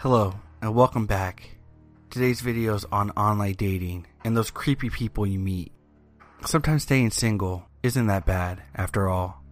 Hello, 0.00 0.32
and 0.62 0.74
welcome 0.74 1.04
back. 1.04 1.58
Today's 2.08 2.40
video 2.40 2.74
is 2.74 2.86
on 2.86 3.10
online 3.10 3.52
dating 3.52 4.06
and 4.24 4.34
those 4.34 4.50
creepy 4.50 4.88
people 4.88 5.26
you 5.26 5.38
meet. 5.38 5.72
Sometimes 6.46 6.84
staying 6.84 7.10
single 7.10 7.66
isn't 7.82 8.06
that 8.06 8.24
bad, 8.24 8.62
after 8.74 9.10
all. 9.10 9.44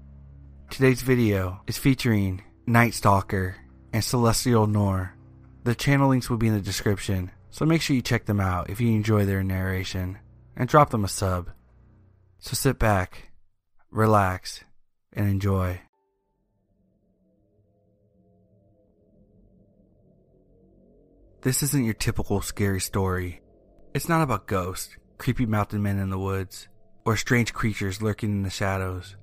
Today's 0.70 1.02
video 1.02 1.60
is 1.66 1.76
featuring 1.76 2.42
Night 2.66 2.94
Stalker 2.94 3.56
and 3.92 4.02
SelestialNorre. 4.02 5.10
The 5.64 5.74
channel 5.74 6.08
links 6.08 6.30
will 6.30 6.38
be 6.38 6.48
in 6.48 6.54
the 6.54 6.62
description, 6.62 7.30
so 7.50 7.66
make 7.66 7.82
sure 7.82 7.94
you 7.94 8.00
check 8.00 8.24
them 8.24 8.40
out 8.40 8.70
if 8.70 8.80
you 8.80 8.88
enjoy 8.88 9.26
their 9.26 9.44
narration, 9.44 10.16
and 10.56 10.66
drop 10.66 10.88
them 10.88 11.04
a 11.04 11.08
sub. 11.08 11.50
So 12.38 12.54
sit 12.54 12.78
back, 12.78 13.32
relax, 13.90 14.64
and 15.12 15.28
enjoy. 15.28 15.82
This 21.40 21.62
isn't 21.62 21.84
your 21.84 21.94
typical 21.94 22.40
scary 22.40 22.80
story. 22.80 23.42
It's 23.94 24.08
not 24.08 24.22
about 24.22 24.48
ghosts, 24.48 24.96
creepy 25.18 25.46
mountain 25.46 25.80
men 25.80 26.00
in 26.00 26.10
the 26.10 26.18
woods, 26.18 26.66
or 27.04 27.16
strange 27.16 27.54
creatures 27.54 28.02
lurking 28.02 28.32
in 28.32 28.42
the 28.42 28.50
shadows. 28.50 29.14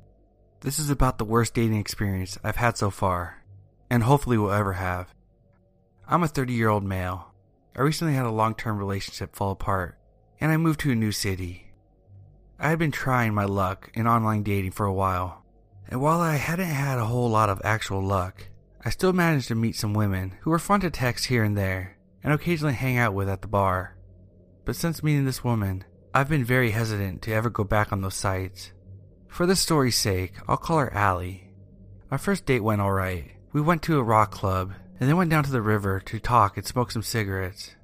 This 0.61 0.79
is 0.79 0.89
about 0.89 1.17
the 1.17 1.25
worst 1.25 1.53
dating 1.53 1.77
experience 1.77 2.37
I've 2.41 2.55
had 2.55 2.77
so 2.77 2.89
far, 2.89 3.43
and 3.89 4.01
hopefully 4.01 4.37
will 4.37 4.53
ever 4.53 4.73
have. 4.73 5.13
I'm 6.07 6.23
a 6.23 6.29
30 6.29 6.53
year 6.53 6.69
old 6.69 6.85
male. 6.85 7.33
I 7.75 7.81
recently 7.81 8.13
had 8.13 8.25
a 8.25 8.31
long 8.31 8.55
term 8.55 8.77
relationship 8.77 9.35
fall 9.35 9.51
apart, 9.51 9.97
and 10.39 10.53
I 10.53 10.57
moved 10.57 10.79
to 10.81 10.91
a 10.91 10.95
new 10.95 11.11
city. 11.11 11.73
I 12.57 12.69
had 12.69 12.79
been 12.79 12.91
trying 12.91 13.33
my 13.33 13.43
luck 13.43 13.91
in 13.93 14.07
online 14.07 14.43
dating 14.43 14.71
for 14.71 14.85
a 14.85 14.93
while, 14.93 15.43
and 15.89 15.99
while 15.99 16.21
I 16.21 16.37
hadn't 16.37 16.67
had 16.67 16.97
a 16.97 17.05
whole 17.05 17.29
lot 17.29 17.49
of 17.49 17.61
actual 17.65 18.01
luck, 18.01 18.47
I 18.85 18.89
still 18.89 19.11
managed 19.11 19.49
to 19.49 19.55
meet 19.55 19.75
some 19.75 19.93
women 19.93 20.35
who 20.41 20.51
were 20.51 20.59
fun 20.59 20.79
to 20.79 20.89
text 20.89 21.25
here 21.25 21.43
and 21.43 21.57
there 21.57 21.94
and 22.25 22.33
occasionally 22.33 22.73
hang 22.73 22.97
out 22.97 23.13
with 23.13 23.29
at 23.29 23.43
the 23.43 23.47
bar. 23.47 23.95
But 24.65 24.75
since 24.75 25.03
meeting 25.03 25.25
this 25.25 25.43
woman, 25.43 25.83
I've 26.11 26.27
been 26.27 26.43
very 26.43 26.71
hesitant 26.71 27.21
to 27.21 27.31
ever 27.31 27.51
go 27.51 27.63
back 27.63 27.93
on 27.93 28.01
those 28.01 28.15
sites. 28.15 28.71
For 29.27 29.45
this 29.45 29.59
story's 29.59 29.95
sake, 29.95 30.33
I'll 30.47 30.57
call 30.57 30.79
her 30.79 30.91
Allie. 30.91 31.51
Our 32.09 32.17
first 32.17 32.47
date 32.47 32.63
went 32.63 32.81
alright. 32.81 33.31
We 33.53 33.61
went 33.61 33.83
to 33.83 33.99
a 33.99 34.03
rock 34.03 34.31
club 34.31 34.73
and 34.99 35.07
then 35.07 35.17
went 35.17 35.29
down 35.29 35.43
to 35.43 35.51
the 35.51 35.61
river 35.61 35.99
to 35.99 36.19
talk 36.19 36.57
and 36.57 36.65
smoke 36.65 36.91
some 36.91 37.03
cigarettes. 37.03 37.75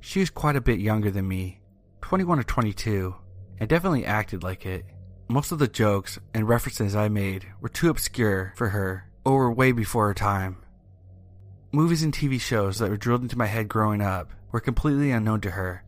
She 0.00 0.20
was 0.20 0.28
quite 0.28 0.56
a 0.56 0.60
bit 0.60 0.78
younger 0.78 1.10
than 1.10 1.26
me, 1.26 1.62
21 2.02 2.38
or 2.38 2.42
22, 2.42 3.14
and 3.58 3.68
definitely 3.68 4.04
acted 4.04 4.42
like 4.42 4.66
it. 4.66 4.84
Most 5.28 5.52
of 5.52 5.58
the 5.58 5.68
jokes 5.68 6.18
and 6.34 6.46
references 6.46 6.94
I 6.94 7.08
made 7.08 7.46
were 7.62 7.70
too 7.70 7.88
obscure 7.88 8.52
for 8.56 8.68
her 8.68 9.10
or 9.24 9.38
were 9.38 9.52
way 9.52 9.72
before 9.72 10.08
her 10.08 10.14
time. 10.14 10.58
Movies 11.76 12.02
and 12.02 12.14
TV 12.14 12.40
shows 12.40 12.78
that 12.78 12.88
were 12.88 12.96
drilled 12.96 13.20
into 13.20 13.36
my 13.36 13.44
head 13.44 13.68
growing 13.68 14.00
up 14.00 14.32
were 14.50 14.60
completely 14.60 15.10
unknown 15.10 15.42
to 15.42 15.50
her, 15.50 15.84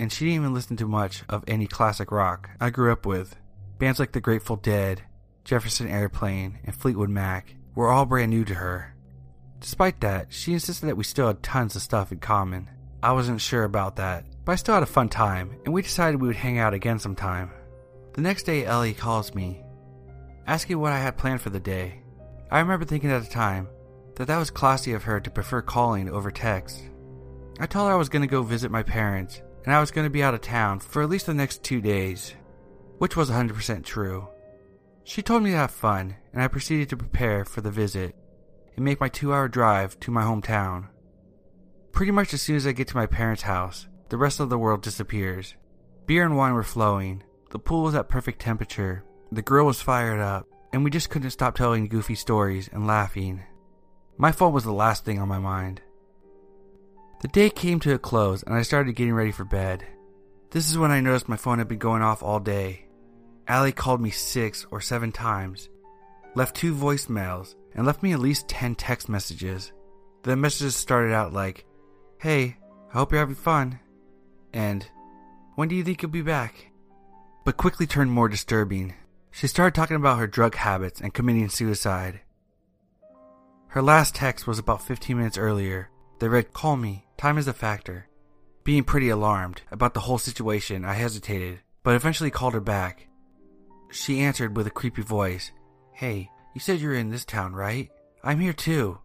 and 0.00 0.12
she 0.12 0.24
didn't 0.24 0.40
even 0.40 0.52
listen 0.52 0.76
to 0.78 0.84
much 0.84 1.22
of 1.28 1.44
any 1.46 1.68
classic 1.68 2.10
rock 2.10 2.50
I 2.60 2.70
grew 2.70 2.90
up 2.90 3.06
with. 3.06 3.36
Bands 3.78 4.00
like 4.00 4.10
the 4.10 4.20
Grateful 4.20 4.56
Dead, 4.56 5.02
Jefferson 5.44 5.86
Airplane, 5.86 6.58
and 6.64 6.74
Fleetwood 6.74 7.08
Mac 7.08 7.54
were 7.76 7.88
all 7.88 8.04
brand 8.04 8.32
new 8.32 8.44
to 8.44 8.54
her. 8.54 8.96
Despite 9.60 10.00
that, 10.00 10.32
she 10.32 10.54
insisted 10.54 10.86
that 10.86 10.96
we 10.96 11.04
still 11.04 11.28
had 11.28 11.40
tons 11.40 11.76
of 11.76 11.82
stuff 11.82 12.10
in 12.10 12.18
common. 12.18 12.68
I 13.00 13.12
wasn't 13.12 13.40
sure 13.40 13.62
about 13.62 13.94
that, 13.94 14.24
but 14.44 14.50
I 14.50 14.56
still 14.56 14.74
had 14.74 14.82
a 14.82 14.86
fun 14.86 15.08
time, 15.08 15.54
and 15.64 15.72
we 15.72 15.82
decided 15.82 16.20
we 16.20 16.26
would 16.26 16.36
hang 16.36 16.58
out 16.58 16.74
again 16.74 16.98
sometime. 16.98 17.52
The 18.14 18.22
next 18.22 18.42
day, 18.42 18.64
Ellie 18.64 18.92
calls 18.92 19.36
me, 19.36 19.62
asking 20.48 20.80
what 20.80 20.90
I 20.90 20.98
had 20.98 21.16
planned 21.16 21.42
for 21.42 21.50
the 21.50 21.60
day. 21.60 22.02
I 22.50 22.58
remember 22.58 22.84
thinking 22.84 23.12
at 23.12 23.22
the 23.22 23.30
time 23.30 23.68
that 24.16 24.26
that 24.26 24.38
was 24.38 24.50
classy 24.50 24.92
of 24.92 25.04
her 25.04 25.20
to 25.20 25.30
prefer 25.30 25.62
calling 25.62 26.08
over 26.08 26.30
text. 26.30 26.82
I 27.58 27.66
told 27.66 27.88
her 27.88 27.94
I 27.94 27.98
was 27.98 28.08
going 28.08 28.22
to 28.22 28.28
go 28.28 28.42
visit 28.42 28.70
my 28.70 28.82
parents 28.82 29.42
and 29.64 29.74
I 29.74 29.80
was 29.80 29.90
going 29.90 30.06
to 30.06 30.10
be 30.10 30.22
out 30.22 30.34
of 30.34 30.40
town 30.40 30.80
for 30.80 31.02
at 31.02 31.08
least 31.08 31.26
the 31.26 31.34
next 31.34 31.62
two 31.62 31.80
days, 31.80 32.34
which 32.98 33.16
was 33.16 33.30
100% 33.30 33.84
true. 33.84 34.28
She 35.04 35.22
told 35.22 35.42
me 35.42 35.50
to 35.50 35.56
have 35.56 35.70
fun, 35.70 36.16
and 36.32 36.42
I 36.42 36.48
proceeded 36.48 36.88
to 36.90 36.96
prepare 36.96 37.44
for 37.44 37.60
the 37.60 37.70
visit 37.70 38.14
and 38.76 38.84
make 38.84 39.00
my 39.00 39.08
two 39.08 39.32
hour 39.32 39.48
drive 39.48 39.98
to 40.00 40.10
my 40.10 40.22
hometown. 40.22 40.88
Pretty 41.92 42.12
much 42.12 42.32
as 42.32 42.42
soon 42.42 42.56
as 42.56 42.66
I 42.66 42.72
get 42.72 42.88
to 42.88 42.96
my 42.96 43.06
parents' 43.06 43.42
house, 43.42 43.86
the 44.08 44.16
rest 44.16 44.40
of 44.40 44.48
the 44.48 44.58
world 44.58 44.82
disappears. 44.82 45.54
Beer 46.06 46.24
and 46.24 46.36
wine 46.36 46.54
were 46.54 46.62
flowing, 46.62 47.22
the 47.50 47.58
pool 47.58 47.82
was 47.82 47.94
at 47.94 48.08
perfect 48.08 48.40
temperature, 48.40 49.04
the 49.30 49.42
grill 49.42 49.66
was 49.66 49.82
fired 49.82 50.20
up, 50.20 50.46
and 50.72 50.84
we 50.84 50.90
just 50.90 51.10
couldn't 51.10 51.30
stop 51.30 51.54
telling 51.54 51.86
goofy 51.88 52.14
stories 52.14 52.68
and 52.72 52.86
laughing. 52.86 53.42
My 54.16 54.32
phone 54.32 54.52
was 54.52 54.64
the 54.64 54.72
last 54.72 55.04
thing 55.04 55.18
on 55.18 55.28
my 55.28 55.38
mind. 55.38 55.80
The 57.20 57.28
day 57.28 57.50
came 57.50 57.80
to 57.80 57.94
a 57.94 57.98
close 57.98 58.42
and 58.42 58.54
I 58.54 58.62
started 58.62 58.96
getting 58.96 59.14
ready 59.14 59.32
for 59.32 59.44
bed. 59.44 59.86
This 60.50 60.70
is 60.70 60.76
when 60.76 60.90
I 60.90 61.00
noticed 61.00 61.28
my 61.28 61.36
phone 61.36 61.58
had 61.58 61.68
been 61.68 61.78
going 61.78 62.02
off 62.02 62.22
all 62.22 62.40
day. 62.40 62.86
Allie 63.48 63.72
called 63.72 64.00
me 64.00 64.10
six 64.10 64.66
or 64.70 64.80
seven 64.80 65.12
times, 65.12 65.68
left 66.34 66.54
two 66.56 66.74
voicemails, 66.74 67.54
and 67.74 67.86
left 67.86 68.02
me 68.02 68.12
at 68.12 68.20
least 68.20 68.48
10 68.48 68.74
text 68.74 69.08
messages. 69.08 69.72
The 70.22 70.36
messages 70.36 70.76
started 70.76 71.12
out 71.12 71.32
like, 71.32 71.64
Hey, 72.18 72.56
I 72.90 72.98
hope 72.98 73.12
you're 73.12 73.20
having 73.20 73.34
fun. 73.34 73.80
And, 74.52 74.86
When 75.54 75.68
do 75.68 75.74
you 75.74 75.82
think 75.82 76.02
you'll 76.02 76.10
be 76.10 76.22
back? 76.22 76.70
But 77.44 77.56
quickly 77.56 77.86
turned 77.86 78.12
more 78.12 78.28
disturbing. 78.28 78.94
She 79.30 79.46
started 79.46 79.74
talking 79.74 79.96
about 79.96 80.18
her 80.18 80.26
drug 80.26 80.54
habits 80.54 81.00
and 81.00 81.14
committing 81.14 81.48
suicide. 81.48 82.20
Her 83.72 83.80
last 83.80 84.14
text 84.14 84.46
was 84.46 84.58
about 84.58 84.82
15 84.82 85.16
minutes 85.16 85.38
earlier. 85.38 85.88
They 86.18 86.28
read, 86.28 86.52
Call 86.52 86.76
me, 86.76 87.06
time 87.16 87.38
is 87.38 87.48
a 87.48 87.54
factor. 87.54 88.06
Being 88.64 88.84
pretty 88.84 89.08
alarmed 89.08 89.62
about 89.70 89.94
the 89.94 90.00
whole 90.00 90.18
situation, 90.18 90.84
I 90.84 90.92
hesitated, 90.92 91.60
but 91.82 91.94
eventually 91.94 92.30
called 92.30 92.52
her 92.52 92.60
back. 92.60 93.08
She 93.90 94.20
answered 94.20 94.58
with 94.58 94.66
a 94.66 94.70
creepy 94.70 95.00
voice, 95.00 95.52
Hey, 95.94 96.28
you 96.54 96.60
said 96.60 96.80
you're 96.80 96.92
in 96.92 97.08
this 97.08 97.24
town, 97.24 97.54
right? 97.54 97.88
I'm 98.22 98.40
here 98.40 98.52
too. 98.52 98.98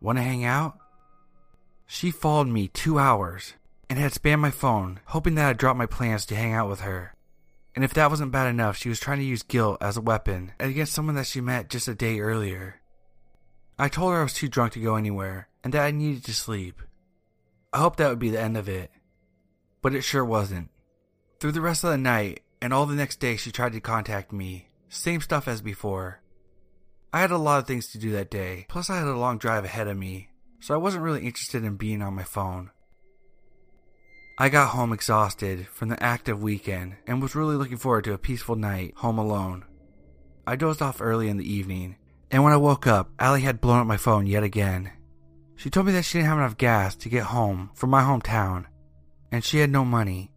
Wanna 0.00 0.24
hang 0.24 0.44
out? 0.44 0.76
She 1.86 2.10
followed 2.10 2.48
me 2.48 2.66
two 2.66 2.98
hours 2.98 3.54
and 3.88 4.00
had 4.00 4.10
spammed 4.10 4.40
my 4.40 4.50
phone, 4.50 4.98
hoping 5.04 5.36
that 5.36 5.48
I'd 5.48 5.58
drop 5.58 5.76
my 5.76 5.86
plans 5.86 6.26
to 6.26 6.34
hang 6.34 6.54
out 6.54 6.68
with 6.68 6.80
her. 6.80 7.14
And 7.76 7.84
if 7.84 7.94
that 7.94 8.10
wasn't 8.10 8.32
bad 8.32 8.48
enough, 8.48 8.76
she 8.76 8.88
was 8.88 8.98
trying 8.98 9.18
to 9.18 9.24
use 9.24 9.44
guilt 9.44 9.78
as 9.80 9.96
a 9.96 10.00
weapon 10.00 10.54
against 10.58 10.92
someone 10.92 11.14
that 11.14 11.28
she 11.28 11.40
met 11.40 11.70
just 11.70 11.86
a 11.86 11.94
day 11.94 12.18
earlier. 12.18 12.80
I 13.78 13.88
told 13.88 14.12
her 14.12 14.20
I 14.20 14.22
was 14.24 14.34
too 14.34 14.48
drunk 14.48 14.72
to 14.72 14.80
go 14.80 14.96
anywhere 14.96 15.48
and 15.62 15.72
that 15.72 15.84
I 15.84 15.90
needed 15.92 16.24
to 16.24 16.34
sleep. 16.34 16.82
I 17.72 17.78
hoped 17.78 17.98
that 17.98 18.08
would 18.08 18.18
be 18.18 18.30
the 18.30 18.40
end 18.40 18.56
of 18.56 18.68
it, 18.68 18.90
but 19.82 19.94
it 19.94 20.02
sure 20.02 20.24
wasn't. 20.24 20.70
Through 21.38 21.52
the 21.52 21.60
rest 21.60 21.84
of 21.84 21.90
the 21.90 21.98
night 21.98 22.42
and 22.60 22.72
all 22.72 22.86
the 22.86 22.96
next 22.96 23.20
day, 23.20 23.36
she 23.36 23.52
tried 23.52 23.72
to 23.74 23.80
contact 23.80 24.32
me. 24.32 24.68
Same 24.88 25.20
stuff 25.20 25.46
as 25.46 25.60
before. 25.60 26.20
I 27.12 27.20
had 27.20 27.30
a 27.30 27.38
lot 27.38 27.60
of 27.60 27.66
things 27.66 27.88
to 27.92 27.98
do 27.98 28.10
that 28.12 28.30
day, 28.30 28.66
plus, 28.68 28.90
I 28.90 28.98
had 28.98 29.06
a 29.06 29.16
long 29.16 29.38
drive 29.38 29.64
ahead 29.64 29.86
of 29.86 29.96
me, 29.96 30.30
so 30.60 30.74
I 30.74 30.78
wasn't 30.78 31.04
really 31.04 31.24
interested 31.24 31.64
in 31.64 31.76
being 31.76 32.02
on 32.02 32.14
my 32.14 32.24
phone. 32.24 32.70
I 34.38 34.48
got 34.48 34.70
home 34.70 34.92
exhausted 34.92 35.68
from 35.68 35.88
the 35.88 36.02
active 36.02 36.42
weekend 36.42 36.96
and 37.06 37.22
was 37.22 37.34
really 37.34 37.56
looking 37.56 37.76
forward 37.76 38.04
to 38.04 38.12
a 38.12 38.18
peaceful 38.18 38.56
night 38.56 38.94
home 38.96 39.18
alone. 39.18 39.64
I 40.46 40.56
dozed 40.56 40.82
off 40.82 41.00
early 41.00 41.28
in 41.28 41.38
the 41.38 41.50
evening 41.50 41.96
and 42.30 42.44
when 42.44 42.52
I 42.52 42.56
woke 42.56 42.86
up, 42.86 43.10
Allie 43.18 43.40
had 43.40 43.60
blown 43.60 43.80
up 43.80 43.86
my 43.86 43.96
phone 43.96 44.26
yet 44.26 44.42
again. 44.42 44.92
She 45.56 45.70
told 45.70 45.86
me 45.86 45.92
that 45.92 46.04
she 46.04 46.18
didn't 46.18 46.28
have 46.28 46.38
enough 46.38 46.56
gas 46.56 46.94
to 46.96 47.08
get 47.08 47.24
home 47.24 47.70
from 47.74 47.90
my 47.90 48.02
hometown, 48.02 48.66
and 49.32 49.42
she 49.42 49.58
had 49.58 49.70
no 49.70 49.84
money. 49.84 50.30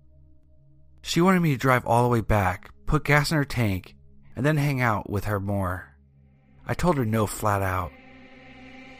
She 1.01 1.21
wanted 1.21 1.41
me 1.41 1.51
to 1.51 1.57
drive 1.57 1.85
all 1.85 2.03
the 2.03 2.09
way 2.09 2.21
back, 2.21 2.71
put 2.85 3.03
gas 3.03 3.31
in 3.31 3.37
her 3.37 3.45
tank, 3.45 3.95
and 4.35 4.45
then 4.45 4.57
hang 4.57 4.81
out 4.81 5.09
with 5.09 5.25
her 5.25 5.39
more. 5.39 5.95
I 6.65 6.73
told 6.73 6.97
her 6.97 7.05
no 7.05 7.27
flat 7.27 7.61
out. 7.61 7.91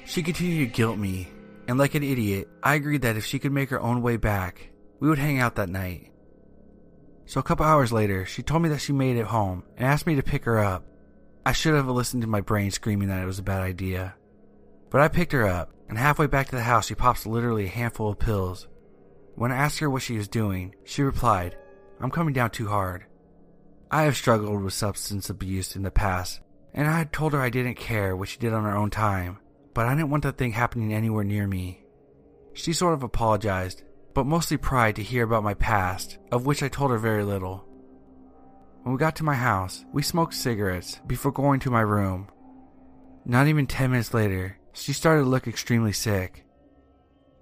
She 0.06 0.24
continued 0.24 0.68
to 0.68 0.76
guilt 0.76 0.98
me, 0.98 1.30
and 1.68 1.78
like 1.78 1.96
an 1.96 2.04
idiot, 2.04 2.50
I 2.62 2.76
agreed 2.76 3.04
that 3.04 3.18
if 3.18 3.26
she 3.26 3.40
could 3.40 3.52
make 3.52 3.70
her 3.70 3.82
own 3.82 4.02
way 4.02 4.18
back, 4.18 4.72
we 5.00 5.10
would 5.10 5.20
hang 5.20 5.40
out 5.40 5.56
that 5.56 5.70
night. 5.70 6.12
So 7.26 7.40
a 7.40 7.44
couple 7.44 7.66
hours 7.66 7.94
later, 7.94 8.26
she 8.26 8.44
told 8.44 8.62
me 8.62 8.70
that 8.70 8.82
she 8.82 8.94
made 8.94 9.16
it 9.16 9.26
home 9.26 9.64
and 9.78 9.88
asked 9.88 10.06
me 10.06 10.16
to 10.16 10.24
pick 10.24 10.44
her 10.46 10.60
up. 10.60 10.86
I 11.46 11.54
should 11.54 11.74
have 11.74 11.88
listened 11.88 12.22
to 12.22 12.28
my 12.28 12.42
brain 12.42 12.70
screaming 12.70 13.08
that 13.08 13.22
it 13.22 13.26
was 13.26 13.40
a 13.40 13.44
bad 13.44 13.62
idea. 13.62 14.16
But 14.92 15.02
I 15.02 15.08
picked 15.08 15.32
her 15.32 15.48
up, 15.48 15.74
and 15.90 15.98
halfway 15.98 16.28
back 16.28 16.48
to 16.48 16.56
the 16.56 16.62
house, 16.62 16.88
she 16.88 16.96
pops 16.96 17.26
literally 17.26 17.66
a 17.66 17.70
handful 17.70 18.10
of 18.10 18.20
pills. 18.20 18.68
When 19.36 19.52
I 19.52 19.58
asked 19.58 19.80
her 19.80 19.90
what 19.90 20.04
she 20.04 20.18
was 20.18 20.28
doing, 20.28 20.76
she 20.84 21.02
replied, 21.02 21.58
I'm 22.00 22.12
coming 22.12 22.34
down 22.34 22.52
too 22.52 22.68
hard. 22.68 23.06
I 23.90 24.04
have 24.04 24.16
struggled 24.16 24.62
with 24.62 24.74
substance 24.74 25.30
abuse 25.30 25.76
in 25.76 25.84
the 25.84 25.92
past, 25.92 26.42
and 26.74 26.88
I 26.88 26.98
had 26.98 27.12
told 27.12 27.34
her 27.34 27.42
I 27.42 27.50
didn't 27.50 27.76
care 27.76 28.16
what 28.16 28.30
she 28.30 28.38
did 28.38 28.54
on 28.54 28.64
her 28.64 28.76
own 28.76 28.90
time, 28.90 29.40
but 29.74 29.88
I 29.88 29.96
didn't 29.96 30.12
want 30.12 30.24
that 30.24 30.38
thing 30.38 30.52
happening 30.52 30.94
anywhere 30.94 31.24
near 31.24 31.48
me. 31.48 31.84
She 32.54 32.74
sort 32.74 32.94
of 32.94 33.04
apologized, 33.04 33.84
but 34.14 34.26
mostly 34.26 34.58
pride 34.58 34.96
to 34.98 35.04
hear 35.04 35.24
about 35.24 35.44
my 35.44 35.54
past, 35.56 36.20
of 36.32 36.46
which 36.46 36.62
I 36.62 36.68
told 36.68 36.92
her 36.92 36.98
very 36.98 37.24
little. 37.24 37.66
When 38.84 38.94
we 38.94 39.00
got 39.00 39.16
to 39.18 39.24
my 39.24 39.36
house, 39.36 39.86
we 39.94 40.02
smoked 40.02 40.34
cigarettes 40.34 41.00
before 41.06 41.32
going 41.32 41.60
to 41.62 41.70
my 41.70 41.82
room. 41.82 42.28
Not 43.26 43.48
even 43.48 43.68
10 43.68 43.92
minutes 43.92 44.14
later, 44.14 44.58
she 44.74 44.92
started 44.92 45.22
to 45.22 45.30
look 45.30 45.48
extremely 45.48 45.94
sick. 45.94 46.46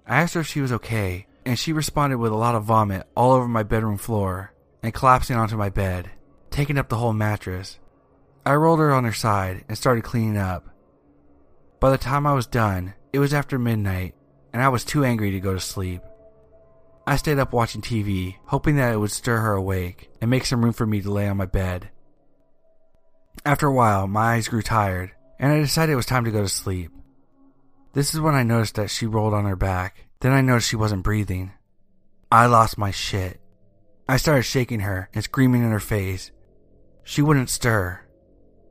I 0.06 0.20
asked 0.20 0.34
her 0.34 0.40
if 0.40 0.46
she 0.46 0.60
was 0.60 0.72
okay, 0.72 1.26
and 1.46 1.58
she 1.58 1.72
responded 1.72 2.18
with 2.18 2.32
a 2.32 2.36
lot 2.36 2.54
of 2.54 2.64
vomit 2.64 3.06
all 3.16 3.32
over 3.32 3.48
my 3.48 3.62
bedroom 3.62 3.96
floor 3.96 4.52
and 4.82 4.92
collapsing 4.92 5.36
onto 5.36 5.56
my 5.56 5.70
bed, 5.70 6.10
taking 6.50 6.76
up 6.76 6.90
the 6.90 6.98
whole 6.98 7.14
mattress. 7.14 7.78
I 8.44 8.54
rolled 8.54 8.80
her 8.80 8.92
on 8.92 9.04
her 9.04 9.12
side 9.12 9.64
and 9.66 9.78
started 9.78 10.04
cleaning 10.04 10.36
up. 10.36 10.68
By 11.78 11.90
the 11.90 11.98
time 11.98 12.26
I 12.26 12.34
was 12.34 12.46
done, 12.46 12.92
it 13.14 13.18
was 13.18 13.32
after 13.32 13.58
midnight, 13.58 14.14
and 14.52 14.62
I 14.62 14.68
was 14.68 14.84
too 14.84 15.04
angry 15.06 15.30
to 15.30 15.40
go 15.40 15.54
to 15.54 15.60
sleep. 15.60 16.02
I 17.10 17.16
stayed 17.16 17.40
up 17.40 17.52
watching 17.52 17.82
TV, 17.82 18.36
hoping 18.44 18.76
that 18.76 18.92
it 18.92 18.96
would 18.96 19.10
stir 19.10 19.38
her 19.38 19.54
awake 19.54 20.12
and 20.20 20.30
make 20.30 20.46
some 20.46 20.62
room 20.62 20.72
for 20.72 20.86
me 20.86 21.02
to 21.02 21.10
lay 21.10 21.26
on 21.26 21.38
my 21.38 21.44
bed. 21.44 21.90
After 23.44 23.66
a 23.66 23.72
while, 23.72 24.06
my 24.06 24.34
eyes 24.34 24.46
grew 24.46 24.62
tired, 24.62 25.10
and 25.36 25.50
I 25.50 25.58
decided 25.58 25.92
it 25.92 25.96
was 25.96 26.06
time 26.06 26.24
to 26.26 26.30
go 26.30 26.42
to 26.42 26.48
sleep. 26.48 26.92
This 27.94 28.14
is 28.14 28.20
when 28.20 28.36
I 28.36 28.44
noticed 28.44 28.76
that 28.76 28.90
she 28.90 29.06
rolled 29.06 29.34
on 29.34 29.44
her 29.44 29.56
back. 29.56 30.06
Then 30.20 30.30
I 30.30 30.40
noticed 30.40 30.68
she 30.68 30.76
wasn't 30.76 31.02
breathing. 31.02 31.50
I 32.30 32.46
lost 32.46 32.78
my 32.78 32.92
shit. 32.92 33.40
I 34.08 34.16
started 34.16 34.44
shaking 34.44 34.78
her 34.78 35.08
and 35.12 35.24
screaming 35.24 35.64
in 35.64 35.72
her 35.72 35.80
face. 35.80 36.30
She 37.02 37.22
wouldn't 37.22 37.50
stir. 37.50 38.02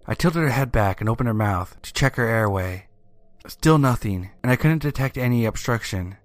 I 0.08 0.14
tilted 0.14 0.44
her 0.44 0.50
head 0.50 0.72
back 0.72 1.02
and 1.02 1.10
opened 1.10 1.28
her 1.28 1.34
mouth 1.34 1.76
to 1.82 1.92
check 1.92 2.16
her 2.16 2.26
airway. 2.26 2.88
Still 3.48 3.80
nothing, 3.80 4.30
and 4.42 4.50
I 4.50 4.56
couldn't 4.56 4.82
detect 4.84 5.18
any 5.18 5.44
obstruction. 5.44 6.16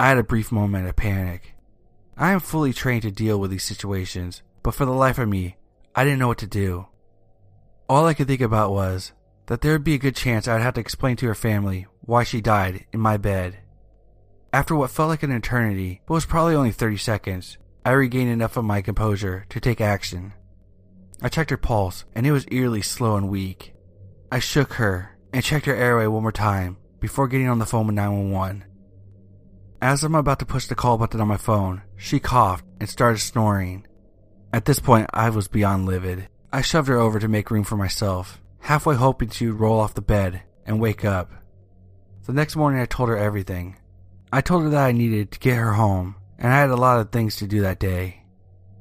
I 0.00 0.08
had 0.08 0.16
a 0.16 0.22
brief 0.22 0.50
moment 0.50 0.88
of 0.88 0.96
panic. 0.96 1.56
I 2.16 2.32
am 2.32 2.40
fully 2.40 2.72
trained 2.72 3.02
to 3.02 3.10
deal 3.10 3.38
with 3.38 3.50
these 3.50 3.64
situations, 3.64 4.42
but 4.62 4.74
for 4.74 4.86
the 4.86 4.92
life 4.92 5.18
of 5.18 5.28
me, 5.28 5.56
I 5.94 6.04
didn't 6.04 6.20
know 6.20 6.28
what 6.28 6.38
to 6.38 6.46
do. 6.46 6.86
All 7.86 8.06
I 8.06 8.14
could 8.14 8.26
think 8.26 8.40
about 8.40 8.72
was 8.72 9.12
that 9.44 9.60
there 9.60 9.72
would 9.72 9.84
be 9.84 9.92
a 9.92 9.98
good 9.98 10.16
chance 10.16 10.48
I'd 10.48 10.62
have 10.62 10.72
to 10.72 10.80
explain 10.80 11.16
to 11.16 11.26
her 11.26 11.34
family 11.34 11.86
why 12.00 12.24
she 12.24 12.40
died 12.40 12.86
in 12.94 12.98
my 12.98 13.18
bed. 13.18 13.58
After 14.54 14.74
what 14.74 14.90
felt 14.90 15.10
like 15.10 15.22
an 15.22 15.32
eternity, 15.32 16.00
but 16.06 16.14
was 16.14 16.24
probably 16.24 16.54
only 16.54 16.72
30 16.72 16.96
seconds, 16.96 17.58
I 17.84 17.90
regained 17.90 18.30
enough 18.30 18.56
of 18.56 18.64
my 18.64 18.80
composure 18.80 19.44
to 19.50 19.60
take 19.60 19.82
action. 19.82 20.32
I 21.20 21.28
checked 21.28 21.50
her 21.50 21.58
pulse, 21.58 22.06
and 22.14 22.26
it 22.26 22.32
was 22.32 22.46
eerily 22.50 22.80
slow 22.80 23.16
and 23.16 23.28
weak. 23.28 23.74
I 24.32 24.38
shook 24.38 24.72
her 24.74 25.18
and 25.34 25.44
checked 25.44 25.66
her 25.66 25.76
airway 25.76 26.06
one 26.06 26.22
more 26.22 26.32
time 26.32 26.78
before 27.00 27.28
getting 27.28 27.48
on 27.50 27.58
the 27.58 27.66
phone 27.66 27.86
with 27.86 27.96
911. 27.96 28.64
As 29.82 30.04
I'm 30.04 30.14
about 30.14 30.38
to 30.40 30.46
push 30.46 30.66
the 30.66 30.74
call 30.74 30.98
button 30.98 31.22
on 31.22 31.28
my 31.28 31.38
phone, 31.38 31.80
she 31.96 32.20
coughed 32.20 32.66
and 32.80 32.88
started 32.88 33.18
snoring. 33.18 33.86
At 34.52 34.66
this 34.66 34.78
point, 34.78 35.08
I 35.14 35.30
was 35.30 35.48
beyond 35.48 35.86
livid. 35.86 36.28
I 36.52 36.60
shoved 36.60 36.88
her 36.88 36.98
over 36.98 37.18
to 37.18 37.28
make 37.28 37.50
room 37.50 37.64
for 37.64 37.78
myself, 37.78 38.42
halfway 38.58 38.96
hoping 38.96 39.30
she'd 39.30 39.48
roll 39.48 39.80
off 39.80 39.94
the 39.94 40.02
bed 40.02 40.42
and 40.66 40.80
wake 40.80 41.02
up. 41.02 41.30
The 42.26 42.34
next 42.34 42.56
morning, 42.56 42.82
I 42.82 42.84
told 42.84 43.08
her 43.08 43.16
everything. 43.16 43.76
I 44.30 44.42
told 44.42 44.64
her 44.64 44.68
that 44.68 44.84
I 44.86 44.92
needed 44.92 45.30
to 45.32 45.38
get 45.38 45.56
her 45.56 45.72
home, 45.72 46.16
and 46.38 46.52
I 46.52 46.58
had 46.58 46.70
a 46.70 46.76
lot 46.76 47.00
of 47.00 47.10
things 47.10 47.36
to 47.36 47.46
do 47.46 47.62
that 47.62 47.80
day. 47.80 48.24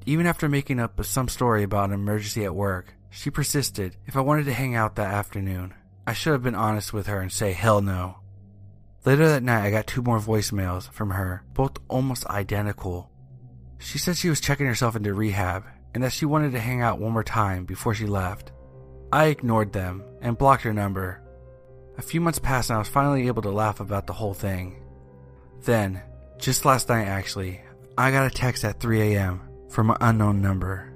Even 0.06 0.26
after 0.26 0.50
making 0.50 0.82
up 0.82 1.02
some 1.06 1.30
story 1.30 1.64
about 1.64 1.90
an 1.90 1.96
emergency 1.96 2.44
at 2.44 2.54
work, 2.54 2.94
she 3.10 3.30
persisted 3.30 3.96
if 4.06 4.18
I 4.18 4.22
wanted 4.22 4.46
to 4.46 4.54
hang 4.54 4.76
out 4.76 4.96
that 4.98 5.14
afternoon. 5.14 5.74
I 6.06 6.12
should 6.12 6.34
have 6.34 6.44
been 6.44 6.56
honest 6.56 6.92
with 6.92 7.08
her 7.08 7.22
and 7.22 7.32
say 7.32 7.54
hell 7.54 7.82
no. 7.82 8.18
Later 9.10 9.28
that 9.30 9.42
night, 9.42 9.66
I 9.66 9.72
got 9.72 9.88
two 9.88 10.04
more 10.04 10.20
voicemails 10.20 10.88
from 10.92 11.10
her, 11.10 11.44
both 11.56 11.78
almost 11.88 12.28
identical. 12.28 13.10
She 13.80 13.98
said 13.98 14.16
she 14.16 14.30
was 14.30 14.40
checking 14.40 14.68
herself 14.68 14.96
into 14.96 15.16
rehab 15.16 15.64
and 15.96 16.04
that 16.04 16.14
she 16.14 16.28
wanted 16.28 16.52
to 16.52 16.60
hang 16.60 16.84
out 16.84 17.00
one 17.00 17.14
more 17.14 17.24
time 17.24 17.66
before 17.66 17.96
she 17.96 18.06
left. 18.06 18.52
I 19.12 19.26
ignored 19.26 19.74
them 19.74 20.04
and 20.22 20.38
blocked 20.38 20.62
her 20.62 20.74
number. 20.76 21.24
A 21.98 22.04
few 22.04 22.22
months 22.22 22.38
passed 22.38 22.70
and 22.70 22.76
I 22.76 22.78
was 22.78 22.88
finally 22.88 23.26
able 23.26 23.42
to 23.42 23.50
laugh 23.50 23.80
about 23.80 24.06
the 24.06 24.14
whole 24.14 24.36
thing. 24.36 24.80
Then, 25.64 26.04
just 26.38 26.64
last 26.64 26.88
night 26.88 27.08
actually, 27.08 27.62
I 27.98 28.12
got 28.12 28.28
a 28.28 28.30
text 28.30 28.64
at 28.64 28.80
3 28.80 29.16
a.m. 29.16 29.42
from 29.70 29.90
an 29.90 29.98
unknown 30.02 30.40
number. 30.40 30.94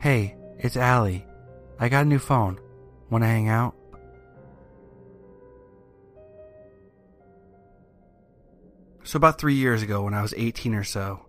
Hey, 0.00 0.34
it's 0.58 0.76
Allie. 0.76 1.24
I 1.78 1.90
got 1.90 2.06
a 2.06 2.08
new 2.08 2.18
phone. 2.18 2.58
Wanna 3.08 3.26
hang 3.26 3.48
out? 3.48 3.76
So, 9.06 9.18
about 9.18 9.38
three 9.38 9.54
years 9.54 9.82
ago, 9.82 10.02
when 10.02 10.14
I 10.14 10.22
was 10.22 10.34
18 10.36 10.74
or 10.74 10.82
so, 10.82 11.26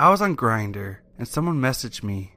I 0.00 0.08
was 0.08 0.22
on 0.22 0.34
Grindr, 0.34 1.00
and 1.18 1.28
someone 1.28 1.60
messaged 1.60 2.02
me. 2.02 2.32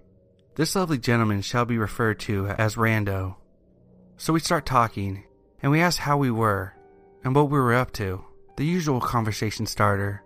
This 0.55 0.75
lovely 0.75 0.97
gentleman 0.97 1.43
shall 1.43 1.63
be 1.63 1.77
referred 1.77 2.19
to 2.21 2.47
as 2.47 2.75
Rando. 2.75 3.37
So 4.17 4.33
we 4.33 4.41
start 4.41 4.65
talking, 4.65 5.23
and 5.63 5.71
we 5.71 5.79
ask 5.79 5.97
how 5.97 6.17
we 6.17 6.29
were 6.29 6.75
and 7.23 7.33
what 7.33 7.49
we 7.49 7.57
were 7.57 7.73
up 7.73 7.93
to, 7.93 8.25
the 8.57 8.65
usual 8.65 8.99
conversation 8.99 9.65
starter. 9.65 10.23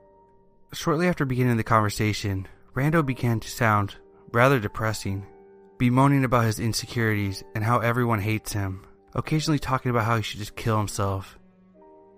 Shortly 0.73 1.07
after 1.07 1.25
beginning 1.25 1.57
the 1.57 1.63
conversation, 1.63 2.47
Rando 2.73 3.05
began 3.05 3.39
to 3.41 3.47
sound 3.47 3.97
rather 4.31 4.59
depressing, 4.59 5.27
bemoaning 5.77 6.23
about 6.23 6.45
his 6.45 6.59
insecurities 6.59 7.43
and 7.53 7.63
how 7.63 7.81
everyone 7.81 8.19
hates 8.19 8.53
him, 8.53 8.83
occasionally 9.13 9.59
talking 9.59 9.91
about 9.91 10.05
how 10.05 10.17
he 10.17 10.23
should 10.23 10.39
just 10.39 10.55
kill 10.55 10.79
himself. 10.79 11.37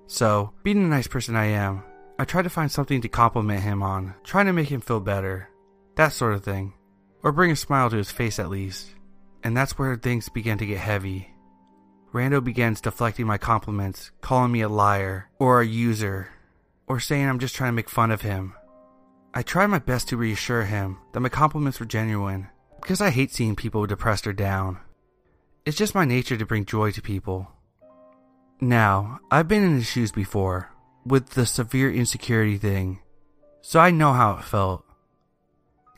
So, 0.05 0.53
being 0.63 0.81
the 0.81 0.87
nice 0.87 1.07
person 1.07 1.35
I 1.35 1.47
am, 1.47 1.83
I 2.19 2.25
try 2.25 2.41
to 2.41 2.49
find 2.49 2.71
something 2.71 3.01
to 3.01 3.09
compliment 3.09 3.61
him 3.61 3.83
on, 3.83 4.15
trying 4.23 4.47
to 4.47 4.53
make 4.53 4.69
him 4.69 4.81
feel 4.81 4.99
better. 4.99 5.49
That 5.95 6.13
sort 6.13 6.33
of 6.33 6.43
thing. 6.43 6.73
Or 7.23 7.31
bring 7.31 7.51
a 7.51 7.55
smile 7.55 7.89
to 7.89 7.97
his 7.97 8.11
face 8.11 8.39
at 8.39 8.49
least. 8.49 8.95
And 9.43 9.55
that's 9.55 9.77
where 9.77 9.95
things 9.95 10.29
began 10.29 10.57
to 10.57 10.65
get 10.65 10.79
heavy. 10.79 11.29
Rando 12.13 12.43
begins 12.43 12.81
deflecting 12.81 13.27
my 13.27 13.37
compliments, 13.37 14.11
calling 14.21 14.51
me 14.51 14.61
a 14.61 14.69
liar, 14.69 15.29
or 15.37 15.61
a 15.61 15.65
user, 15.65 16.29
or 16.87 16.99
saying 16.99 17.27
I'm 17.27 17.39
just 17.39 17.55
trying 17.55 17.69
to 17.69 17.75
make 17.75 17.89
fun 17.89 18.11
of 18.11 18.21
him. 18.21 18.55
I 19.33 19.43
tried 19.43 19.67
my 19.67 19.79
best 19.79 20.07
to 20.09 20.17
reassure 20.17 20.63
him 20.63 20.97
that 21.11 21.19
my 21.19 21.29
compliments 21.29 21.79
were 21.79 21.85
genuine, 21.85 22.47
because 22.81 23.01
I 23.01 23.11
hate 23.11 23.31
seeing 23.31 23.55
people 23.55 23.85
depressed 23.85 24.25
or 24.25 24.33
down. 24.33 24.79
It's 25.65 25.77
just 25.77 25.93
my 25.93 26.05
nature 26.05 26.37
to 26.37 26.45
bring 26.45 26.65
joy 26.65 26.91
to 26.91 27.01
people. 27.01 27.51
Now, 28.59 29.19
I've 29.29 29.47
been 29.47 29.63
in 29.63 29.75
his 29.75 29.87
shoes 29.87 30.11
before, 30.11 30.71
with 31.07 31.31
the 31.31 31.45
severe 31.45 31.91
insecurity 31.91 32.57
thing, 32.57 32.99
so 33.61 33.79
I 33.79 33.91
know 33.91 34.13
how 34.13 34.33
it 34.33 34.43
felt. 34.43 34.83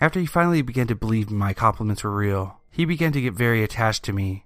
After 0.01 0.19
he 0.19 0.25
finally 0.25 0.61
began 0.61 0.88
to 0.88 0.95
believe 0.95 1.29
my 1.29 1.53
compliments 1.53 2.03
were 2.03 2.15
real, 2.15 2.59
he 2.71 2.85
began 2.85 3.11
to 3.11 3.21
get 3.21 3.33
very 3.33 3.63
attached 3.63 4.03
to 4.06 4.13
me. 4.13 4.45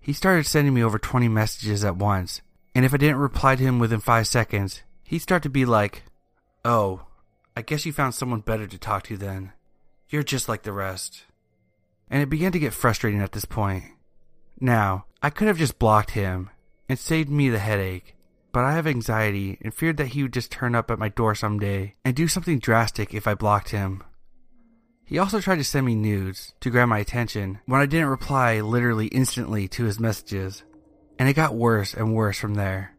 He 0.00 0.12
started 0.12 0.46
sending 0.46 0.72
me 0.72 0.82
over 0.82 0.98
20 0.98 1.28
messages 1.28 1.84
at 1.84 1.96
once, 1.96 2.40
and 2.74 2.84
if 2.84 2.94
I 2.94 2.96
didn't 2.96 3.16
reply 3.16 3.56
to 3.56 3.62
him 3.62 3.78
within 3.78 4.00
5 4.00 4.26
seconds, 4.26 4.82
he'd 5.04 5.18
start 5.18 5.42
to 5.42 5.48
be 5.48 5.64
like, 5.64 6.02
Oh, 6.64 7.02
I 7.56 7.62
guess 7.62 7.86
you 7.86 7.92
found 7.92 8.14
someone 8.14 8.40
better 8.40 8.66
to 8.66 8.78
talk 8.78 9.04
to 9.04 9.16
then. 9.16 9.52
You're 10.08 10.22
just 10.22 10.48
like 10.48 10.62
the 10.62 10.72
rest. 10.72 11.24
And 12.10 12.22
it 12.22 12.28
began 12.28 12.52
to 12.52 12.58
get 12.58 12.74
frustrating 12.74 13.20
at 13.20 13.32
this 13.32 13.44
point. 13.44 13.84
Now, 14.60 15.06
I 15.22 15.30
could 15.30 15.48
have 15.48 15.58
just 15.58 15.78
blocked 15.78 16.10
him 16.10 16.50
and 16.88 16.98
saved 16.98 17.30
me 17.30 17.48
the 17.48 17.58
headache, 17.58 18.15
but 18.56 18.64
I 18.64 18.72
have 18.72 18.86
anxiety 18.86 19.58
and 19.60 19.74
feared 19.74 19.98
that 19.98 20.06
he 20.06 20.22
would 20.22 20.32
just 20.32 20.50
turn 20.50 20.74
up 20.74 20.90
at 20.90 20.98
my 20.98 21.10
door 21.10 21.34
someday 21.34 21.92
and 22.06 22.16
do 22.16 22.26
something 22.26 22.58
drastic 22.58 23.12
if 23.12 23.26
I 23.26 23.34
blocked 23.34 23.68
him. 23.68 24.02
He 25.04 25.18
also 25.18 25.40
tried 25.40 25.56
to 25.56 25.64
send 25.64 25.84
me 25.84 25.94
nudes 25.94 26.54
to 26.60 26.70
grab 26.70 26.88
my 26.88 27.00
attention 27.00 27.60
when 27.66 27.82
I 27.82 27.84
didn't 27.84 28.06
reply 28.06 28.62
literally 28.62 29.08
instantly 29.08 29.68
to 29.68 29.84
his 29.84 30.00
messages, 30.00 30.62
and 31.18 31.28
it 31.28 31.34
got 31.34 31.54
worse 31.54 31.92
and 31.92 32.14
worse 32.14 32.38
from 32.38 32.54
there. 32.54 32.96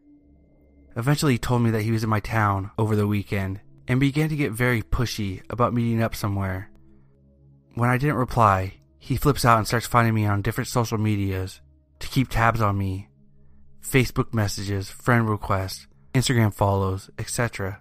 Eventually, 0.94 1.32
he 1.32 1.38
told 1.38 1.62
me 1.62 1.70
that 1.70 1.82
he 1.82 1.90
was 1.90 2.04
in 2.04 2.08
my 2.08 2.20
town 2.20 2.70
over 2.78 2.94
the 2.94 3.08
weekend 3.08 3.60
and 3.88 3.98
began 3.98 4.28
to 4.28 4.36
get 4.36 4.52
very 4.52 4.80
pushy 4.80 5.42
about 5.50 5.74
meeting 5.74 6.00
up 6.00 6.14
somewhere. 6.14 6.70
When 7.74 7.90
I 7.90 7.98
didn't 7.98 8.14
reply, 8.14 8.74
he 9.00 9.16
flips 9.16 9.44
out 9.44 9.58
and 9.58 9.66
starts 9.66 9.88
finding 9.88 10.14
me 10.14 10.24
on 10.24 10.40
different 10.40 10.68
social 10.68 10.98
medias 10.98 11.60
to 11.98 12.06
keep 12.06 12.28
tabs 12.28 12.60
on 12.60 12.78
me 12.78 13.08
Facebook 13.88 14.34
messages, 14.34 14.90
friend 14.90 15.28
requests, 15.28 15.86
Instagram 16.14 16.52
follows, 16.52 17.08
etc. 17.18 17.80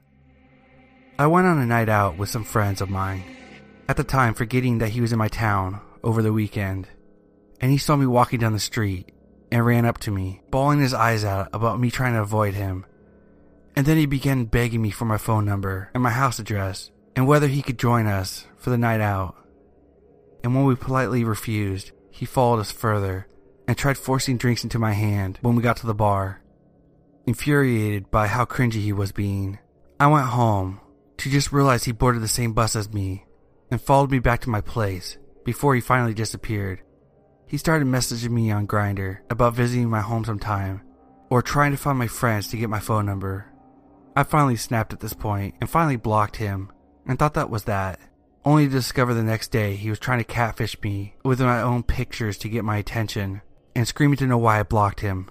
I 1.19 1.27
went 1.27 1.47
on 1.47 1.59
a 1.59 1.65
night 1.65 1.89
out 1.89 2.17
with 2.17 2.29
some 2.29 2.43
friends 2.43 2.79
of 2.79 2.89
mine, 2.89 3.23
at 3.89 3.97
the 3.97 4.03
time 4.03 4.33
forgetting 4.33 4.77
that 4.77 4.89
he 4.89 5.01
was 5.01 5.11
in 5.11 5.19
my 5.19 5.27
town 5.27 5.81
over 6.03 6.21
the 6.21 6.31
weekend, 6.31 6.87
and 7.59 7.71
he 7.71 7.77
saw 7.77 7.95
me 7.95 8.05
walking 8.05 8.39
down 8.39 8.53
the 8.53 8.59
street 8.59 9.11
and 9.51 9.65
ran 9.65 9.85
up 9.85 9.97
to 9.99 10.11
me, 10.11 10.41
bawling 10.49 10.79
his 10.79 10.93
eyes 10.93 11.25
out 11.25 11.49
about 11.53 11.79
me 11.79 11.91
trying 11.91 12.13
to 12.13 12.21
avoid 12.21 12.53
him. 12.53 12.85
And 13.75 13.85
then 13.85 13.97
he 13.97 14.05
began 14.05 14.45
begging 14.45 14.81
me 14.81 14.91
for 14.91 15.05
my 15.05 15.17
phone 15.17 15.45
number 15.45 15.91
and 15.93 16.01
my 16.01 16.09
house 16.09 16.39
address 16.39 16.89
and 17.15 17.27
whether 17.27 17.47
he 17.47 17.61
could 17.61 17.79
join 17.79 18.07
us 18.07 18.45
for 18.57 18.69
the 18.69 18.77
night 18.77 19.01
out. 19.01 19.35
And 20.43 20.55
when 20.55 20.65
we 20.65 20.75
politely 20.75 21.23
refused, 21.23 21.91
he 22.11 22.25
followed 22.25 22.59
us 22.59 22.71
further 22.71 23.27
and 23.67 23.77
tried 23.77 23.97
forcing 23.97 24.37
drinks 24.37 24.63
into 24.63 24.79
my 24.79 24.93
hand 24.93 25.37
when 25.41 25.55
we 25.55 25.61
got 25.61 25.77
to 25.77 25.87
the 25.87 25.93
bar. 25.93 26.41
Infuriated 27.25 28.09
by 28.09 28.27
how 28.27 28.45
cringy 28.45 28.81
he 28.81 28.93
was 28.93 29.11
being, 29.11 29.59
I 29.99 30.07
went 30.07 30.27
home 30.27 30.79
to 31.17 31.29
just 31.29 31.51
realize 31.51 31.83
he 31.83 31.91
boarded 31.91 32.21
the 32.21 32.27
same 32.27 32.53
bus 32.53 32.75
as 32.75 32.93
me 32.93 33.25
and 33.69 33.81
followed 33.81 34.11
me 34.11 34.19
back 34.19 34.41
to 34.41 34.49
my 34.49 34.61
place 34.61 35.17
before 35.43 35.75
he 35.75 35.81
finally 35.81 36.13
disappeared. 36.13 36.81
He 37.47 37.57
started 37.57 37.87
messaging 37.87 38.29
me 38.29 38.51
on 38.51 38.67
Grindr 38.67 39.19
about 39.29 39.53
visiting 39.53 39.89
my 39.89 40.01
home 40.01 40.23
sometime 40.23 40.81
or 41.29 41.41
trying 41.41 41.71
to 41.71 41.77
find 41.77 41.97
my 41.97 42.07
friends 42.07 42.47
to 42.49 42.57
get 42.57 42.69
my 42.69 42.79
phone 42.79 43.05
number. 43.05 43.51
I 44.15 44.23
finally 44.23 44.55
snapped 44.55 44.93
at 44.93 44.99
this 44.99 45.13
point 45.13 45.55
and 45.59 45.69
finally 45.69 45.97
blocked 45.97 46.37
him 46.37 46.71
and 47.05 47.19
thought 47.19 47.33
that 47.33 47.49
was 47.49 47.65
that. 47.65 47.99
Only 48.45 48.65
to 48.65 48.71
discover 48.71 49.13
the 49.13 49.23
next 49.23 49.49
day 49.49 49.75
he 49.75 49.89
was 49.89 49.99
trying 49.99 50.19
to 50.19 50.23
catfish 50.23 50.79
me 50.81 51.15
with 51.23 51.41
my 51.41 51.61
own 51.61 51.83
pictures 51.83 52.37
to 52.39 52.49
get 52.49 52.63
my 52.63 52.77
attention 52.77 53.41
and 53.77 53.87
screaming 53.87 54.17
to 54.17 54.27
know 54.27 54.37
why 54.37 54.59
I 54.59 54.63
blocked 54.63 54.99
him. 54.99 55.29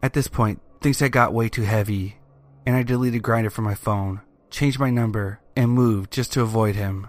At 0.00 0.12
this 0.12 0.28
point, 0.28 0.62
things 0.80 1.00
had 1.00 1.10
got 1.10 1.34
way 1.34 1.48
too 1.48 1.62
heavy 1.62 2.18
and 2.64 2.76
I 2.76 2.84
deleted 2.84 3.22
Grindr 3.22 3.50
from 3.50 3.64
my 3.64 3.74
phone, 3.74 4.20
changed 4.50 4.78
my 4.78 4.90
number, 4.90 5.40
and 5.56 5.72
moved 5.72 6.12
just 6.12 6.32
to 6.34 6.42
avoid 6.42 6.76
him. 6.76 7.08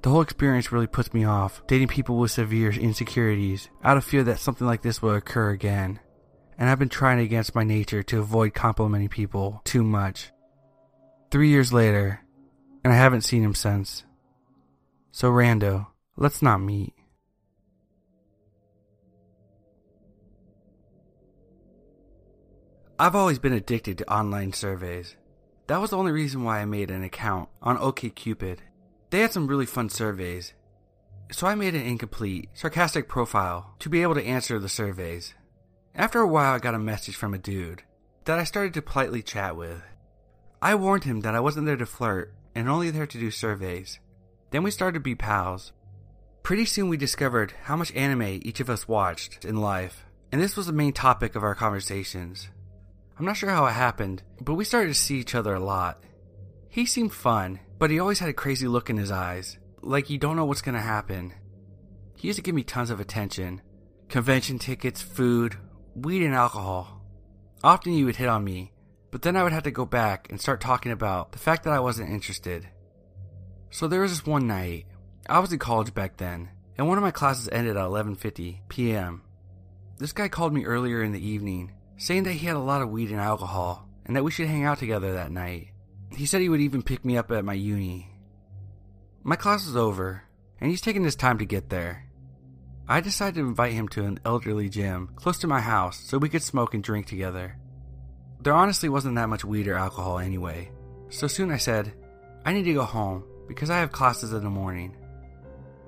The 0.00 0.08
whole 0.08 0.22
experience 0.22 0.72
really 0.72 0.86
puts 0.86 1.12
me 1.12 1.24
off, 1.24 1.60
dating 1.66 1.88
people 1.88 2.16
with 2.16 2.30
severe 2.30 2.70
insecurities, 2.70 3.68
out 3.84 3.98
of 3.98 4.04
fear 4.04 4.22
that 4.24 4.38
something 4.38 4.66
like 4.66 4.80
this 4.80 5.02
will 5.02 5.14
occur 5.14 5.50
again 5.50 6.00
and 6.60 6.68
I've 6.68 6.78
been 6.78 6.90
trying 6.90 7.20
against 7.20 7.54
my 7.54 7.64
nature 7.64 8.02
to 8.02 8.20
avoid 8.20 8.52
complimenting 8.52 9.08
people 9.08 9.62
too 9.64 9.82
much. 9.82 10.30
Three 11.30 11.48
years 11.48 11.72
later, 11.72 12.20
and 12.84 12.92
I 12.92 12.96
haven't 12.96 13.22
seen 13.22 13.42
him 13.42 13.54
since. 13.54 14.04
So, 15.10 15.30
Rando, 15.30 15.86
let's 16.18 16.42
not 16.42 16.60
meet. 16.60 16.92
I've 23.00 23.16
always 23.16 23.38
been 23.38 23.54
addicted 23.54 23.96
to 23.96 24.12
online 24.12 24.52
surveys. 24.52 25.16
That 25.68 25.80
was 25.80 25.88
the 25.88 25.96
only 25.96 26.12
reason 26.12 26.44
why 26.44 26.60
I 26.60 26.66
made 26.66 26.90
an 26.90 27.02
account 27.02 27.48
on 27.62 27.78
OkCupid. 27.78 28.58
They 29.08 29.20
had 29.20 29.32
some 29.32 29.46
really 29.46 29.64
fun 29.64 29.88
surveys, 29.88 30.52
so 31.32 31.46
I 31.46 31.54
made 31.54 31.74
an 31.74 31.80
incomplete, 31.80 32.50
sarcastic 32.52 33.08
profile 33.08 33.74
to 33.78 33.88
be 33.88 34.02
able 34.02 34.16
to 34.16 34.22
answer 34.22 34.58
the 34.58 34.68
surveys. 34.68 35.32
After 35.94 36.20
a 36.20 36.26
while, 36.26 36.52
I 36.52 36.58
got 36.58 36.74
a 36.74 36.78
message 36.78 37.16
from 37.16 37.32
a 37.32 37.38
dude 37.38 37.84
that 38.26 38.38
I 38.38 38.44
started 38.44 38.74
to 38.74 38.82
politely 38.82 39.22
chat 39.22 39.56
with. 39.56 39.80
I 40.60 40.74
warned 40.74 41.04
him 41.04 41.20
that 41.20 41.34
I 41.34 41.40
wasn't 41.40 41.64
there 41.64 41.78
to 41.78 41.86
flirt 41.86 42.34
and 42.54 42.68
only 42.68 42.90
there 42.90 43.06
to 43.06 43.18
do 43.18 43.30
surveys. 43.30 43.98
Then 44.50 44.62
we 44.62 44.70
started 44.70 44.98
to 44.98 45.00
be 45.00 45.14
pals. 45.14 45.72
Pretty 46.42 46.66
soon, 46.66 46.90
we 46.90 46.98
discovered 46.98 47.54
how 47.62 47.76
much 47.76 47.94
anime 47.94 48.40
each 48.42 48.60
of 48.60 48.68
us 48.68 48.86
watched 48.86 49.46
in 49.46 49.56
life, 49.56 50.04
and 50.30 50.38
this 50.38 50.54
was 50.54 50.66
the 50.66 50.74
main 50.74 50.92
topic 50.92 51.34
of 51.34 51.42
our 51.42 51.54
conversations. 51.54 52.50
I'm 53.20 53.26
not 53.26 53.36
sure 53.36 53.50
how 53.50 53.66
it 53.66 53.72
happened, 53.72 54.22
but 54.40 54.54
we 54.54 54.64
started 54.64 54.88
to 54.88 54.94
see 54.94 55.18
each 55.18 55.34
other 55.34 55.52
a 55.52 55.60
lot. 55.60 56.02
He 56.70 56.86
seemed 56.86 57.12
fun, 57.12 57.60
but 57.78 57.90
he 57.90 58.00
always 58.00 58.18
had 58.18 58.30
a 58.30 58.32
crazy 58.32 58.66
look 58.66 58.88
in 58.88 58.96
his 58.96 59.10
eyes, 59.10 59.58
like 59.82 60.08
you 60.08 60.16
don't 60.16 60.36
know 60.36 60.46
what's 60.46 60.62
gonna 60.62 60.80
happen. 60.80 61.34
He 62.16 62.28
used 62.28 62.38
to 62.38 62.42
give 62.42 62.54
me 62.54 62.62
tons 62.62 62.88
of 62.88 62.98
attention 62.98 63.60
convention 64.08 64.58
tickets, 64.58 65.02
food, 65.02 65.54
weed 65.94 66.24
and 66.24 66.34
alcohol. 66.34 67.02
Often 67.62 67.92
he 67.92 68.04
would 68.04 68.16
hit 68.16 68.30
on 68.30 68.42
me, 68.42 68.72
but 69.10 69.20
then 69.20 69.36
I 69.36 69.42
would 69.42 69.52
have 69.52 69.64
to 69.64 69.70
go 69.70 69.84
back 69.84 70.28
and 70.30 70.40
start 70.40 70.62
talking 70.62 70.90
about 70.90 71.32
the 71.32 71.38
fact 71.38 71.64
that 71.64 71.74
I 71.74 71.80
wasn't 71.80 72.08
interested. 72.08 72.70
So 73.68 73.86
there 73.86 74.00
was 74.00 74.12
this 74.12 74.26
one 74.26 74.46
night. 74.46 74.86
I 75.28 75.40
was 75.40 75.52
in 75.52 75.58
college 75.58 75.92
back 75.92 76.16
then, 76.16 76.48
and 76.78 76.88
one 76.88 76.96
of 76.96 77.04
my 77.04 77.10
classes 77.10 77.50
ended 77.52 77.76
at 77.76 77.84
11:50 77.84 78.60
p.m. 78.70 79.24
This 79.98 80.14
guy 80.14 80.28
called 80.28 80.54
me 80.54 80.64
earlier 80.64 81.02
in 81.02 81.12
the 81.12 81.28
evening, 81.28 81.74
saying 82.00 82.22
that 82.22 82.32
he 82.32 82.46
had 82.46 82.56
a 82.56 82.58
lot 82.58 82.80
of 82.80 82.88
weed 82.88 83.10
and 83.10 83.20
alcohol 83.20 83.86
and 84.06 84.16
that 84.16 84.24
we 84.24 84.30
should 84.30 84.48
hang 84.48 84.64
out 84.64 84.78
together 84.78 85.12
that 85.12 85.30
night. 85.30 85.68
He 86.16 86.24
said 86.24 86.40
he 86.40 86.48
would 86.48 86.62
even 86.62 86.82
pick 86.82 87.04
me 87.04 87.18
up 87.18 87.30
at 87.30 87.44
my 87.44 87.52
uni. 87.52 88.08
My 89.22 89.36
class 89.36 89.66
is 89.66 89.76
over, 89.76 90.22
and 90.58 90.70
he's 90.70 90.80
taking 90.80 91.04
his 91.04 91.14
time 91.14 91.36
to 91.38 91.44
get 91.44 91.68
there. 91.68 92.06
I 92.88 93.00
decided 93.02 93.34
to 93.34 93.46
invite 93.46 93.74
him 93.74 93.86
to 93.88 94.04
an 94.04 94.18
elderly 94.24 94.70
gym 94.70 95.10
close 95.14 95.38
to 95.40 95.46
my 95.46 95.60
house 95.60 96.00
so 96.00 96.16
we 96.16 96.30
could 96.30 96.42
smoke 96.42 96.72
and 96.72 96.82
drink 96.82 97.06
together. 97.06 97.58
There 98.40 98.54
honestly 98.54 98.88
wasn't 98.88 99.16
that 99.16 99.28
much 99.28 99.44
weed 99.44 99.68
or 99.68 99.74
alcohol 99.74 100.18
anyway, 100.18 100.72
so 101.10 101.26
soon 101.26 101.52
I 101.52 101.58
said, 101.58 101.92
I 102.46 102.54
need 102.54 102.64
to 102.64 102.72
go 102.72 102.84
home 102.84 103.24
because 103.46 103.68
I 103.68 103.80
have 103.80 103.92
classes 103.92 104.32
in 104.32 104.42
the 104.42 104.48
morning. 104.48 104.96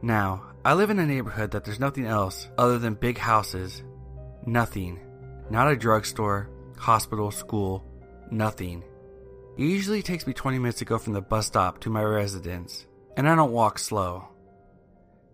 Now, 0.03 0.43
I 0.63 0.75
live 0.75 0.91
in 0.91 0.99
a 0.99 1.07
neighborhood 1.07 1.53
that 1.53 1.65
there's 1.65 1.81
nothing 1.81 2.05
else 2.05 2.49
other 2.59 2.79
than 2.79 2.95
big 2.95 3.17
houses. 3.17 3.83
Nothing. 4.45 5.01
Not 5.51 5.71
a 5.71 5.77
drugstore, 5.77 6.49
hospital, 6.79 7.31
school, 7.31 7.85
nothing. 8.31 8.85
It 9.59 9.65
usually 9.65 10.03
takes 10.03 10.27
me 10.27 10.33
20 10.33 10.59
minutes 10.59 10.79
to 10.79 10.85
go 10.85 10.99
from 10.99 11.13
the 11.13 11.21
bus 11.21 11.47
stop 11.47 11.81
to 11.81 11.91
my 11.91 12.03
residence, 12.03 12.87
and 13.17 13.29
I 13.29 13.35
don't 13.35 13.53
walk 13.53 13.79
slow. 13.79 14.29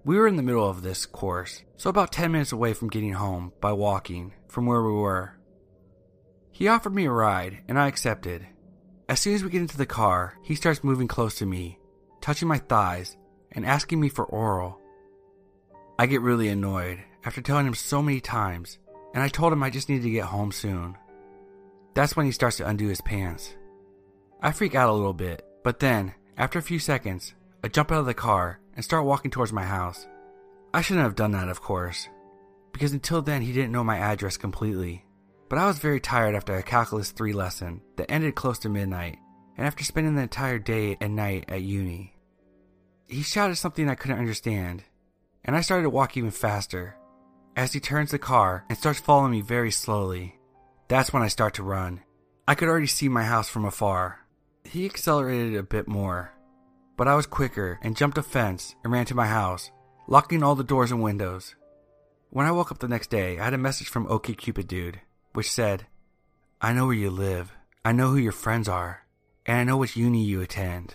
We 0.05 0.17
were 0.17 0.27
in 0.27 0.37
the 0.37 0.43
middle 0.43 0.69
of 0.69 0.83
this 0.83 1.07
course, 1.07 1.63
so 1.77 1.91
about 1.91 2.13
10 2.13 2.33
minutes 2.33 2.53
away 2.53 2.73
from 2.73 2.89
getting 2.89 3.13
home 3.13 3.53
by 3.61 3.73
walking 3.73 4.33
from 4.49 4.67
where 4.67 4.83
we 4.83 4.93
were. 4.93 5.39
He 6.51 6.67
offered 6.67 6.95
me 6.95 7.05
a 7.05 7.11
ride, 7.11 7.59
and 7.69 7.79
I 7.79 7.87
accepted. 7.87 8.47
As 9.09 9.21
soon 9.21 9.35
as 9.35 9.45
we 9.45 9.51
get 9.51 9.61
into 9.61 9.77
the 9.77 9.87
car, 9.87 10.39
he 10.43 10.55
starts 10.55 10.83
moving 10.83 11.09
close 11.09 11.37
to 11.37 11.47
me, 11.47 11.79
touching 12.21 12.49
my 12.49 12.59
thighs, 12.59 13.17
and 13.53 13.65
asking 13.65 14.01
me 14.01 14.09
for 14.09 14.25
oral. 14.25 14.81
I 15.99 16.07
get 16.07 16.21
really 16.21 16.49
annoyed 16.49 17.03
after 17.25 17.41
telling 17.41 17.67
him 17.67 17.75
so 17.75 18.03
many 18.03 18.21
times, 18.21 18.79
and 19.15 19.23
I 19.23 19.29
told 19.29 19.53
him 19.53 19.63
I 19.63 19.71
just 19.71 19.89
needed 19.89 20.05
to 20.05 20.11
get 20.11 20.25
home 20.25 20.53
soon. 20.53 20.97
That's 21.95 22.17
when 22.17 22.27
he 22.27 22.33
starts 22.33 22.59
to 22.59 22.69
undo 22.69 22.89
his 22.89 23.01
pants. 23.01 23.57
I 24.41 24.53
freak 24.53 24.75
out 24.75 24.89
a 24.89 24.93
little 24.93 25.15
bit, 25.15 25.45
but 25.65 25.81
then, 25.81 26.15
after 26.37 26.59
a 26.59 26.63
few 26.63 26.79
seconds, 26.79 27.35
I 27.65 27.69
jump 27.69 27.91
out 27.91 28.01
of 28.01 28.07
the 28.07 28.15
car 28.15 28.61
and 28.75 28.85
start 28.85 29.05
walking 29.05 29.31
towards 29.31 29.53
my 29.53 29.65
house. 29.65 30.07
I 30.73 30.81
shouldn't 30.81 31.05
have 31.05 31.17
done 31.17 31.33
that, 31.33 31.49
of 31.49 31.61
course, 31.61 32.09
because 32.73 32.93
until 32.93 33.23
then 33.23 33.43
he 33.43 33.53
didn't 33.53 33.73
know 33.73 33.83
my 33.83 33.99
address 33.99 34.37
completely. 34.37 35.05
But 35.49 35.59
I 35.59 35.67
was 35.67 35.79
very 35.79 35.99
tired 35.99 36.35
after 36.35 36.55
a 36.55 36.63
Calculus 36.63 37.11
3 37.11 37.33
lesson 37.33 37.81
that 37.97 38.11
ended 38.11 38.35
close 38.35 38.59
to 38.61 38.69
midnight, 38.69 39.19
and 39.57 39.67
after 39.67 39.83
spending 39.83 40.15
the 40.15 40.23
entire 40.23 40.59
day 40.59 40.97
and 41.01 41.17
night 41.17 41.47
at 41.49 41.63
uni. 41.63 42.15
He 43.09 43.23
shouted 43.23 43.57
something 43.57 43.89
I 43.89 43.95
couldn't 43.95 44.19
understand, 44.19 44.85
and 45.45 45.57
I 45.57 45.63
started 45.63 45.85
to 45.85 45.91
walk 45.91 46.17
even 46.17 46.31
faster. 46.31 46.98
As 47.59 47.73
he 47.73 47.81
turns 47.81 48.13
the 48.13 48.21
car 48.21 48.65
and 48.69 48.79
starts 48.79 49.01
following 49.01 49.33
me 49.33 49.41
very 49.41 49.73
slowly, 49.73 50.39
that's 50.87 51.13
when 51.13 51.25
I 51.25 51.27
start 51.27 51.55
to 51.55 51.65
run. 51.65 52.03
I 52.47 52.55
could 52.55 52.69
already 52.69 52.87
see 52.87 53.09
my 53.09 53.25
house 53.25 53.49
from 53.49 53.65
afar. 53.65 54.21
He 54.63 54.87
accelerated 54.87 55.57
a 55.57 55.65
bit 55.65 55.89
more, 55.89 56.31
but 56.97 57.09
I 57.09 57.17
was 57.17 57.27
quicker 57.27 57.81
and 57.83 57.97
jumped 57.97 58.17
a 58.17 58.23
fence 58.23 58.77
and 58.85 58.93
ran 58.93 59.07
to 59.07 59.17
my 59.17 59.27
house, 59.27 59.73
locking 60.07 60.45
all 60.45 60.55
the 60.55 60.63
doors 60.63 60.93
and 60.93 61.03
windows. 61.03 61.57
When 62.31 62.47
I 62.47 62.53
woke 62.53 62.71
up 62.71 62.79
the 62.79 62.87
next 62.87 63.11
day, 63.11 63.41
I 63.41 63.45
had 63.47 63.55
a 63.55 63.59
message 63.59 63.89
from 63.89 64.07
OkCupid 64.07 64.69
dude, 64.69 65.01
which 65.33 65.51
said, 65.51 65.85
I 66.61 66.73
know 66.73 66.87
where 66.87 66.95
you 66.95 67.11
live, 67.11 67.51
I 67.85 67.91
know 67.91 68.11
who 68.11 68.19
your 68.19 68.31
friends 68.31 68.69
are, 68.69 69.05
and 69.47 69.57
I 69.57 69.65
know 69.65 69.79
which 69.79 69.97
uni 69.97 70.23
you 70.23 70.41
attend. 70.43 70.95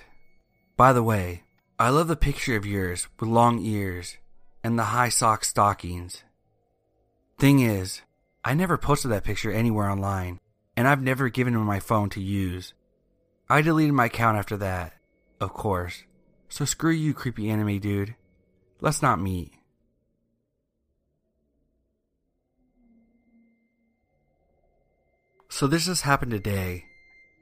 By 0.77 0.93
the 0.93 1.03
way, 1.03 1.43
I 1.77 1.89
love 1.89 2.08
the 2.08 2.15
picture 2.15 2.55
of 2.55 2.65
yours 2.65 3.10
with 3.20 3.27
long 3.27 3.60
ears 3.60 4.15
and 4.63 4.79
the 4.79 4.96
high 4.96 5.10
sock 5.10 5.43
stockings. 5.43 6.24
Thing 7.37 7.59
is, 7.59 8.01
I 8.43 8.53
never 8.53 8.77
posted 8.77 9.11
that 9.11 9.23
picture 9.23 9.51
anywhere 9.51 9.89
online, 9.89 10.39
and 10.77 10.87
I've 10.87 11.01
never 11.01 11.29
given 11.29 11.53
him 11.53 11.61
my 11.61 11.79
phone 11.79 12.09
to 12.11 12.21
use. 12.21 12.73
I 13.49 13.61
deleted 13.61 13.93
my 13.93 14.05
account 14.05 14.37
after 14.37 14.57
that, 14.57 14.93
of 15.39 15.53
course. 15.53 16.03
So 16.49 16.65
screw 16.65 16.91
you, 16.91 17.13
creepy 17.13 17.49
anime 17.49 17.79
dude. 17.79 18.15
Let's 18.79 19.01
not 19.01 19.19
meet. 19.19 19.53
So 25.49 25.67
this 25.67 25.87
has 25.87 26.01
happened 26.01 26.31
today. 26.31 26.85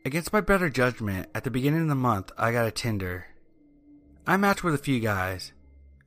Against 0.03 0.33
my 0.33 0.41
better 0.41 0.69
judgment, 0.69 1.29
at 1.33 1.43
the 1.43 1.51
beginning 1.51 1.83
of 1.83 1.87
the 1.87 1.95
month, 1.95 2.31
I 2.37 2.51
got 2.51 2.67
a 2.67 2.71
Tinder. 2.71 3.27
I 4.27 4.35
matched 4.37 4.63
with 4.63 4.73
a 4.73 4.79
few 4.79 4.99
guys. 4.99 5.53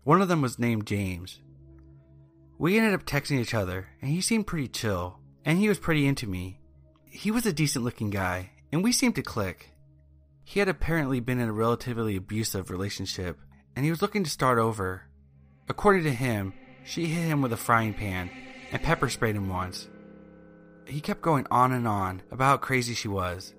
One 0.03 0.21
of 0.21 0.29
them 0.29 0.43
was 0.43 0.59
named 0.59 0.87
James. 0.87 1.41
We 2.59 2.77
ended 2.77 2.95
up 2.95 3.05
texting 3.05 3.41
each 3.41 3.55
other, 3.55 3.89
and 4.01 4.11
he 4.11 4.21
seemed 4.21 4.47
pretty 4.47 4.69
chill, 4.69 5.19
and 5.45 5.59
he 5.59 5.69
was 5.69 5.79
pretty 5.79 6.07
into 6.07 6.27
me. 6.27 6.61
He 7.11 7.31
was 7.31 7.47
a 7.47 7.53
decent 7.53 7.85
looking 7.85 8.11
guy, 8.11 8.53
and 8.73 8.83
we 8.83 8.93
seemed 8.93 9.17
to 9.17 9.23
click. 9.23 9.71
He 10.45 10.61
had 10.61 10.69
apparently 10.69 11.21
been 11.21 11.41
in 11.41 11.49
a 11.49 11.53
relatively 11.53 12.17
abusive 12.17 12.71
relationship, 12.71 13.39
and 13.75 13.85
he 13.85 13.91
was 13.91 14.03
looking 14.03 14.25
to 14.25 14.31
start 14.31 14.59
over. 14.59 15.03
According 15.69 16.05
to 16.05 16.13
him, 16.13 16.53
she 16.85 17.07
hit 17.07 17.25
him 17.25 17.41
with 17.41 17.53
a 17.53 17.57
frying 17.57 17.95
pan 17.95 18.31
and 18.75 18.83
pepper 18.83 19.09
sprayed 19.09 19.37
him 19.37 19.49
once. 19.49 19.89
He 20.87 21.01
kept 21.01 21.23
going 21.23 21.47
on 21.51 21.73
and 21.73 21.87
on 21.87 22.23
about 22.31 22.45
how 22.45 22.57
crazy 22.57 22.93
she 22.95 23.09
was. 23.09 23.55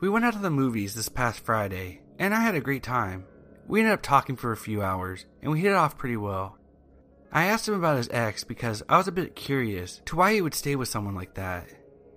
We 0.00 0.08
went 0.08 0.24
out 0.24 0.34
to 0.34 0.40
the 0.40 0.50
movies 0.50 0.94
this 0.94 1.08
past 1.08 1.40
Friday, 1.40 2.02
and 2.18 2.34
I 2.34 2.40
had 2.40 2.56
a 2.56 2.60
great 2.60 2.82
time. 2.82 3.24
We 3.66 3.80
ended 3.80 3.94
up 3.94 4.02
talking 4.02 4.36
for 4.36 4.52
a 4.52 4.56
few 4.56 4.82
hours, 4.82 5.26
and 5.42 5.52
we 5.52 5.60
hit 5.60 5.70
it 5.70 5.76
off 5.76 5.96
pretty 5.96 6.16
well. 6.16 6.57
I 7.30 7.46
asked 7.46 7.68
him 7.68 7.74
about 7.74 7.98
his 7.98 8.08
ex 8.10 8.44
because 8.44 8.82
I 8.88 8.96
was 8.96 9.08
a 9.08 9.12
bit 9.12 9.36
curious 9.36 10.00
to 10.06 10.16
why 10.16 10.34
he 10.34 10.40
would 10.40 10.54
stay 10.54 10.76
with 10.76 10.88
someone 10.88 11.14
like 11.14 11.34
that. 11.34 11.68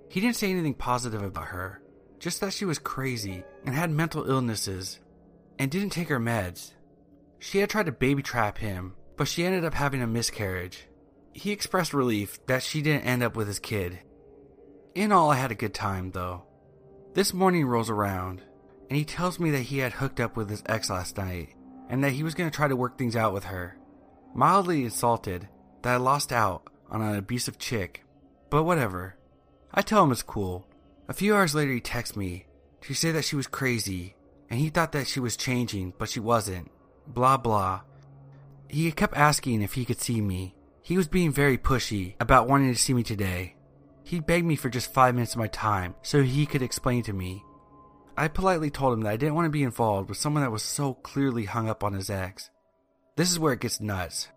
He 0.09 0.21
didn't 0.21 0.37
say 0.37 0.49
anything 0.49 0.73
positive 0.73 1.21
about 1.21 1.47
her, 1.47 1.81
just 2.19 2.39
that 2.41 2.53
she 2.53 2.65
was 2.65 2.79
crazy 2.79 3.43
and 3.65 3.75
had 3.75 3.91
mental 3.91 4.29
illnesses 4.29 4.99
and 5.59 5.69
didn't 5.69 5.91
take 5.91 6.09
her 6.09 6.19
meds. 6.19 6.71
She 7.39 7.57
had 7.57 7.69
tried 7.69 7.87
to 7.87 7.91
baby 7.91 8.23
trap 8.23 8.57
him, 8.57 8.93
but 9.17 9.27
she 9.27 9.43
ended 9.43 9.65
up 9.65 9.73
having 9.73 10.01
a 10.01 10.07
miscarriage. 10.07 10.87
He 11.33 11.51
expressed 11.51 11.93
relief 11.93 12.45
that 12.45 12.63
she 12.63 12.81
didn't 12.81 13.05
end 13.05 13.23
up 13.23 13.35
with 13.35 13.47
his 13.47 13.59
kid. 13.59 13.99
In 14.95 15.11
all, 15.11 15.31
I 15.31 15.35
had 15.35 15.51
a 15.51 15.55
good 15.55 15.73
time, 15.73 16.11
though. 16.11 16.43
This 17.13 17.33
morning 17.33 17.65
rolls 17.65 17.89
around, 17.89 18.41
and 18.89 18.97
he 18.97 19.05
tells 19.05 19.39
me 19.39 19.51
that 19.51 19.63
he 19.63 19.79
had 19.79 19.93
hooked 19.93 20.19
up 20.19 20.35
with 20.35 20.49
his 20.49 20.63
ex 20.65 20.89
last 20.89 21.17
night, 21.17 21.55
and 21.89 22.03
that 22.03 22.11
he 22.11 22.23
was 22.23 22.35
going 22.35 22.49
to 22.49 22.55
try 22.55 22.67
to 22.67 22.75
work 22.75 22.97
things 22.97 23.15
out 23.15 23.33
with 23.33 23.45
her. 23.45 23.77
Mildly 24.33 24.85
insulted 24.85 25.49
that 25.81 25.93
I 25.93 25.97
lost 25.97 26.31
out 26.31 26.63
on 26.89 27.01
an 27.01 27.15
abusive 27.15 27.57
chick, 27.57 28.05
but 28.49 28.63
whatever. 28.63 29.15
I 29.73 29.81
tell 29.81 30.03
him 30.03 30.11
it's 30.11 30.23
cool. 30.23 30.67
A 31.09 31.13
few 31.13 31.35
hours 31.35 31.53
later, 31.53 31.73
he 31.73 31.81
texts 31.81 32.15
me 32.15 32.45
to 32.81 32.93
say 32.93 33.11
that 33.11 33.25
she 33.25 33.35
was 33.35 33.47
crazy, 33.47 34.15
and 34.49 34.59
he 34.59 34.69
thought 34.69 34.93
that 34.93 35.07
she 35.07 35.19
was 35.19 35.35
changing, 35.35 35.93
but 35.97 36.09
she 36.09 36.19
wasn't. 36.19 36.71
Blah 37.07 37.37
blah. 37.37 37.81
He 38.69 38.91
kept 38.93 39.17
asking 39.17 39.61
if 39.61 39.73
he 39.73 39.83
could 39.83 39.99
see 39.99 40.21
me. 40.21 40.55
He 40.81 40.95
was 40.95 41.07
being 41.07 41.31
very 41.31 41.57
pushy 41.57 42.15
about 42.19 42.47
wanting 42.47 42.71
to 42.73 42.79
see 42.79 42.93
me 42.93 43.03
today. 43.03 43.55
He 44.03 44.19
begged 44.19 44.45
me 44.45 44.55
for 44.55 44.69
just 44.69 44.93
five 44.93 45.13
minutes 45.13 45.33
of 45.33 45.39
my 45.39 45.47
time 45.47 45.95
so 46.03 46.23
he 46.23 46.45
could 46.45 46.61
explain 46.61 47.03
to 47.03 47.13
me. 47.13 47.43
I 48.15 48.29
politely 48.29 48.69
told 48.69 48.93
him 48.93 49.01
that 49.01 49.11
I 49.11 49.17
didn't 49.17 49.35
want 49.35 49.45
to 49.45 49.51
be 49.51 49.63
involved 49.63 50.07
with 50.07 50.17
someone 50.17 50.43
that 50.43 50.51
was 50.51 50.63
so 50.63 50.93
clearly 50.93 51.45
hung 51.45 51.67
up 51.67 51.83
on 51.83 51.93
his 51.93 52.09
ex. 52.09 52.50
This 53.21 53.31
is 53.31 53.37
where 53.37 53.53
it 53.53 53.59
gets 53.59 53.79
nuts. 53.79 54.29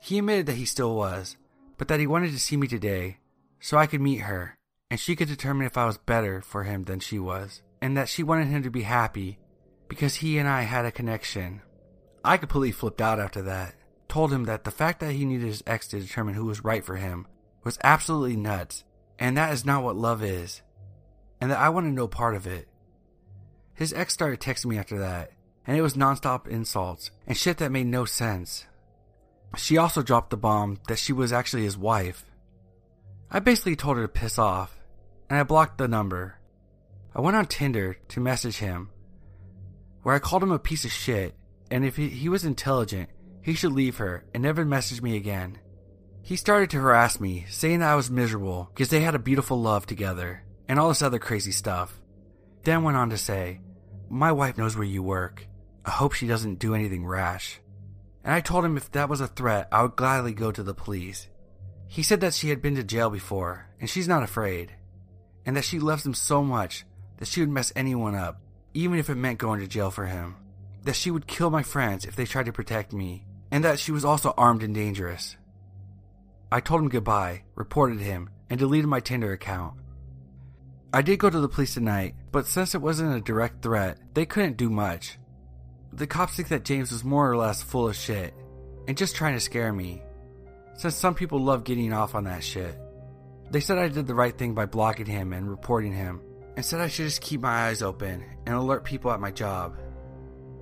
He 0.00 0.16
admitted 0.16 0.46
that 0.46 0.56
he 0.56 0.64
still 0.64 0.96
was, 0.96 1.36
but 1.76 1.88
that 1.88 2.00
he 2.00 2.06
wanted 2.06 2.30
to 2.30 2.38
see 2.38 2.56
me 2.56 2.66
today 2.66 3.18
so 3.60 3.76
I 3.76 3.86
could 3.86 4.00
meet 4.00 4.22
her 4.22 4.56
and 4.90 4.98
she 4.98 5.14
could 5.14 5.28
determine 5.28 5.66
if 5.66 5.76
I 5.76 5.84
was 5.84 5.98
better 5.98 6.40
for 6.40 6.64
him 6.64 6.84
than 6.84 6.98
she 6.98 7.18
was, 7.18 7.60
and 7.82 7.94
that 7.94 8.08
she 8.08 8.22
wanted 8.22 8.46
him 8.48 8.62
to 8.62 8.70
be 8.70 8.84
happy 8.84 9.38
because 9.86 10.14
he 10.14 10.38
and 10.38 10.48
I 10.48 10.62
had 10.62 10.86
a 10.86 10.90
connection. 10.90 11.60
I 12.24 12.38
completely 12.38 12.72
flipped 12.72 13.02
out 13.02 13.20
after 13.20 13.42
that. 13.42 13.74
Told 14.08 14.32
him 14.32 14.44
that 14.44 14.64
the 14.64 14.70
fact 14.70 15.00
that 15.00 15.12
he 15.12 15.26
needed 15.26 15.48
his 15.48 15.62
ex 15.66 15.86
to 15.88 16.00
determine 16.00 16.32
who 16.32 16.46
was 16.46 16.64
right 16.64 16.86
for 16.86 16.96
him 16.96 17.26
was 17.64 17.76
absolutely 17.84 18.36
nuts, 18.36 18.82
and 19.18 19.36
that 19.36 19.52
is 19.52 19.66
not 19.66 19.82
what 19.84 19.94
love 19.94 20.24
is, 20.24 20.62
and 21.38 21.50
that 21.50 21.60
I 21.60 21.68
wanted 21.68 21.92
no 21.92 22.08
part 22.08 22.34
of 22.34 22.46
it. 22.46 22.66
His 23.74 23.92
ex 23.92 24.14
started 24.14 24.40
texting 24.40 24.70
me 24.70 24.78
after 24.78 25.00
that, 25.00 25.32
and 25.66 25.76
it 25.76 25.82
was 25.82 25.94
nonstop 25.94 26.46
insults 26.46 27.10
and 27.26 27.36
shit 27.36 27.58
that 27.58 27.72
made 27.72 27.86
no 27.86 28.04
sense. 28.04 28.66
She 29.56 29.76
also 29.76 30.02
dropped 30.02 30.30
the 30.30 30.36
bomb 30.36 30.78
that 30.88 30.98
she 30.98 31.12
was 31.12 31.32
actually 31.32 31.64
his 31.64 31.78
wife. 31.78 32.24
I 33.30 33.40
basically 33.40 33.76
told 33.76 33.96
her 33.96 34.02
to 34.02 34.08
piss 34.08 34.38
off, 34.38 34.76
and 35.28 35.38
I 35.38 35.42
blocked 35.42 35.78
the 35.78 35.88
number. 35.88 36.38
I 37.14 37.20
went 37.20 37.36
on 37.36 37.46
Tinder 37.46 37.96
to 38.08 38.20
message 38.20 38.58
him, 38.58 38.90
where 40.02 40.14
I 40.14 40.20
called 40.20 40.42
him 40.42 40.52
a 40.52 40.58
piece 40.58 40.84
of 40.84 40.92
shit, 40.92 41.34
and 41.70 41.84
if 41.84 41.96
he, 41.96 42.08
he 42.08 42.28
was 42.28 42.44
intelligent, 42.44 43.08
he 43.42 43.54
should 43.54 43.72
leave 43.72 43.96
her 43.96 44.24
and 44.34 44.42
never 44.42 44.64
message 44.64 45.02
me 45.02 45.16
again. 45.16 45.58
He 46.22 46.36
started 46.36 46.70
to 46.70 46.80
harass 46.80 47.20
me, 47.20 47.46
saying 47.48 47.80
that 47.80 47.90
I 47.90 47.94
was 47.94 48.10
miserable 48.10 48.70
because 48.74 48.88
they 48.88 49.00
had 49.00 49.14
a 49.14 49.20
beautiful 49.20 49.60
love 49.60 49.86
together, 49.86 50.42
and 50.68 50.78
all 50.78 50.88
this 50.88 51.02
other 51.02 51.18
crazy 51.18 51.52
stuff. 51.52 52.00
Then 52.64 52.82
went 52.82 52.96
on 52.96 53.10
to 53.10 53.16
say, 53.16 53.60
My 54.10 54.32
wife 54.32 54.58
knows 54.58 54.76
where 54.76 54.84
you 54.84 55.02
work. 55.02 55.46
I 55.86 55.90
hope 55.90 56.12
she 56.14 56.26
doesn't 56.26 56.58
do 56.58 56.74
anything 56.74 57.06
rash. 57.06 57.60
And 58.24 58.34
I 58.34 58.40
told 58.40 58.64
him 58.64 58.76
if 58.76 58.90
that 58.90 59.08
was 59.08 59.20
a 59.20 59.28
threat, 59.28 59.68
I 59.70 59.82
would 59.82 59.94
gladly 59.94 60.34
go 60.34 60.50
to 60.50 60.64
the 60.64 60.74
police. 60.74 61.28
He 61.86 62.02
said 62.02 62.20
that 62.22 62.34
she 62.34 62.48
had 62.48 62.60
been 62.60 62.74
to 62.74 62.82
jail 62.82 63.08
before, 63.08 63.68
and 63.80 63.88
she's 63.88 64.08
not 64.08 64.24
afraid, 64.24 64.72
and 65.46 65.56
that 65.56 65.64
she 65.64 65.78
loves 65.78 66.04
him 66.04 66.12
so 66.12 66.42
much 66.42 66.84
that 67.18 67.28
she 67.28 67.38
would 67.38 67.50
mess 67.50 67.72
anyone 67.76 68.16
up, 68.16 68.40
even 68.74 68.98
if 68.98 69.08
it 69.08 69.14
meant 69.14 69.38
going 69.38 69.60
to 69.60 69.68
jail 69.68 69.92
for 69.92 70.06
him. 70.06 70.34
That 70.82 70.96
she 70.96 71.12
would 71.12 71.28
kill 71.28 71.50
my 71.50 71.62
friends 71.62 72.04
if 72.04 72.16
they 72.16 72.26
tried 72.26 72.46
to 72.46 72.52
protect 72.52 72.92
me, 72.92 73.24
and 73.52 73.62
that 73.64 73.78
she 73.78 73.92
was 73.92 74.04
also 74.04 74.34
armed 74.36 74.64
and 74.64 74.74
dangerous. 74.74 75.36
I 76.50 76.58
told 76.58 76.80
him 76.80 76.88
goodbye, 76.88 77.44
reported 77.54 78.00
him, 78.00 78.30
and 78.50 78.58
deleted 78.58 78.88
my 78.88 78.98
Tinder 78.98 79.32
account. 79.32 79.74
I 80.92 81.02
did 81.02 81.20
go 81.20 81.30
to 81.30 81.40
the 81.40 81.48
police 81.48 81.74
tonight, 81.74 82.16
but 82.32 82.46
since 82.46 82.74
it 82.74 82.82
wasn't 82.82 83.16
a 83.16 83.20
direct 83.20 83.62
threat, 83.62 83.98
they 84.14 84.26
couldn't 84.26 84.56
do 84.56 84.68
much. 84.68 85.18
The 85.96 86.06
cops 86.06 86.36
think 86.36 86.48
that 86.48 86.64
James 86.64 86.92
was 86.92 87.04
more 87.04 87.30
or 87.30 87.38
less 87.38 87.62
full 87.62 87.88
of 87.88 87.96
shit 87.96 88.34
and 88.86 88.98
just 88.98 89.16
trying 89.16 89.32
to 89.32 89.40
scare 89.40 89.72
me 89.72 90.02
since 90.76 90.94
some 90.94 91.14
people 91.14 91.38
love 91.38 91.64
getting 91.64 91.94
off 91.94 92.14
on 92.14 92.24
that 92.24 92.44
shit. 92.44 92.78
They 93.50 93.60
said 93.60 93.78
I 93.78 93.88
did 93.88 94.06
the 94.06 94.14
right 94.14 94.36
thing 94.36 94.52
by 94.52 94.66
blocking 94.66 95.06
him 95.06 95.32
and 95.32 95.48
reporting 95.48 95.94
him, 95.94 96.20
and 96.54 96.62
said 96.62 96.82
I 96.82 96.88
should 96.88 97.06
just 97.06 97.22
keep 97.22 97.40
my 97.40 97.68
eyes 97.68 97.80
open 97.80 98.22
and 98.44 98.54
alert 98.54 98.84
people 98.84 99.10
at 99.10 99.20
my 99.20 99.30
job. 99.30 99.78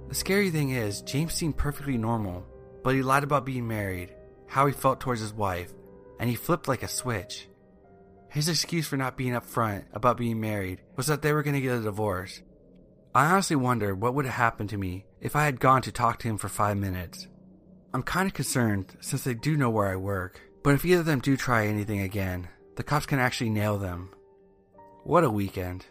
The 0.08 0.14
scary 0.14 0.50
thing 0.50 0.70
is, 0.70 1.02
James 1.02 1.32
seemed 1.32 1.56
perfectly 1.56 1.98
normal, 1.98 2.46
but 2.84 2.94
he 2.94 3.02
lied 3.02 3.24
about 3.24 3.44
being 3.44 3.66
married, 3.66 4.14
how 4.46 4.66
he 4.66 4.72
felt 4.72 5.00
towards 5.00 5.20
his 5.20 5.32
wife, 5.32 5.72
and 6.20 6.30
he 6.30 6.36
flipped 6.36 6.68
like 6.68 6.84
a 6.84 6.88
switch. 6.88 7.48
His 8.28 8.48
excuse 8.48 8.86
for 8.86 8.96
not 8.96 9.16
being 9.16 9.32
upfront 9.32 9.86
about 9.92 10.16
being 10.16 10.40
married 10.40 10.80
was 10.94 11.08
that 11.08 11.22
they 11.22 11.32
were 11.32 11.42
going 11.42 11.54
to 11.54 11.60
get 11.60 11.78
a 11.78 11.82
divorce. 11.82 12.40
I 13.16 13.26
honestly 13.26 13.54
wonder 13.54 13.94
what 13.94 14.14
would 14.14 14.24
have 14.24 14.34
happened 14.34 14.70
to 14.70 14.76
me 14.76 15.04
if 15.20 15.36
I 15.36 15.44
had 15.44 15.60
gone 15.60 15.82
to 15.82 15.92
talk 15.92 16.18
to 16.18 16.28
him 16.28 16.36
for 16.36 16.48
five 16.48 16.76
minutes. 16.76 17.28
I'm 17.92 18.02
kind 18.02 18.26
of 18.26 18.34
concerned 18.34 18.96
since 19.00 19.22
they 19.22 19.34
do 19.34 19.56
know 19.56 19.70
where 19.70 19.86
I 19.86 19.94
work, 19.94 20.40
but 20.64 20.74
if 20.74 20.84
either 20.84 21.00
of 21.00 21.06
them 21.06 21.20
do 21.20 21.36
try 21.36 21.66
anything 21.68 22.00
again, 22.00 22.48
the 22.74 22.82
cops 22.82 23.06
can 23.06 23.20
actually 23.20 23.50
nail 23.50 23.78
them. 23.78 24.10
What 25.04 25.22
a 25.22 25.30
weekend. 25.30 25.86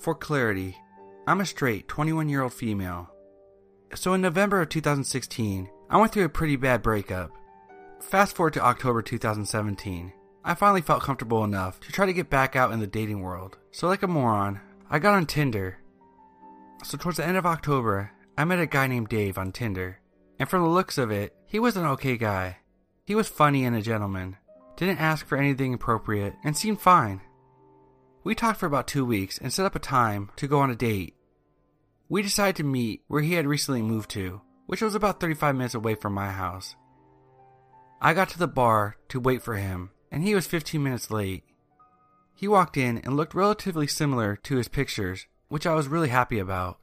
For 0.00 0.14
clarity, 0.14 0.78
I'm 1.26 1.42
a 1.42 1.46
straight 1.46 1.86
21 1.88 2.30
year 2.30 2.42
old 2.42 2.54
female. 2.54 3.10
So 3.94 4.14
in 4.14 4.22
November 4.22 4.62
of 4.62 4.70
2016, 4.70 5.68
I 5.90 5.98
went 5.98 6.12
through 6.12 6.24
a 6.24 6.30
pretty 6.30 6.56
bad 6.56 6.82
breakup. 6.82 7.30
Fast 8.00 8.34
forward 8.34 8.54
to 8.54 8.64
October 8.64 9.02
2017, 9.02 10.12
I 10.44 10.54
finally 10.54 10.82
felt 10.82 11.02
comfortable 11.02 11.42
enough 11.44 11.80
to 11.80 11.92
try 11.92 12.06
to 12.06 12.12
get 12.12 12.30
back 12.30 12.54
out 12.54 12.72
in 12.72 12.80
the 12.80 12.86
dating 12.86 13.22
world. 13.22 13.56
So, 13.70 13.88
like 13.88 14.02
a 14.02 14.08
moron, 14.08 14.60
I 14.90 14.98
got 14.98 15.14
on 15.14 15.26
Tinder 15.26 15.78
so, 16.84 16.98
towards 16.98 17.16
the 17.16 17.26
end 17.26 17.38
of 17.38 17.46
October, 17.46 18.12
I 18.36 18.44
met 18.44 18.58
a 18.58 18.66
guy 18.66 18.86
named 18.86 19.08
Dave 19.08 19.38
on 19.38 19.52
Tinder. 19.52 20.00
And 20.38 20.46
from 20.46 20.62
the 20.62 20.68
looks 20.68 20.98
of 20.98 21.10
it, 21.10 21.34
he 21.46 21.58
was 21.58 21.78
an 21.78 21.86
okay 21.86 22.18
guy. 22.18 22.58
He 23.06 23.14
was 23.14 23.26
funny 23.26 23.64
and 23.64 23.74
a 23.74 23.80
gentleman, 23.80 24.36
didn't 24.76 25.00
ask 25.00 25.26
for 25.26 25.38
anything 25.38 25.72
appropriate, 25.72 26.34
and 26.44 26.54
seemed 26.54 26.82
fine. 26.82 27.22
We 28.22 28.34
talked 28.34 28.60
for 28.60 28.66
about 28.66 28.86
two 28.86 29.06
weeks 29.06 29.38
and 29.38 29.50
set 29.50 29.64
up 29.64 29.74
a 29.74 29.78
time 29.78 30.30
to 30.36 30.46
go 30.46 30.60
on 30.60 30.70
a 30.70 30.76
date. 30.76 31.14
We 32.10 32.20
decided 32.20 32.56
to 32.56 32.64
meet 32.64 33.02
where 33.08 33.22
he 33.22 33.32
had 33.32 33.46
recently 33.46 33.80
moved 33.80 34.10
to, 34.10 34.42
which 34.66 34.82
was 34.82 34.94
about 34.94 35.20
35 35.20 35.56
minutes 35.56 35.74
away 35.74 35.94
from 35.94 36.12
my 36.12 36.30
house. 36.30 36.76
I 38.02 38.12
got 38.12 38.28
to 38.30 38.38
the 38.38 38.46
bar 38.46 38.96
to 39.08 39.20
wait 39.20 39.42
for 39.42 39.54
him, 39.54 39.90
and 40.14 40.22
he 40.22 40.32
was 40.32 40.46
15 40.46 40.80
minutes 40.80 41.10
late. 41.10 41.42
He 42.36 42.46
walked 42.46 42.76
in 42.76 42.98
and 42.98 43.16
looked 43.16 43.34
relatively 43.34 43.88
similar 43.88 44.36
to 44.44 44.56
his 44.56 44.68
pictures, 44.68 45.26
which 45.48 45.66
I 45.66 45.74
was 45.74 45.88
really 45.88 46.08
happy 46.08 46.38
about. 46.38 46.78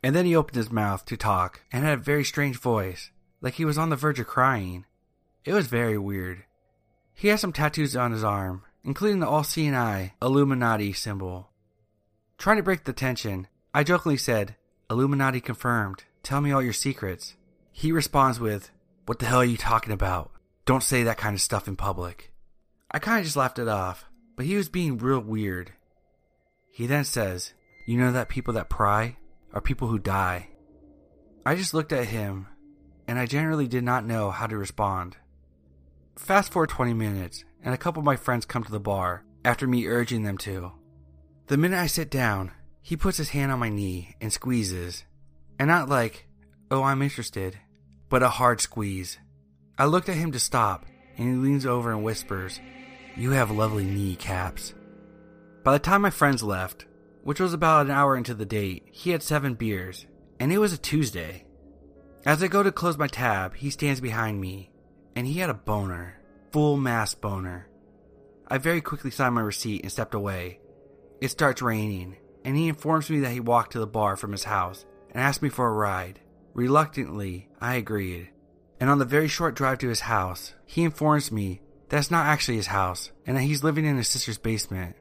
And 0.00 0.14
then 0.14 0.26
he 0.26 0.36
opened 0.36 0.56
his 0.56 0.70
mouth 0.70 1.04
to 1.06 1.16
talk 1.16 1.62
and 1.72 1.84
had 1.84 1.98
a 1.98 2.02
very 2.02 2.22
strange 2.22 2.56
voice, 2.56 3.10
like 3.40 3.54
he 3.54 3.64
was 3.64 3.78
on 3.78 3.90
the 3.90 3.96
verge 3.96 4.20
of 4.20 4.28
crying. 4.28 4.84
It 5.44 5.54
was 5.54 5.66
very 5.66 5.98
weird. 5.98 6.44
He 7.12 7.28
had 7.28 7.40
some 7.40 7.52
tattoos 7.52 7.96
on 7.96 8.12
his 8.12 8.22
arm, 8.22 8.62
including 8.84 9.18
the 9.18 9.28
all 9.28 9.42
seeing 9.42 9.74
eye 9.74 10.14
Illuminati 10.22 10.92
symbol. 10.92 11.50
Trying 12.38 12.58
to 12.58 12.62
break 12.62 12.84
the 12.84 12.92
tension, 12.92 13.48
I 13.74 13.82
jokingly 13.82 14.18
said, 14.18 14.54
Illuminati 14.88 15.40
confirmed. 15.40 16.04
Tell 16.22 16.40
me 16.40 16.52
all 16.52 16.62
your 16.62 16.72
secrets. 16.72 17.34
He 17.72 17.90
responds 17.90 18.38
with, 18.38 18.70
What 19.06 19.18
the 19.18 19.26
hell 19.26 19.40
are 19.40 19.44
you 19.44 19.56
talking 19.56 19.92
about? 19.92 20.30
Don't 20.64 20.84
say 20.84 21.02
that 21.02 21.18
kind 21.18 21.34
of 21.34 21.40
stuff 21.40 21.66
in 21.66 21.74
public. 21.74 22.30
I 22.90 22.98
kind 22.98 23.18
of 23.18 23.24
just 23.24 23.36
laughed 23.36 23.58
it 23.58 23.68
off, 23.68 24.06
but 24.36 24.46
he 24.46 24.56
was 24.56 24.68
being 24.68 24.96
real 24.96 25.20
weird. 25.20 25.72
He 26.70 26.86
then 26.86 27.04
says, 27.04 27.52
you 27.86 27.98
know 27.98 28.12
that 28.12 28.28
people 28.28 28.54
that 28.54 28.70
pry 28.70 29.16
are 29.52 29.60
people 29.60 29.88
who 29.88 29.98
die. 29.98 30.48
I 31.44 31.54
just 31.54 31.74
looked 31.74 31.92
at 31.92 32.06
him, 32.06 32.46
and 33.06 33.18
I 33.18 33.26
generally 33.26 33.66
did 33.66 33.84
not 33.84 34.06
know 34.06 34.30
how 34.30 34.46
to 34.46 34.56
respond. 34.56 35.16
Fast 36.16 36.52
forward 36.52 36.70
20 36.70 36.94
minutes, 36.94 37.44
and 37.62 37.74
a 37.74 37.78
couple 37.78 38.00
of 38.00 38.06
my 38.06 38.16
friends 38.16 38.44
come 38.44 38.64
to 38.64 38.72
the 38.72 38.80
bar 38.80 39.24
after 39.44 39.66
me 39.66 39.86
urging 39.86 40.22
them 40.22 40.38
to. 40.38 40.72
The 41.46 41.56
minute 41.56 41.78
I 41.78 41.86
sit 41.86 42.10
down, 42.10 42.52
he 42.82 42.96
puts 42.96 43.18
his 43.18 43.30
hand 43.30 43.52
on 43.52 43.58
my 43.58 43.68
knee 43.68 44.14
and 44.20 44.32
squeezes. 44.32 45.04
And 45.58 45.68
not 45.68 45.88
like, 45.88 46.26
oh, 46.70 46.82
I'm 46.82 47.02
interested, 47.02 47.58
but 48.08 48.22
a 48.22 48.28
hard 48.28 48.60
squeeze. 48.60 49.18
I 49.78 49.86
looked 49.86 50.08
at 50.08 50.16
him 50.16 50.32
to 50.32 50.40
stop, 50.40 50.86
and 51.16 51.28
he 51.28 51.34
leans 51.34 51.66
over 51.66 51.90
and 51.90 52.04
whispers, 52.04 52.60
You 53.18 53.32
have 53.32 53.50
lovely 53.50 53.84
knee 53.84 54.14
caps. 54.14 54.74
By 55.64 55.72
the 55.72 55.80
time 55.80 56.02
my 56.02 56.10
friends 56.10 56.40
left, 56.40 56.86
which 57.24 57.40
was 57.40 57.52
about 57.52 57.86
an 57.86 57.90
hour 57.90 58.16
into 58.16 58.32
the 58.32 58.46
date, 58.46 58.86
he 58.92 59.10
had 59.10 59.24
seven 59.24 59.54
beers, 59.54 60.06
and 60.38 60.52
it 60.52 60.58
was 60.58 60.72
a 60.72 60.78
Tuesday. 60.78 61.44
As 62.24 62.44
I 62.44 62.46
go 62.46 62.62
to 62.62 62.70
close 62.70 62.96
my 62.96 63.08
tab, 63.08 63.56
he 63.56 63.70
stands 63.70 64.00
behind 64.00 64.40
me, 64.40 64.70
and 65.16 65.26
he 65.26 65.40
had 65.40 65.50
a 65.50 65.54
boner. 65.54 66.20
Full 66.52 66.76
mass 66.76 67.16
boner. 67.16 67.66
I 68.46 68.58
very 68.58 68.80
quickly 68.80 69.10
signed 69.10 69.34
my 69.34 69.40
receipt 69.40 69.82
and 69.82 69.90
stepped 69.90 70.14
away. 70.14 70.60
It 71.20 71.32
starts 71.32 71.60
raining, 71.60 72.18
and 72.44 72.56
he 72.56 72.68
informs 72.68 73.10
me 73.10 73.18
that 73.18 73.32
he 73.32 73.40
walked 73.40 73.72
to 73.72 73.80
the 73.80 73.86
bar 73.88 74.14
from 74.14 74.30
his 74.30 74.44
house 74.44 74.86
and 75.10 75.20
asked 75.20 75.42
me 75.42 75.48
for 75.48 75.66
a 75.66 75.72
ride. 75.72 76.20
Reluctantly, 76.54 77.48
I 77.60 77.74
agreed. 77.74 78.28
And 78.78 78.88
on 78.88 79.00
the 79.00 79.04
very 79.04 79.26
short 79.26 79.56
drive 79.56 79.78
to 79.78 79.88
his 79.88 80.02
house, 80.02 80.54
he 80.66 80.84
informs 80.84 81.32
me 81.32 81.62
that's 81.88 82.10
not 82.10 82.26
actually 82.26 82.56
his 82.56 82.66
house 82.66 83.10
and 83.26 83.36
that 83.36 83.42
he's 83.42 83.64
living 83.64 83.84
in 83.84 83.96
his 83.96 84.08
sister's 84.08 84.38
basement. 84.38 84.96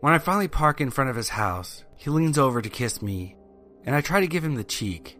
When 0.00 0.12
I 0.12 0.18
finally 0.18 0.48
park 0.48 0.80
in 0.80 0.90
front 0.90 1.10
of 1.10 1.16
his 1.16 1.30
house, 1.30 1.84
he 1.96 2.10
leans 2.10 2.38
over 2.38 2.60
to 2.60 2.68
kiss 2.68 3.00
me, 3.00 3.36
and 3.84 3.94
I 3.94 4.00
try 4.00 4.20
to 4.20 4.26
give 4.26 4.44
him 4.44 4.56
the 4.56 4.64
cheek, 4.64 5.16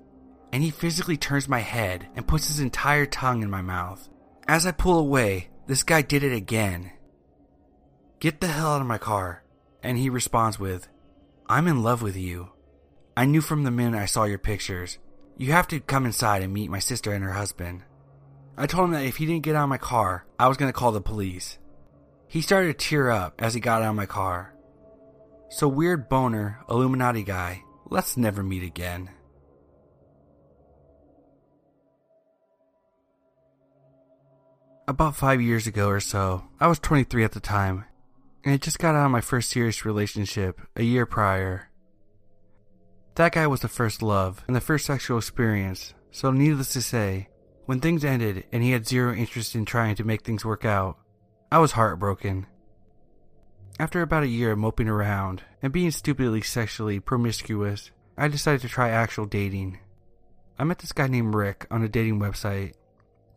and 0.52 0.62
he 0.62 0.70
physically 0.70 1.16
turns 1.16 1.48
my 1.48 1.61
head 1.61 2.09
and 2.16 2.26
puts 2.26 2.48
his 2.48 2.59
entire 2.61 3.07
tongue 3.07 3.42
in 3.42 3.50
my 3.50 3.62
mouth. 3.62 4.09
As 4.48 4.66
I 4.66 4.72
pull 4.72 4.98
away, 4.98 5.50
this 5.66 5.85
guy 5.85 6.02
did 6.02 6.24
it 6.24 6.33
again. 6.33 6.90
Get 8.18 8.40
the 8.40 8.48
hell 8.48 8.72
out 8.72 8.81
of 8.81 8.87
my 8.87 8.98
car. 8.98 9.42
And 9.83 9.98
he 9.98 10.11
responds 10.11 10.59
with, 10.59 10.88
I'm 11.48 11.66
in 11.66 11.83
love 11.83 12.02
with 12.02 12.16
you. 12.16 12.50
I 13.16 13.24
knew 13.24 13.40
from 13.40 13.64
the 13.64 13.70
minute 13.70 13.98
I 13.98 14.07
saw 14.07 14.24
your 14.24 14.38
pictures. 14.38 14.98
You 15.37 15.52
have 15.52 15.66
to 15.68 15.81
come 15.81 16.07
inside 16.07 16.42
and 16.42 16.52
meet 16.52 16.70
my 16.70 16.78
sister 16.78 17.12
and 17.12 17.24
her 17.24 17.33
husband. 17.33 17.83
I 18.57 18.67
told 18.67 18.87
him 18.87 18.91
that 18.93 19.05
if 19.05 19.17
he 19.17 19.27
didn't 19.27 19.45
get 19.45 19.57
out 19.57 19.65
of 19.65 19.69
my 19.71 19.79
car, 19.79 20.27
I 20.38 20.49
was 20.49 20.57
going 20.57 20.69
to 20.69 20.79
call 20.79 20.93
the 20.93 21.01
police. 21.01 21.59
He 22.29 22.43
started 22.43 22.79
to 22.79 22.87
tear 22.87 23.11
up 23.11 23.41
as 23.43 23.55
he 23.55 23.61
got 23.61 23.83
out 23.83 23.91
of 23.91 23.97
my 23.97 24.07
car. 24.07 24.55
So, 25.51 25.69
weird 25.69 26.09
boner, 26.09 26.61
Illuminati 26.69 27.25
guy, 27.25 27.62
let's 27.91 28.17
never 28.17 28.43
meet 28.43 28.62
again. 28.62 29.11
About 34.88 35.17
five 35.17 35.41
years 35.41 35.67
ago 35.67 35.88
or 35.88 36.01
so, 36.01 36.45
I 36.59 36.67
was 36.67 36.79
23 36.79 37.25
at 37.25 37.33
the 37.33 37.41
time, 37.41 37.85
and 38.45 38.55
I 38.55 38.57
just 38.57 38.79
got 38.79 38.95
out 38.95 39.07
of 39.07 39.11
my 39.11 39.21
first 39.21 39.51
serious 39.51 39.85
relationship 39.85 40.61
a 40.77 40.83
year 40.83 41.07
prior. 41.07 41.71
That 43.15 43.33
guy 43.33 43.47
was 43.47 43.61
the 43.61 43.69
first 43.69 44.03
love 44.03 44.43
and 44.47 44.57
the 44.57 44.61
first 44.61 44.87
sexual 44.87 45.19
experience, 45.19 45.95
so 46.11 46.31
needless 46.31 46.73
to 46.73 46.83
say, 46.83 47.29
when 47.66 47.81
things 47.81 48.05
ended 48.05 48.44
and 48.53 48.62
he 48.62 48.72
had 48.72 48.87
zero 48.87 49.14
interest 49.14 49.55
in 49.55 49.64
trying 49.64 49.94
to 49.96 50.05
make 50.05 50.22
things 50.22 50.44
work 50.44 50.64
out, 50.64 50.98
I 51.51 51.59
was 51.59 51.72
heartbroken. 51.72 52.46
After 53.79 54.03
about 54.03 54.22
a 54.22 54.29
year 54.29 54.53
of 54.53 54.59
moping 54.59 54.88
around 54.88 55.42
and 55.62 55.72
being 55.72 55.90
stupidly 55.90 56.42
sexually 56.42 57.01
promiscuous, 57.01 57.90
I 58.16 58.29
decided 58.29 58.61
to 58.62 58.68
try 58.68 58.90
actual 58.90 59.27
dating. 59.27 59.79
I 60.59 60.64
met 60.64 60.79
this 60.79 60.92
guy 60.92 61.07
named 61.07 61.35
Rick 61.35 61.66
on 61.70 61.83
a 61.83 61.88
dating 61.88 62.20
website. 62.20 62.75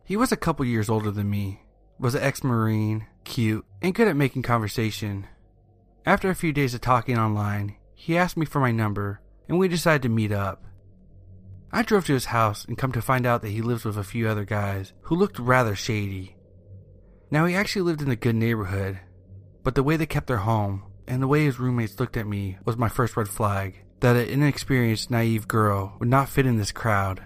He 0.04 0.16
was 0.16 0.32
a 0.32 0.36
couple 0.36 0.64
years 0.64 0.88
older 0.88 1.10
than 1.10 1.30
me, 1.30 1.62
was 1.98 2.14
an 2.14 2.22
ex 2.22 2.44
Marine, 2.44 3.06
cute, 3.24 3.64
and 3.82 3.94
good 3.94 4.08
at 4.08 4.16
making 4.16 4.42
conversation. 4.42 5.26
After 6.04 6.30
a 6.30 6.34
few 6.34 6.52
days 6.52 6.74
of 6.74 6.80
talking 6.80 7.18
online, 7.18 7.76
he 7.94 8.16
asked 8.16 8.36
me 8.36 8.46
for 8.46 8.60
my 8.60 8.70
number, 8.70 9.20
and 9.48 9.58
we 9.58 9.66
decided 9.66 10.02
to 10.02 10.08
meet 10.08 10.30
up. 10.30 10.64
I 11.76 11.82
drove 11.82 12.06
to 12.06 12.14
his 12.14 12.24
house 12.24 12.64
and 12.64 12.78
come 12.78 12.92
to 12.92 13.02
find 13.02 13.26
out 13.26 13.42
that 13.42 13.50
he 13.50 13.60
lives 13.60 13.84
with 13.84 13.98
a 13.98 14.02
few 14.02 14.30
other 14.30 14.46
guys 14.46 14.94
who 15.02 15.14
looked 15.14 15.38
rather 15.38 15.76
shady. 15.76 16.34
Now, 17.30 17.44
he 17.44 17.54
actually 17.54 17.82
lived 17.82 18.00
in 18.00 18.08
a 18.08 18.16
good 18.16 18.34
neighborhood, 18.34 18.98
but 19.62 19.74
the 19.74 19.82
way 19.82 19.98
they 19.98 20.06
kept 20.06 20.26
their 20.26 20.38
home 20.38 20.84
and 21.06 21.20
the 21.20 21.28
way 21.28 21.44
his 21.44 21.60
roommates 21.60 22.00
looked 22.00 22.16
at 22.16 22.26
me 22.26 22.56
was 22.64 22.78
my 22.78 22.88
first 22.88 23.14
red 23.14 23.28
flag 23.28 23.84
that 24.00 24.16
an 24.16 24.26
inexperienced, 24.26 25.10
naive 25.10 25.46
girl 25.48 25.94
would 25.98 26.08
not 26.08 26.30
fit 26.30 26.46
in 26.46 26.56
this 26.56 26.72
crowd. 26.72 27.22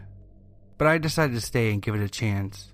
But 0.78 0.88
I 0.88 0.98
decided 0.98 1.34
to 1.34 1.40
stay 1.40 1.72
and 1.72 1.80
give 1.80 1.94
it 1.94 2.02
a 2.02 2.08
chance. 2.08 2.72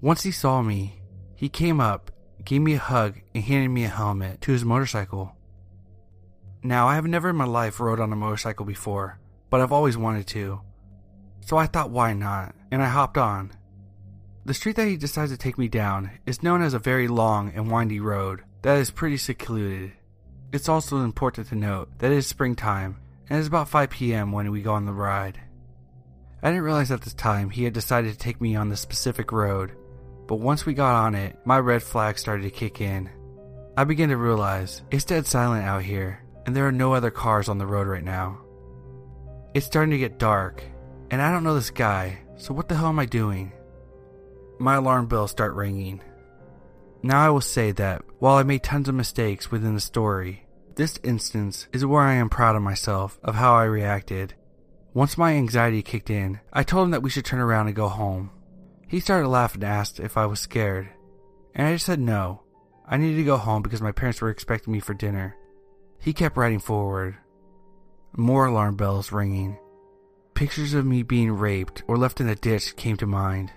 Once 0.00 0.24
he 0.24 0.32
saw 0.32 0.62
me, 0.62 1.00
he 1.36 1.48
came 1.48 1.80
up, 1.80 2.10
gave 2.44 2.60
me 2.60 2.74
a 2.74 2.78
hug, 2.78 3.20
and 3.36 3.44
handed 3.44 3.68
me 3.68 3.84
a 3.84 3.88
helmet 3.88 4.40
to 4.40 4.50
his 4.50 4.64
motorcycle. 4.64 5.36
Now, 6.64 6.88
I 6.88 6.96
have 6.96 7.06
never 7.06 7.30
in 7.30 7.36
my 7.36 7.44
life 7.44 7.78
rode 7.78 8.00
on 8.00 8.12
a 8.12 8.16
motorcycle 8.16 8.66
before, 8.66 9.20
but 9.56 9.62
I've 9.62 9.72
always 9.72 9.96
wanted 9.96 10.26
to. 10.26 10.60
So 11.40 11.56
I 11.56 11.64
thought, 11.64 11.88
why 11.88 12.12
not? 12.12 12.54
And 12.70 12.82
I 12.82 12.88
hopped 12.88 13.16
on. 13.16 13.54
The 14.44 14.52
street 14.52 14.76
that 14.76 14.86
he 14.86 14.98
decided 14.98 15.30
to 15.30 15.38
take 15.38 15.56
me 15.56 15.66
down 15.66 16.10
is 16.26 16.42
known 16.42 16.60
as 16.60 16.74
a 16.74 16.78
very 16.78 17.08
long 17.08 17.50
and 17.54 17.70
windy 17.70 17.98
road 17.98 18.42
that 18.60 18.76
is 18.76 18.90
pretty 18.90 19.16
secluded. 19.16 19.92
It's 20.52 20.68
also 20.68 20.98
important 20.98 21.48
to 21.48 21.54
note 21.54 21.88
that 22.00 22.12
it 22.12 22.18
is 22.18 22.26
springtime 22.26 22.98
and 23.30 23.38
it's 23.38 23.48
about 23.48 23.70
5 23.70 23.88
p.m. 23.88 24.30
when 24.30 24.50
we 24.50 24.60
go 24.60 24.74
on 24.74 24.84
the 24.84 24.92
ride. 24.92 25.40
I 26.42 26.50
didn't 26.50 26.64
realize 26.64 26.90
at 26.90 27.00
this 27.00 27.14
time 27.14 27.48
he 27.48 27.64
had 27.64 27.72
decided 27.72 28.12
to 28.12 28.18
take 28.18 28.42
me 28.42 28.56
on 28.56 28.68
this 28.68 28.82
specific 28.82 29.32
road, 29.32 29.72
but 30.26 30.36
once 30.36 30.66
we 30.66 30.74
got 30.74 31.02
on 31.02 31.14
it, 31.14 31.38
my 31.46 31.58
red 31.58 31.82
flag 31.82 32.18
started 32.18 32.42
to 32.42 32.50
kick 32.50 32.82
in. 32.82 33.08
I 33.74 33.84
began 33.84 34.10
to 34.10 34.18
realize 34.18 34.82
it's 34.90 35.06
dead 35.06 35.26
silent 35.26 35.64
out 35.64 35.82
here, 35.82 36.22
and 36.44 36.54
there 36.54 36.66
are 36.66 36.72
no 36.72 36.92
other 36.92 37.10
cars 37.10 37.48
on 37.48 37.56
the 37.56 37.66
road 37.66 37.86
right 37.86 38.04
now. 38.04 38.42
It's 39.56 39.64
starting 39.64 39.92
to 39.92 39.96
get 39.96 40.18
dark, 40.18 40.62
and 41.10 41.22
I 41.22 41.32
don't 41.32 41.42
know 41.42 41.54
this 41.54 41.70
guy, 41.70 42.18
so 42.36 42.52
what 42.52 42.68
the 42.68 42.74
hell 42.74 42.88
am 42.88 42.98
I 42.98 43.06
doing? 43.06 43.52
My 44.58 44.74
alarm 44.74 45.06
bells 45.06 45.30
start 45.30 45.54
ringing. 45.54 46.02
Now 47.02 47.24
I 47.24 47.30
will 47.30 47.40
say 47.40 47.72
that 47.72 48.02
while 48.18 48.36
I 48.36 48.42
made 48.42 48.62
tons 48.62 48.86
of 48.86 48.94
mistakes 48.94 49.50
within 49.50 49.74
the 49.74 49.80
story, 49.80 50.46
this 50.74 51.00
instance 51.02 51.68
is 51.72 51.86
where 51.86 52.02
I 52.02 52.16
am 52.16 52.28
proud 52.28 52.54
of 52.54 52.60
myself 52.60 53.18
of 53.24 53.36
how 53.36 53.54
I 53.54 53.64
reacted. 53.64 54.34
Once 54.92 55.16
my 55.16 55.32
anxiety 55.32 55.80
kicked 55.80 56.10
in, 56.10 56.38
I 56.52 56.62
told 56.62 56.84
him 56.84 56.90
that 56.90 57.02
we 57.02 57.08
should 57.08 57.24
turn 57.24 57.40
around 57.40 57.68
and 57.68 57.74
go 57.74 57.88
home. 57.88 58.32
He 58.86 59.00
started 59.00 59.28
laughing 59.28 59.64
and 59.64 59.72
asked 59.72 60.00
if 60.00 60.18
I 60.18 60.26
was 60.26 60.38
scared, 60.38 60.90
and 61.54 61.66
I 61.66 61.72
just 61.72 61.86
said 61.86 61.98
no. 61.98 62.42
I 62.86 62.98
needed 62.98 63.16
to 63.16 63.24
go 63.24 63.38
home 63.38 63.62
because 63.62 63.80
my 63.80 63.92
parents 63.92 64.20
were 64.20 64.28
expecting 64.28 64.74
me 64.74 64.80
for 64.80 64.92
dinner. 64.92 65.34
He 65.98 66.12
kept 66.12 66.36
riding 66.36 66.60
forward. 66.60 67.16
More 68.18 68.46
alarm 68.46 68.76
bells 68.76 69.12
ringing. 69.12 69.58
Pictures 70.32 70.72
of 70.72 70.86
me 70.86 71.02
being 71.02 71.32
raped 71.32 71.82
or 71.86 71.98
left 71.98 72.18
in 72.18 72.30
a 72.30 72.34
ditch 72.34 72.74
came 72.74 72.96
to 72.96 73.06
mind. 73.06 73.52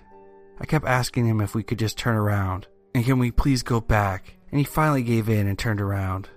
I 0.60 0.66
kept 0.66 0.84
asking 0.84 1.24
him 1.26 1.40
if 1.40 1.54
we 1.54 1.62
could 1.62 1.78
just 1.78 1.96
turn 1.96 2.14
around, 2.14 2.66
and 2.94 3.02
can 3.02 3.18
we 3.18 3.30
please 3.30 3.62
go 3.62 3.80
back, 3.80 4.34
and 4.50 4.58
he 4.58 4.64
finally 4.64 5.02
gave 5.02 5.30
in 5.30 5.46
and 5.46 5.58
turned 5.58 5.80
around. 5.80 6.28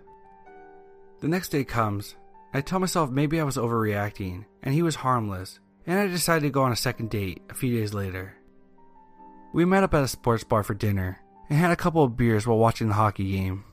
The 1.19 1.27
next 1.27 1.49
day 1.49 1.65
comes. 1.65 2.15
I 2.53 2.61
tell 2.61 2.79
myself 2.79 3.09
maybe 3.09 3.41
I 3.41 3.43
was 3.43 3.57
overreacting, 3.57 4.45
and 4.61 4.73
he 4.73 4.81
was 4.81 4.95
harmless, 4.95 5.59
and 5.85 5.99
I 5.99 6.07
decided 6.07 6.43
to 6.43 6.49
go 6.49 6.63
on 6.63 6.71
a 6.71 6.77
second 6.77 7.09
date 7.09 7.41
a 7.49 7.53
few 7.53 7.77
days 7.77 7.93
later. 7.93 8.37
We 9.53 9.65
met 9.65 9.83
up 9.83 9.93
at 9.93 10.03
a 10.03 10.07
sports 10.07 10.45
bar 10.45 10.63
for 10.63 10.73
dinner, 10.73 11.19
and 11.49 11.59
had 11.59 11.71
a 11.71 11.75
couple 11.75 12.05
of 12.05 12.15
beers 12.15 12.47
while 12.47 12.57
watching 12.57 12.87
the 12.87 12.93
hockey 12.93 13.33
game. 13.33 13.65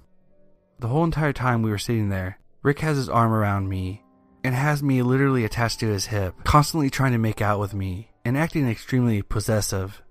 The 0.81 0.89
whole 0.89 1.05
entire 1.05 1.33
time 1.33 1.63
we 1.63 1.71
were 1.71 1.79
sitting 1.79 2.09
there, 2.09 2.41
Rick 2.65 2.81
has 2.81 2.97
his 2.97 3.09
arm 3.09 3.33
around 3.33 3.69
me 3.69 4.03
and 4.43 4.55
has 4.55 4.83
me 4.83 5.03
literally 5.03 5.45
attached 5.45 5.81
to 5.81 5.89
his 5.89 6.07
hip, 6.07 6.35
constantly 6.45 6.91
trying 6.91 7.13
to 7.13 7.19
make 7.19 7.41
out 7.41 7.61
with 7.61 7.75
me 7.75 8.11
and 8.25 8.37
acting 8.37 8.69
extremely 8.69 9.23
possessive. 9.23 10.03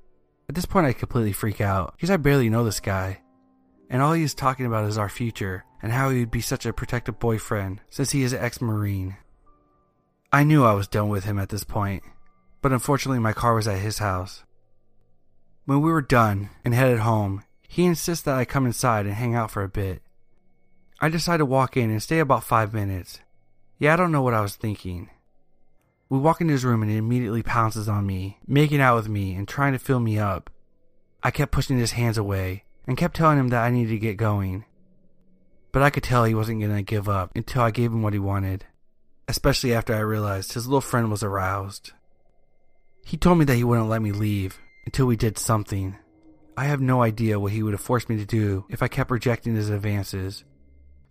At 0.48 0.56
this 0.56 0.66
point, 0.66 0.88
I 0.88 0.94
completely 0.94 1.32
freak 1.32 1.62
out 1.62 1.94
because 1.94 2.10
I 2.10 2.18
barely 2.18 2.50
know 2.50 2.64
this 2.64 2.80
guy. 2.80 3.22
And 3.90 4.02
all 4.02 4.14
he 4.14 4.24
is 4.24 4.34
talking 4.34 4.66
about 4.66 4.88
is 4.88 4.98
our 4.98 5.10
future 5.10 5.66
and 5.82 5.92
how 5.92 6.10
he 6.10 6.20
would 6.20 6.32
be 6.32 6.42
such 6.42 6.66
a 6.66 6.74
protective 6.74 7.20
boyfriend 7.20 7.82
since 7.90 8.12
he 8.12 8.24
is 8.24 8.34
an 8.34 8.44
ex 8.44 8.62
Marine. 8.62 9.18
I 10.32 10.44
knew 10.44 10.64
I 10.64 10.74
was 10.74 10.88
done 10.88 11.10
with 11.10 11.24
him 11.24 11.40
at 11.40 11.50
this 11.50 11.64
point, 11.64 12.04
but 12.62 12.72
unfortunately, 12.72 13.20
my 13.20 13.34
car 13.34 13.56
was 13.56 13.68
at 13.68 13.80
his 13.80 13.98
house. 13.98 14.44
When 15.66 15.82
we 15.82 15.92
were 15.92 16.02
done 16.02 16.50
and 16.64 16.74
headed 16.74 17.00
home, 17.00 17.44
he 17.68 17.86
insists 17.86 18.24
that 18.26 18.36
I 18.36 18.46
come 18.46 18.66
inside 18.66 19.06
and 19.06 19.16
hang 19.16 19.36
out 19.36 19.52
for 19.52 19.64
a 19.64 19.70
bit. 19.70 20.02
I 21.00 21.10
decide 21.10 21.38
to 21.38 21.46
walk 21.46 21.78
in 21.78 21.90
and 21.90 22.02
stay 22.02 22.20
about 22.20 22.44
five 22.44 22.74
minutes. 22.74 23.20
Yeah, 23.80 23.94
I 23.94 23.96
don't 23.96 24.12
know 24.12 24.22
what 24.22 24.34
I 24.34 24.42
was 24.42 24.58
thinking. 24.58 25.10
We 26.10 26.20
walk 26.20 26.42
into 26.42 26.52
his 26.52 26.66
room 26.66 26.82
and 26.82 26.92
he 26.92 26.98
immediately 26.98 27.44
pounces 27.44 27.88
on 27.88 28.06
me, 28.06 28.38
making 28.46 28.82
out 28.82 28.98
with 28.98 29.08
me 29.08 29.34
and 29.36 29.48
trying 29.48 29.72
to 29.72 29.80
fill 29.80 30.02
me 30.02 30.20
up. 30.20 30.50
I 31.24 31.32
kept 31.32 31.54
pushing 31.54 31.78
his 31.78 31.94
hands 31.94 32.18
away 32.18 32.66
and 32.86 32.98
kept 32.98 33.16
telling 33.16 33.40
him 33.40 33.48
that 33.50 33.64
I 33.64 33.70
needed 33.70 33.92
to 33.92 34.00
get 34.00 34.18
going. 34.18 34.66
But 35.72 35.82
I 35.82 35.92
could 35.92 36.04
tell 36.04 36.26
he 36.26 36.36
wasn't 36.36 36.60
going 36.60 36.76
to 36.76 36.82
give 36.82 37.08
up 37.08 37.32
until 37.36 37.62
I 37.62 37.72
gave 37.72 37.92
him 37.92 38.02
what 38.02 38.12
he 38.12 38.20
wanted, 38.20 38.66
especially 39.30 39.74
after 39.74 39.96
I 39.96 40.00
realized 40.00 40.52
his 40.52 40.68
little 40.68 40.82
friend 40.82 41.10
was 41.10 41.24
aroused. 41.24 41.94
He 43.06 43.16
told 43.16 43.38
me 43.38 43.46
that 43.46 43.56
he 43.56 43.64
wouldn't 43.64 43.88
let 43.88 44.02
me 44.02 44.12
leave 44.12 44.60
until 44.86 45.06
we 45.06 45.16
did 45.16 45.38
something. 45.38 45.96
I 46.58 46.66
have 46.66 46.82
no 46.82 47.02
idea 47.02 47.40
what 47.40 47.54
he 47.54 47.64
would 47.64 47.74
have 47.74 47.82
forced 47.82 48.10
me 48.10 48.18
to 48.18 48.26
do 48.26 48.66
if 48.70 48.84
I 48.84 48.90
kept 48.90 49.10
rejecting 49.10 49.56
his 49.56 49.70
advances. 49.70 50.44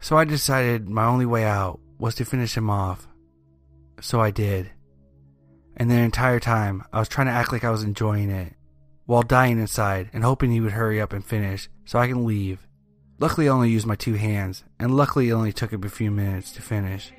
So 0.01 0.19
I 0.19 0.25
decided 0.25 0.87
my 0.91 1.07
only 1.07 1.25
way 1.25 1.45
out 1.45 1.81
was 1.99 2.15
to 2.17 2.25
finish 2.25 2.57
him 2.57 2.71
off. 2.71 3.09
So 4.01 4.21
I 4.21 4.31
did 4.31 4.71
and 5.79 5.91
the 5.91 5.95
entire 5.95 6.41
time 6.41 6.83
I 6.93 6.99
was 6.99 7.09
trying 7.09 7.29
to 7.29 7.33
act 7.33 7.53
like 7.53 7.65
I 7.65 7.71
was 7.71 7.85
enjoying 7.85 8.31
it, 8.31 8.55
while 9.07 9.23
dying 9.23 9.59
inside 9.59 10.11
and 10.13 10.25
hoping 10.25 10.51
he 10.51 10.61
would 10.61 10.73
hurry 10.73 11.01
up 11.01 11.13
and 11.13 11.25
finish 11.25 11.71
so 11.85 11.99
I 11.99 12.09
can 12.09 12.27
leave. 12.27 12.67
Luckily, 13.21 13.49
I 13.49 13.53
only 13.53 13.71
used 13.71 13.87
my 13.87 13.97
two 13.97 14.15
hands, 14.15 14.65
and 14.79 14.97
luckily, 14.97 15.29
it 15.29 15.33
only 15.33 15.53
took 15.53 15.73
him 15.73 15.83
a 15.83 15.89
few 15.89 16.11
minutes 16.11 16.53
to 16.53 16.63
finish. 16.63 17.13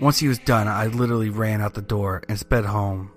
Once 0.00 0.18
he 0.18 0.28
was 0.28 0.38
done, 0.38 0.66
I 0.66 0.86
literally 0.86 1.30
ran 1.30 1.60
out 1.60 1.74
the 1.74 1.82
door 1.82 2.22
and 2.28 2.38
sped 2.38 2.64
home. 2.64 3.12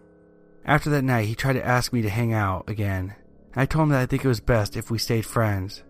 After 0.65 0.89
that 0.91 1.04
night, 1.04 1.28
he 1.28 1.36
tried 1.36 1.54
to 1.54 1.65
ask 1.65 1.93
me 1.93 2.02
to 2.04 2.10
hang 2.10 2.34
out 2.34 2.69
again. 2.69 3.15
I 3.56 3.65
told 3.65 3.84
him 3.84 3.89
that 3.89 4.02
I 4.02 4.06
think 4.06 4.24
it 4.24 4.28
was 4.28 4.39
best 4.39 4.78
if 4.78 4.91
we 4.91 4.97
stayed 5.00 5.26
friends. 5.26 5.84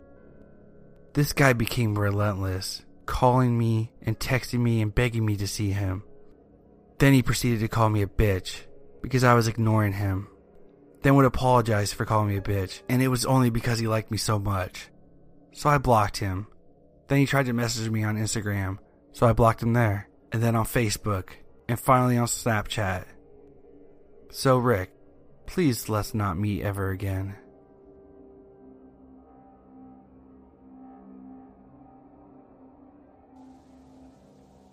This 1.14 1.34
guy 1.34 1.52
became 1.52 2.00
relentless, 2.00 2.84
calling 3.12 3.58
me 3.58 3.92
and 4.02 4.18
texting 4.18 4.60
me 4.60 4.82
and 4.82 4.96
begging 4.96 5.26
me 5.26 5.36
to 5.36 5.46
see 5.46 5.72
him. 5.72 6.02
Then 6.98 7.12
he 7.12 7.22
proceeded 7.22 7.60
to 7.60 7.68
call 7.68 7.90
me 7.90 8.02
a 8.02 8.08
bitch 8.08 8.62
because 9.02 9.26
I 9.26 9.34
was 9.34 9.50
ignoring 9.50 9.92
him. 9.92 10.30
then 11.02 11.16
would 11.16 11.26
apologize 11.26 11.92
for 11.92 12.06
calling 12.06 12.30
me 12.30 12.38
a 12.38 12.42
bitch, 12.42 12.84
and 12.88 13.02
it 13.02 13.10
was 13.10 13.26
only 13.26 13.50
because 13.50 13.80
he 13.80 13.88
liked 13.88 14.12
me 14.12 14.18
so 14.18 14.40
much. 14.40 14.88
So 15.52 15.70
I 15.70 15.78
blocked 15.78 16.18
him. 16.18 16.48
Then 17.10 17.18
he 17.18 17.26
tried 17.26 17.48
to 17.48 17.54
message 17.54 17.90
me 17.90 18.06
on 18.06 18.16
Instagram, 18.16 18.78
so 19.12 19.28
I 19.28 19.34
blocked 19.34 19.62
him 19.62 19.74
there, 19.74 20.08
and 20.32 20.42
then 20.42 20.56
on 20.56 20.66
Facebook, 20.66 21.32
and 21.68 21.78
finally 21.78 22.18
on 22.18 22.28
Snapchat. 22.28 23.04
So, 24.32 24.58
Rick, 24.58 24.94
please 25.48 25.90
let's 25.90 26.14
not 26.14 26.38
meet 26.38 26.64
ever 26.64 26.92
again. 26.92 27.36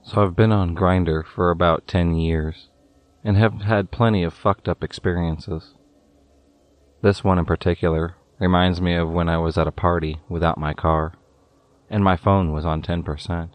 So 0.09 0.23
I've 0.23 0.35
been 0.35 0.53
on 0.53 0.75
Grindr 0.75 1.23
for 1.23 1.51
about 1.51 1.87
10 1.87 2.15
years 2.15 2.71
and 3.23 3.37
have 3.37 3.61
had 3.61 3.91
plenty 3.91 4.23
of 4.23 4.33
fucked 4.33 4.67
up 4.67 4.83
experiences. 4.83 5.75
This 7.03 7.23
one 7.23 7.39
in 7.39 7.45
particular 7.45 8.17
reminds 8.39 8.81
me 8.81 8.95
of 8.95 9.11
when 9.11 9.29
I 9.29 9.37
was 9.37 9.59
at 9.59 9.67
a 9.67 9.71
party 9.71 10.19
without 10.27 10.57
my 10.57 10.73
car 10.73 11.13
and 11.91 12.03
my 12.03 12.17
phone 12.17 12.53
was 12.53 12.65
on 12.65 12.81
10%, 12.81 13.51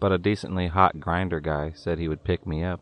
but 0.00 0.10
a 0.10 0.18
decently 0.18 0.66
hot 0.66 0.96
Grindr 0.96 1.40
guy 1.40 1.70
said 1.72 2.00
he 2.00 2.08
would 2.08 2.24
pick 2.24 2.48
me 2.48 2.64
up 2.64 2.80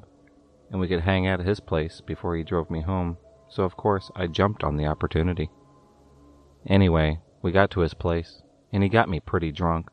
and 0.71 0.81
we 0.81 0.89
could 0.89 1.01
hang 1.01 1.27
out 1.27 1.41
at 1.41 1.47
his 1.47 1.61
place 1.61 2.01
before 2.01 2.37
he 2.37 2.43
drove 2.43 2.71
me 2.71 2.81
home, 2.81 3.19
so 3.51 3.65
of 3.65 3.77
course 3.77 4.11
I 4.17 4.29
jumped 4.29 4.65
on 4.65 4.79
the 4.79 4.87
opportunity. 4.87 5.51
Anyway, 6.67 7.21
we 7.43 7.53
got 7.53 7.71
to 7.73 7.81
his 7.81 7.93
place 7.93 8.41
and 8.73 8.83
he 8.83 8.89
got 8.89 9.11
me 9.11 9.21
pretty 9.21 9.53
drunk, 9.53 9.91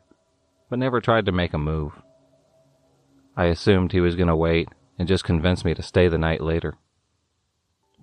but 0.70 0.78
never 0.78 1.02
tried 1.02 1.26
to 1.26 1.32
make 1.32 1.52
a 1.52 1.58
move. 1.58 1.92
I 3.38 3.44
assumed 3.44 3.92
he 3.92 4.00
was 4.00 4.16
going 4.16 4.26
to 4.26 4.34
wait 4.34 4.68
and 4.98 5.06
just 5.06 5.22
convince 5.22 5.64
me 5.64 5.72
to 5.72 5.80
stay 5.80 6.08
the 6.08 6.18
night 6.18 6.40
later. 6.40 6.74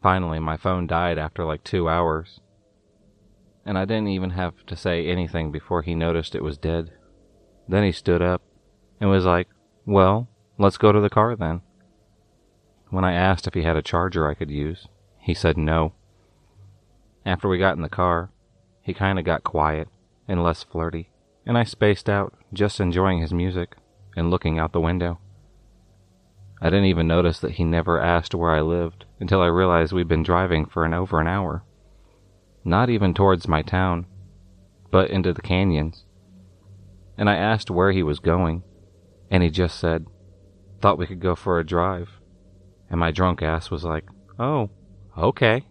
Finally, 0.02 0.40
my 0.40 0.56
phone 0.56 0.88
died 0.88 1.18
after 1.18 1.44
like 1.44 1.62
two 1.62 1.90
hours, 1.90 2.40
and 3.66 3.78
I 3.78 3.84
didn't 3.84 4.08
even 4.08 4.30
have 4.30 4.66
to 4.66 4.78
say 4.78 5.06
anything 5.06 5.52
before 5.52 5.82
he 5.82 5.94
noticed 5.94 6.36
it 6.36 6.44
was 6.44 6.58
dead. 6.58 6.94
Then 7.68 7.84
he 7.84 7.92
stood 7.92 8.22
up 8.22 8.44
and 9.02 9.10
was 9.10 9.26
like, 9.26 9.50
Well, 9.86 10.30
let's 10.58 10.78
go 10.78 10.94
to 10.94 11.02
the 11.02 11.10
car 11.10 11.36
then. 11.36 11.60
When 12.90 13.04
I 13.04 13.12
asked 13.12 13.46
if 13.46 13.56
he 13.56 13.64
had 13.64 13.76
a 13.76 13.82
charger 13.82 14.30
I 14.30 14.36
could 14.36 14.50
use, 14.50 14.88
he 15.20 15.34
said 15.34 15.58
no. 15.58 15.96
After 17.26 17.50
we 17.50 17.58
got 17.58 17.76
in 17.76 17.82
the 17.82 17.90
car, 17.90 18.32
he 18.82 18.94
kind 18.94 19.20
of 19.20 19.26
got 19.26 19.44
quiet 19.44 19.90
and 20.30 20.42
less 20.42 20.64
flirty, 20.64 21.10
and 21.46 21.58
I 21.58 21.66
spaced 21.66 22.10
out, 22.10 22.34
just 22.54 22.80
enjoying 22.80 23.20
his 23.20 23.34
music 23.34 23.76
and 24.16 24.32
looking 24.32 24.58
out 24.58 24.72
the 24.72 24.80
window. 24.80 25.20
I 26.66 26.72
didn't 26.72 26.86
even 26.86 27.06
notice 27.06 27.38
that 27.42 27.52
he 27.52 27.64
never 27.64 28.02
asked 28.02 28.34
where 28.34 28.50
I 28.50 28.62
lived 28.62 29.06
until 29.20 29.40
I 29.40 29.46
realized 29.46 29.94
we'd 29.94 30.08
been 30.08 30.24
driving 30.24 30.66
for 30.66 30.84
an 30.84 30.96
over 30.96 31.22
an 31.22 31.28
hour. 31.28 31.64
Not 32.64 32.90
even 32.90 33.14
towards 33.14 33.48
my 33.48 33.62
town, 33.62 34.08
but 34.90 35.12
into 35.12 35.32
the 35.32 35.44
canyons. 35.44 36.06
And 37.20 37.30
I 37.30 37.36
asked 37.36 37.70
where 37.70 37.92
he 37.92 38.02
was 38.02 38.18
going, 38.18 38.64
and 39.30 39.44
he 39.44 39.52
just 39.52 39.80
said, 39.80 40.08
Thought 40.82 40.98
we 40.98 41.06
could 41.06 41.20
go 41.20 41.36
for 41.36 41.60
a 41.60 41.64
drive. 41.64 42.10
And 42.90 43.00
my 43.00 43.12
drunk 43.12 43.44
ass 43.44 43.70
was 43.70 43.84
like, 43.84 44.06
Oh, 44.40 44.72
okay. 45.16 45.68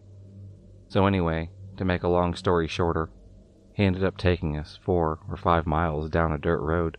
So, 0.87 1.07
anyway, 1.07 1.50
to 1.76 1.85
make 1.85 2.04
a 2.04 2.09
long 2.09 2.37
story 2.37 2.68
shorter, 2.68 3.11
he 3.72 3.83
ended 3.83 4.04
up 4.04 4.16
taking 4.16 4.57
us 4.57 4.78
four 4.80 5.18
or 5.28 5.37
five 5.37 5.66
miles 5.66 6.09
down 6.09 6.30
a 6.30 6.38
dirt 6.38 6.61
road 6.61 6.98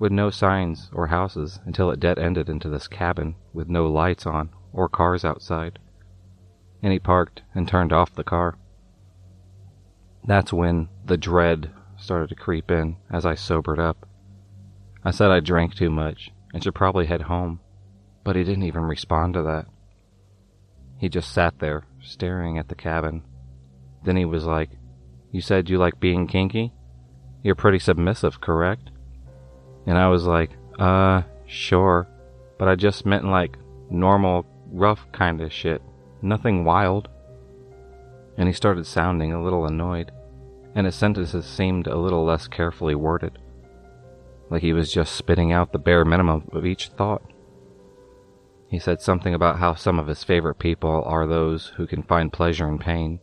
with 0.00 0.10
no 0.10 0.30
signs 0.30 0.90
or 0.94 1.08
houses 1.08 1.60
until 1.66 1.90
it 1.90 2.00
dead 2.00 2.18
ended 2.18 2.48
into 2.48 2.70
this 2.70 2.88
cabin 2.88 3.36
with 3.52 3.68
no 3.68 3.86
lights 3.86 4.24
on 4.26 4.48
or 4.72 4.88
cars 4.88 5.24
outside. 5.24 5.78
And 6.82 6.90
he 6.90 6.98
parked 6.98 7.42
and 7.54 7.68
turned 7.68 7.92
off 7.92 8.14
the 8.14 8.24
car. 8.24 8.56
That's 10.26 10.54
when 10.54 10.88
the 11.04 11.18
dread 11.18 11.70
started 11.98 12.30
to 12.30 12.34
creep 12.34 12.70
in 12.70 12.96
as 13.12 13.26
I 13.26 13.34
sobered 13.34 13.78
up. 13.78 14.08
I 15.04 15.10
said 15.10 15.30
I 15.30 15.40
drank 15.40 15.74
too 15.74 15.90
much 15.90 16.30
and 16.54 16.64
should 16.64 16.74
probably 16.74 17.04
head 17.04 17.22
home, 17.22 17.60
but 18.24 18.36
he 18.36 18.42
didn't 18.42 18.64
even 18.64 18.82
respond 18.82 19.34
to 19.34 19.42
that. 19.42 19.66
He 20.96 21.10
just 21.10 21.30
sat 21.30 21.58
there, 21.58 21.84
staring 22.00 22.56
at 22.56 22.68
the 22.68 22.74
cabin. 22.74 23.22
Then 24.04 24.16
he 24.16 24.24
was 24.24 24.46
like, 24.46 24.70
You 25.30 25.42
said 25.42 25.68
you 25.68 25.76
like 25.76 26.00
being 26.00 26.26
kinky? 26.26 26.72
You're 27.42 27.54
pretty 27.54 27.78
submissive, 27.78 28.40
correct? 28.40 28.90
And 29.86 29.98
I 29.98 30.08
was 30.08 30.24
like, 30.24 30.50
uh, 30.78 31.22
sure. 31.46 32.08
But 32.58 32.68
I 32.68 32.74
just 32.74 33.06
meant 33.06 33.24
like 33.24 33.56
normal, 33.90 34.46
rough 34.70 35.06
kind 35.12 35.40
of 35.40 35.52
shit. 35.52 35.82
Nothing 36.22 36.64
wild. 36.64 37.08
And 38.36 38.48
he 38.48 38.52
started 38.52 38.86
sounding 38.86 39.32
a 39.32 39.42
little 39.42 39.66
annoyed, 39.66 40.12
and 40.74 40.86
his 40.86 40.94
sentences 40.94 41.44
seemed 41.44 41.86
a 41.86 41.98
little 41.98 42.24
less 42.24 42.46
carefully 42.48 42.94
worded. 42.94 43.38
Like 44.50 44.62
he 44.62 44.72
was 44.72 44.92
just 44.92 45.14
spitting 45.14 45.52
out 45.52 45.72
the 45.72 45.78
bare 45.78 46.04
minimum 46.04 46.48
of 46.52 46.66
each 46.66 46.88
thought. 46.88 47.22
He 48.68 48.78
said 48.78 49.00
something 49.00 49.34
about 49.34 49.58
how 49.58 49.74
some 49.74 49.98
of 49.98 50.06
his 50.06 50.22
favorite 50.22 50.58
people 50.58 51.02
are 51.04 51.26
those 51.26 51.72
who 51.76 51.86
can 51.86 52.02
find 52.04 52.32
pleasure 52.32 52.68
in 52.68 52.78
pain. 52.78 53.20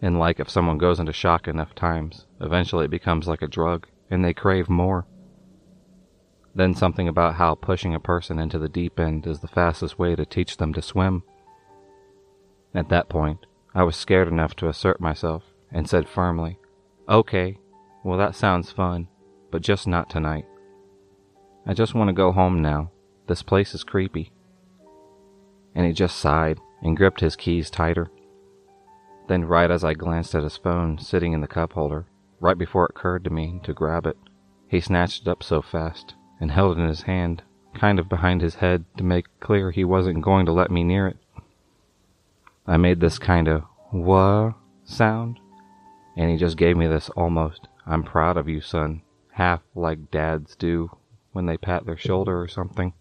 And 0.00 0.18
like 0.18 0.38
if 0.38 0.48
someone 0.48 0.78
goes 0.78 1.00
into 1.00 1.12
shock 1.12 1.48
enough 1.48 1.74
times, 1.74 2.26
eventually 2.40 2.84
it 2.84 2.90
becomes 2.90 3.26
like 3.26 3.42
a 3.42 3.48
drug, 3.48 3.88
and 4.10 4.24
they 4.24 4.32
crave 4.32 4.68
more. 4.68 5.06
Then 6.58 6.74
something 6.74 7.06
about 7.06 7.36
how 7.36 7.54
pushing 7.54 7.94
a 7.94 8.00
person 8.00 8.40
into 8.40 8.58
the 8.58 8.68
deep 8.68 8.98
end 8.98 9.28
is 9.28 9.38
the 9.38 9.46
fastest 9.46 9.96
way 9.96 10.16
to 10.16 10.26
teach 10.26 10.56
them 10.56 10.72
to 10.72 10.82
swim. 10.82 11.22
At 12.74 12.88
that 12.88 13.08
point, 13.08 13.46
I 13.76 13.84
was 13.84 13.94
scared 13.94 14.26
enough 14.26 14.56
to 14.56 14.68
assert 14.68 15.00
myself 15.00 15.44
and 15.70 15.88
said 15.88 16.08
firmly, 16.08 16.58
Okay, 17.08 17.58
well, 18.02 18.18
that 18.18 18.34
sounds 18.34 18.72
fun, 18.72 19.06
but 19.52 19.62
just 19.62 19.86
not 19.86 20.10
tonight. 20.10 20.46
I 21.64 21.74
just 21.74 21.94
want 21.94 22.08
to 22.08 22.12
go 22.12 22.32
home 22.32 22.60
now. 22.60 22.90
This 23.28 23.44
place 23.44 23.72
is 23.72 23.84
creepy. 23.84 24.32
And 25.76 25.86
he 25.86 25.92
just 25.92 26.16
sighed 26.16 26.58
and 26.82 26.96
gripped 26.96 27.20
his 27.20 27.36
keys 27.36 27.70
tighter. 27.70 28.10
Then, 29.28 29.44
right 29.44 29.70
as 29.70 29.84
I 29.84 29.94
glanced 29.94 30.34
at 30.34 30.42
his 30.42 30.56
phone 30.56 30.98
sitting 30.98 31.34
in 31.34 31.40
the 31.40 31.46
cup 31.46 31.74
holder, 31.74 32.06
right 32.40 32.58
before 32.58 32.86
it 32.86 32.96
occurred 32.96 33.22
to 33.24 33.30
me 33.30 33.60
to 33.62 33.72
grab 33.72 34.06
it, 34.06 34.16
he 34.66 34.80
snatched 34.80 35.22
it 35.22 35.28
up 35.28 35.44
so 35.44 35.62
fast 35.62 36.16
and 36.40 36.50
held 36.50 36.76
it 36.76 36.80
in 36.80 36.88
his 36.88 37.02
hand, 37.02 37.42
kind 37.74 37.98
of 37.98 38.08
behind 38.08 38.40
his 38.40 38.56
head 38.56 38.84
to 38.96 39.04
make 39.04 39.26
clear 39.40 39.70
he 39.70 39.84
wasn't 39.84 40.22
going 40.22 40.46
to 40.46 40.52
let 40.52 40.70
me 40.70 40.84
near 40.84 41.06
it. 41.08 41.16
I 42.66 42.76
made 42.76 43.00
this 43.00 43.18
kind 43.18 43.48
of 43.48 43.64
wha 43.92 44.54
sound, 44.84 45.40
and 46.16 46.30
he 46.30 46.36
just 46.36 46.56
gave 46.56 46.76
me 46.76 46.86
this 46.86 47.08
almost, 47.10 47.68
I'm 47.86 48.02
proud 48.02 48.36
of 48.36 48.48
you, 48.48 48.60
son, 48.60 49.02
half 49.32 49.62
like 49.74 50.10
dads 50.10 50.54
do 50.56 50.90
when 51.32 51.46
they 51.46 51.56
pat 51.56 51.86
their 51.86 51.96
shoulder 51.96 52.40
or 52.40 52.48
something. 52.48 52.92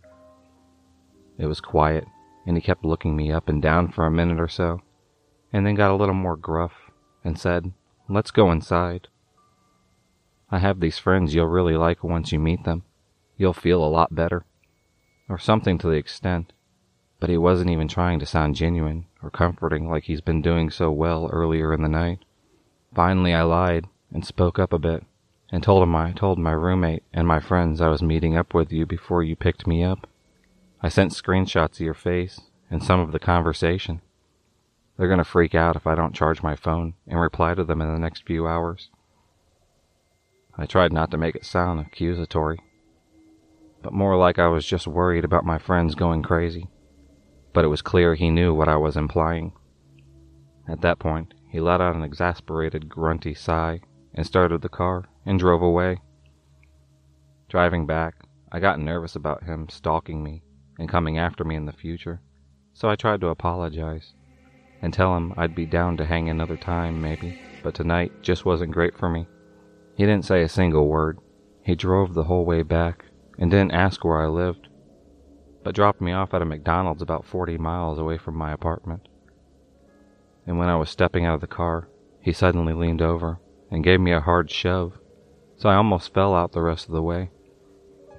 It 1.37 1.45
was 1.45 1.61
quiet, 1.61 2.05
and 2.45 2.57
he 2.57 2.61
kept 2.61 2.85
looking 2.85 3.15
me 3.15 3.31
up 3.31 3.49
and 3.49 3.61
down 3.61 3.91
for 3.91 4.05
a 4.05 4.11
minute 4.11 4.39
or 4.39 4.47
so, 4.47 4.81
and 5.53 5.65
then 5.65 5.75
got 5.75 5.91
a 5.91 5.95
little 5.95 6.15
more 6.15 6.37
gruff 6.37 6.91
and 7.23 7.37
said, 7.37 7.71
Let's 8.09 8.31
go 8.31 8.51
inside. 8.51 9.09
I 10.49 10.59
have 10.59 10.79
these 10.79 10.97
friends 10.97 11.35
you'll 11.35 11.47
really 11.47 11.75
like 11.75 12.05
once 12.05 12.31
you 12.31 12.39
meet 12.39 12.63
them 12.63 12.83
you'll 13.37 13.53
feel 13.53 13.83
a 13.83 13.87
lot 13.87 14.13
better. 14.13 14.45
Or 15.29 15.37
something 15.37 15.77
to 15.79 15.87
the 15.87 15.93
extent. 15.93 16.53
But 17.19 17.29
he 17.29 17.37
wasn't 17.37 17.69
even 17.69 17.87
trying 17.87 18.19
to 18.19 18.25
sound 18.25 18.55
genuine 18.55 19.05
or 19.23 19.29
comforting 19.29 19.89
like 19.89 20.03
he's 20.03 20.21
been 20.21 20.41
doing 20.41 20.69
so 20.69 20.91
well 20.91 21.29
earlier 21.31 21.73
in 21.73 21.81
the 21.81 21.89
night. 21.89 22.19
Finally, 22.93 23.33
I 23.33 23.43
lied 23.43 23.85
and 24.11 24.25
spoke 24.25 24.59
up 24.59 24.73
a 24.73 24.79
bit 24.79 25.03
and 25.51 25.63
told 25.63 25.83
him 25.83 25.95
I 25.95 26.11
told 26.11 26.39
my 26.39 26.51
roommate 26.51 27.03
and 27.13 27.27
my 27.27 27.39
friends 27.39 27.81
I 27.81 27.87
was 27.87 28.01
meeting 28.01 28.35
up 28.35 28.53
with 28.53 28.71
you 28.71 28.85
before 28.85 29.23
you 29.23 29.35
picked 29.35 29.67
me 29.67 29.83
up. 29.83 30.07
I 30.81 30.89
sent 30.89 31.11
screenshots 31.11 31.75
of 31.75 31.79
your 31.81 31.93
face 31.93 32.41
and 32.69 32.83
some 32.83 32.99
of 32.99 33.11
the 33.11 33.19
conversation. 33.19 34.01
They're 34.97 35.07
going 35.07 35.19
to 35.19 35.23
freak 35.23 35.55
out 35.55 35.75
if 35.75 35.87
I 35.87 35.95
don't 35.95 36.15
charge 36.15 36.41
my 36.41 36.55
phone 36.55 36.95
and 37.07 37.19
reply 37.19 37.53
to 37.53 37.63
them 37.63 37.81
in 37.81 37.91
the 37.91 37.99
next 37.99 38.25
few 38.25 38.47
hours. 38.47 38.89
I 40.57 40.65
tried 40.65 40.91
not 40.91 41.11
to 41.11 41.17
make 41.17 41.35
it 41.35 41.45
sound 41.45 41.79
accusatory, 41.79 42.59
but 43.87 43.93
more 43.93 44.17
like 44.17 44.37
I 44.37 44.49
was 44.49 44.65
just 44.65 44.85
worried 44.85 45.23
about 45.23 45.45
my 45.45 45.57
friends 45.57 45.95
going 45.95 46.21
crazy. 46.21 46.67
But 47.53 47.63
it 47.63 47.69
was 47.69 47.81
clear 47.81 48.15
he 48.15 48.29
knew 48.29 48.53
what 48.53 48.67
I 48.67 48.75
was 48.75 48.97
implying. 48.97 49.53
At 50.67 50.81
that 50.81 50.99
point, 50.99 51.33
he 51.49 51.61
let 51.61 51.79
out 51.79 51.95
an 51.95 52.03
exasperated, 52.03 52.89
grunty 52.89 53.33
sigh 53.33 53.79
and 54.13 54.25
started 54.25 54.61
the 54.61 54.67
car 54.67 55.05
and 55.25 55.39
drove 55.39 55.61
away. 55.61 56.01
Driving 57.47 57.85
back, 57.85 58.15
I 58.51 58.59
got 58.59 58.77
nervous 58.77 59.15
about 59.15 59.43
him 59.43 59.69
stalking 59.69 60.21
me 60.21 60.43
and 60.77 60.89
coming 60.89 61.17
after 61.17 61.45
me 61.45 61.55
in 61.55 61.65
the 61.65 61.71
future, 61.71 62.19
so 62.73 62.89
I 62.89 62.97
tried 62.97 63.21
to 63.21 63.27
apologize 63.27 64.15
and 64.81 64.93
tell 64.93 65.15
him 65.15 65.33
I'd 65.37 65.55
be 65.55 65.65
down 65.65 65.95
to 65.95 66.05
hang 66.05 66.27
another 66.27 66.57
time, 66.57 67.01
maybe, 67.01 67.39
but 67.63 67.73
tonight 67.73 68.11
just 68.21 68.43
wasn't 68.43 68.73
great 68.73 68.97
for 68.97 69.07
me. 69.07 69.27
He 69.95 70.03
didn't 70.03 70.25
say 70.25 70.41
a 70.41 70.49
single 70.49 70.89
word. 70.89 71.19
He 71.63 71.73
drove 71.73 72.13
the 72.13 72.25
whole 72.25 72.43
way 72.43 72.63
back, 72.63 73.05
and 73.37 73.51
didn't 73.51 73.71
ask 73.71 74.03
where 74.03 74.21
I 74.21 74.27
lived, 74.27 74.67
but 75.63 75.75
dropped 75.75 76.01
me 76.01 76.11
off 76.11 76.33
at 76.33 76.41
a 76.41 76.45
McDonald's 76.45 77.01
about 77.01 77.25
40 77.25 77.57
miles 77.57 77.99
away 77.99 78.17
from 78.17 78.35
my 78.35 78.51
apartment. 78.51 79.07
and 80.45 80.57
when 80.57 80.69
I 80.69 80.77
was 80.77 80.89
stepping 80.89 81.25
out 81.25 81.35
of 81.35 81.41
the 81.41 81.47
car, 81.47 81.89
he 82.21 82.31
suddenly 82.31 82.73
leaned 82.73 83.01
over 83.01 83.39
and 83.69 83.83
gave 83.83 83.99
me 83.99 84.11
a 84.11 84.21
hard 84.21 84.49
shove, 84.49 84.97
so 85.57 85.69
I 85.69 85.75
almost 85.75 86.13
fell 86.13 86.33
out 86.33 86.53
the 86.53 86.61
rest 86.61 86.87
of 86.87 86.93
the 86.93 87.01
way. 87.01 87.29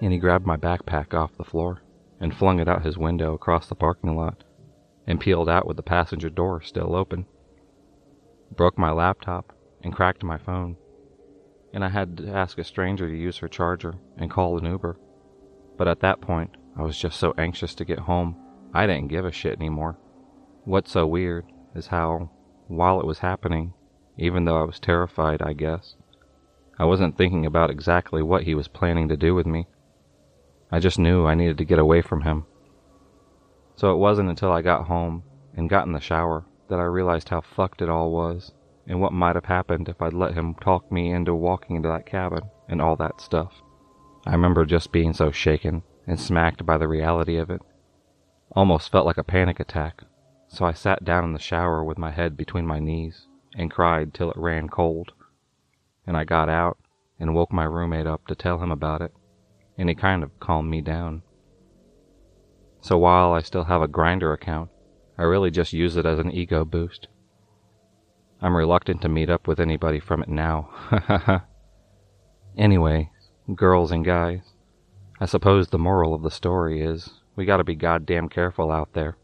And 0.01 0.13
he 0.13 0.19
grabbed 0.19 0.47
my 0.47 0.57
backpack 0.57 1.15
off 1.15 1.37
the 1.37 1.45
floor 1.45 1.83
and 2.21 2.35
flung 2.35 2.61
it 2.61 2.69
out 2.69 2.85
his 2.85 2.99
window 2.99 3.35
across 3.35 3.69
the 3.69 3.75
parking 3.75 4.17
lot 4.17 4.45
and 5.07 5.21
peeled 5.21 5.49
out 5.49 5.67
with 5.67 5.77
the 5.77 5.83
passenger 5.83 6.29
door 6.29 6.61
still 6.61 6.95
open. 6.95 7.27
Broke 8.55 8.79
my 8.79 8.91
laptop 8.91 9.53
and 9.83 9.95
cracked 9.95 10.23
my 10.23 10.37
phone, 10.37 10.77
and 11.73 11.85
I 11.85 11.89
had 11.89 12.19
to 12.19 12.29
ask 12.31 12.59
a 12.59 12.65
stranger 12.65 13.09
to 13.09 13.17
use 13.17 13.39
her 13.39 13.49
charger 13.49 13.95
and 14.17 14.31
call 14.31 14.59
an 14.59 14.67
Uber. 14.67 14.99
But 15.79 15.88
at 15.88 16.01
that 16.01 16.21
point, 16.21 16.57
I 16.77 16.83
was 16.83 16.99
just 16.99 17.19
so 17.19 17.33
anxious 17.38 17.75
to 17.77 17.85
get 17.85 18.01
home, 18.01 18.37
I 18.75 18.87
didn't 18.87 19.09
give 19.09 19.25
a 19.25 19.33
shit 19.33 19.57
anymore. 19.57 19.97
What's 20.64 20.91
so 20.91 21.07
weird 21.07 21.47
is 21.75 21.87
how, 21.87 22.31
while 22.67 23.01
it 23.01 23.07
was 23.07 23.21
happening, 23.21 23.73
even 24.19 24.45
though 24.45 24.61
I 24.61 24.64
was 24.64 24.79
terrified, 24.81 25.41
I 25.41 25.55
guess, 25.55 25.95
I 26.79 26.85
wasn't 26.85 27.17
thinking 27.17 27.47
about 27.47 27.71
exactly 27.71 28.23
what 28.23 28.43
he 28.43 28.55
was 28.55 28.69
planning 28.69 29.09
to 29.09 29.17
do 29.17 29.35
with 29.35 29.47
me. 29.47 29.67
I 30.71 30.81
just 30.81 30.99
knew 30.99 31.27
I 31.27 31.35
needed 31.35 31.59
to 31.59 31.64
get 31.64 31.79
away 31.79 32.03
from 32.03 32.23
him. 32.23 32.45
So 33.77 33.93
it 33.93 33.99
wasn't 33.99 34.29
until 34.29 34.53
I 34.53 34.61
got 34.62 34.87
home 34.87 35.23
and 35.57 35.71
got 35.71 35.87
in 35.87 35.93
the 35.93 36.01
shower 36.01 36.45
that 36.69 36.79
I 36.79 36.85
realized 36.85 37.29
how 37.29 37.41
fucked 37.41 37.81
it 37.81 37.88
all 37.88 38.11
was 38.11 38.53
and 38.87 39.01
what 39.01 39.12
might 39.12 39.37
have 39.37 39.47
happened 39.47 39.88
if 39.88 40.03
I'd 40.03 40.12
let 40.12 40.35
him 40.35 40.55
talk 40.55 40.91
me 40.91 41.11
into 41.11 41.35
walking 41.35 41.77
into 41.77 41.88
that 41.88 42.07
cabin 42.07 42.43
and 42.69 42.83
all 42.83 42.97
that 42.97 43.21
stuff. 43.21 43.62
I 44.29 44.33
remember 44.33 44.67
just 44.67 44.93
being 44.93 45.14
so 45.14 45.31
shaken 45.31 45.83
and 46.07 46.21
smacked 46.21 46.67
by 46.67 46.77
the 46.77 46.87
reality 46.87 47.38
of 47.38 47.49
it. 47.49 47.62
Almost 48.53 48.93
felt 48.93 49.07
like 49.07 49.17
a 49.17 49.25
panic 49.25 49.59
attack, 49.59 50.03
so 50.49 50.67
I 50.67 50.75
sat 50.75 51.03
down 51.03 51.25
in 51.25 51.33
the 51.33 51.38
shower 51.38 51.83
with 51.83 51.97
my 51.97 52.11
head 52.11 52.37
between 52.37 52.67
my 52.67 52.79
knees 52.79 53.27
and 53.57 53.71
cried 53.71 54.12
till 54.12 54.31
it 54.31 54.37
ran 54.37 54.69
cold. 54.69 55.12
And 56.07 56.14
I 56.14 56.25
got 56.25 56.51
out 56.51 56.77
and 57.19 57.35
woke 57.35 57.55
my 57.55 57.64
roommate 57.64 58.07
up 58.07 58.27
to 58.27 58.35
tell 58.35 58.62
him 58.62 58.71
about 58.71 59.01
it, 59.01 59.14
and 59.79 59.88
he 59.88 59.95
kind 59.95 60.23
of 60.23 60.38
calmed 60.41 60.71
me 60.71 60.83
down. 60.83 61.23
So 62.83 62.99
while 62.99 63.33
I 63.33 63.41
still 63.41 63.64
have 63.64 63.81
a 63.81 63.88
Grindr 63.88 64.35
account, 64.35 64.69
I 65.17 65.23
really 65.23 65.51
just 65.51 65.73
use 65.73 65.97
it 65.97 66.05
as 66.05 66.19
an 66.19 66.33
ego 66.33 66.67
boost. 66.67 67.09
I'm 68.43 68.55
reluctant 68.55 69.01
to 69.03 69.09
meet 69.09 69.31
up 69.31 69.49
with 69.49 69.59
anybody 69.59 70.01
from 70.01 70.23
it 70.23 70.29
now. 70.29 70.69
anyway, 72.59 73.11
girls 73.55 73.91
and 73.91 74.05
guys, 74.05 74.43
I 75.21 75.27
suppose 75.27 75.69
the 75.69 75.79
moral 75.79 76.15
of 76.15 76.23
the 76.23 76.31
story 76.31 76.83
is 76.83 77.11
we 77.35 77.45
gotta 77.45 77.65
be 77.65 77.75
goddamn 77.75 78.29
careful 78.29 78.71
out 78.71 78.93
there. 78.93 79.17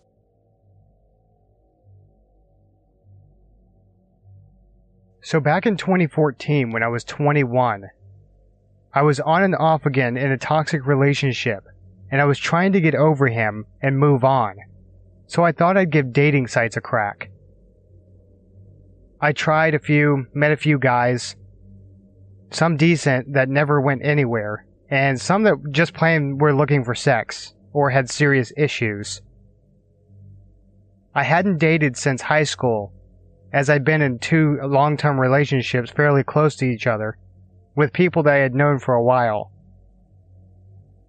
So 5.22 5.40
back 5.40 5.66
in 5.66 5.76
2014, 5.76 6.70
when 6.70 6.82
I 6.82 6.88
was 6.88 7.02
21, 7.04 7.84
I 8.92 9.02
was 9.02 9.20
on 9.20 9.42
and 9.42 9.56
off 9.56 9.86
again 9.86 10.16
in 10.16 10.30
a 10.30 10.36
toxic 10.36 10.86
relationship, 10.86 11.64
and 12.10 12.20
I 12.20 12.26
was 12.26 12.38
trying 12.38 12.72
to 12.72 12.80
get 12.80 12.94
over 12.94 13.28
him 13.28 13.64
and 13.80 13.98
move 13.98 14.22
on. 14.22 14.56
So 15.26 15.42
I 15.42 15.52
thought 15.52 15.76
I'd 15.76 15.90
give 15.90 16.12
dating 16.12 16.48
sites 16.48 16.76
a 16.76 16.80
crack. 16.80 17.30
I 19.20 19.32
tried 19.32 19.74
a 19.74 19.78
few, 19.78 20.26
met 20.34 20.52
a 20.52 20.56
few 20.56 20.78
guys, 20.78 21.36
some 22.54 22.76
decent 22.76 23.32
that 23.32 23.48
never 23.48 23.80
went 23.80 24.04
anywhere, 24.04 24.66
and 24.88 25.20
some 25.20 25.42
that 25.42 25.56
just 25.70 25.94
plain 25.94 26.38
were 26.38 26.54
looking 26.54 26.84
for 26.84 26.94
sex 26.94 27.54
or 27.72 27.90
had 27.90 28.08
serious 28.08 28.52
issues. 28.56 29.20
I 31.14 31.22
hadn't 31.24 31.58
dated 31.58 31.96
since 31.96 32.22
high 32.22 32.44
school 32.44 32.92
as 33.52 33.70
I'd 33.70 33.84
been 33.84 34.02
in 34.02 34.18
two 34.18 34.58
long 34.64 34.96
term 34.96 35.20
relationships 35.20 35.90
fairly 35.90 36.24
close 36.24 36.56
to 36.56 36.64
each 36.64 36.86
other, 36.88 37.16
with 37.76 37.92
people 37.92 38.24
that 38.24 38.34
I 38.34 38.38
had 38.38 38.54
known 38.54 38.78
for 38.78 38.94
a 38.94 39.02
while. 39.02 39.52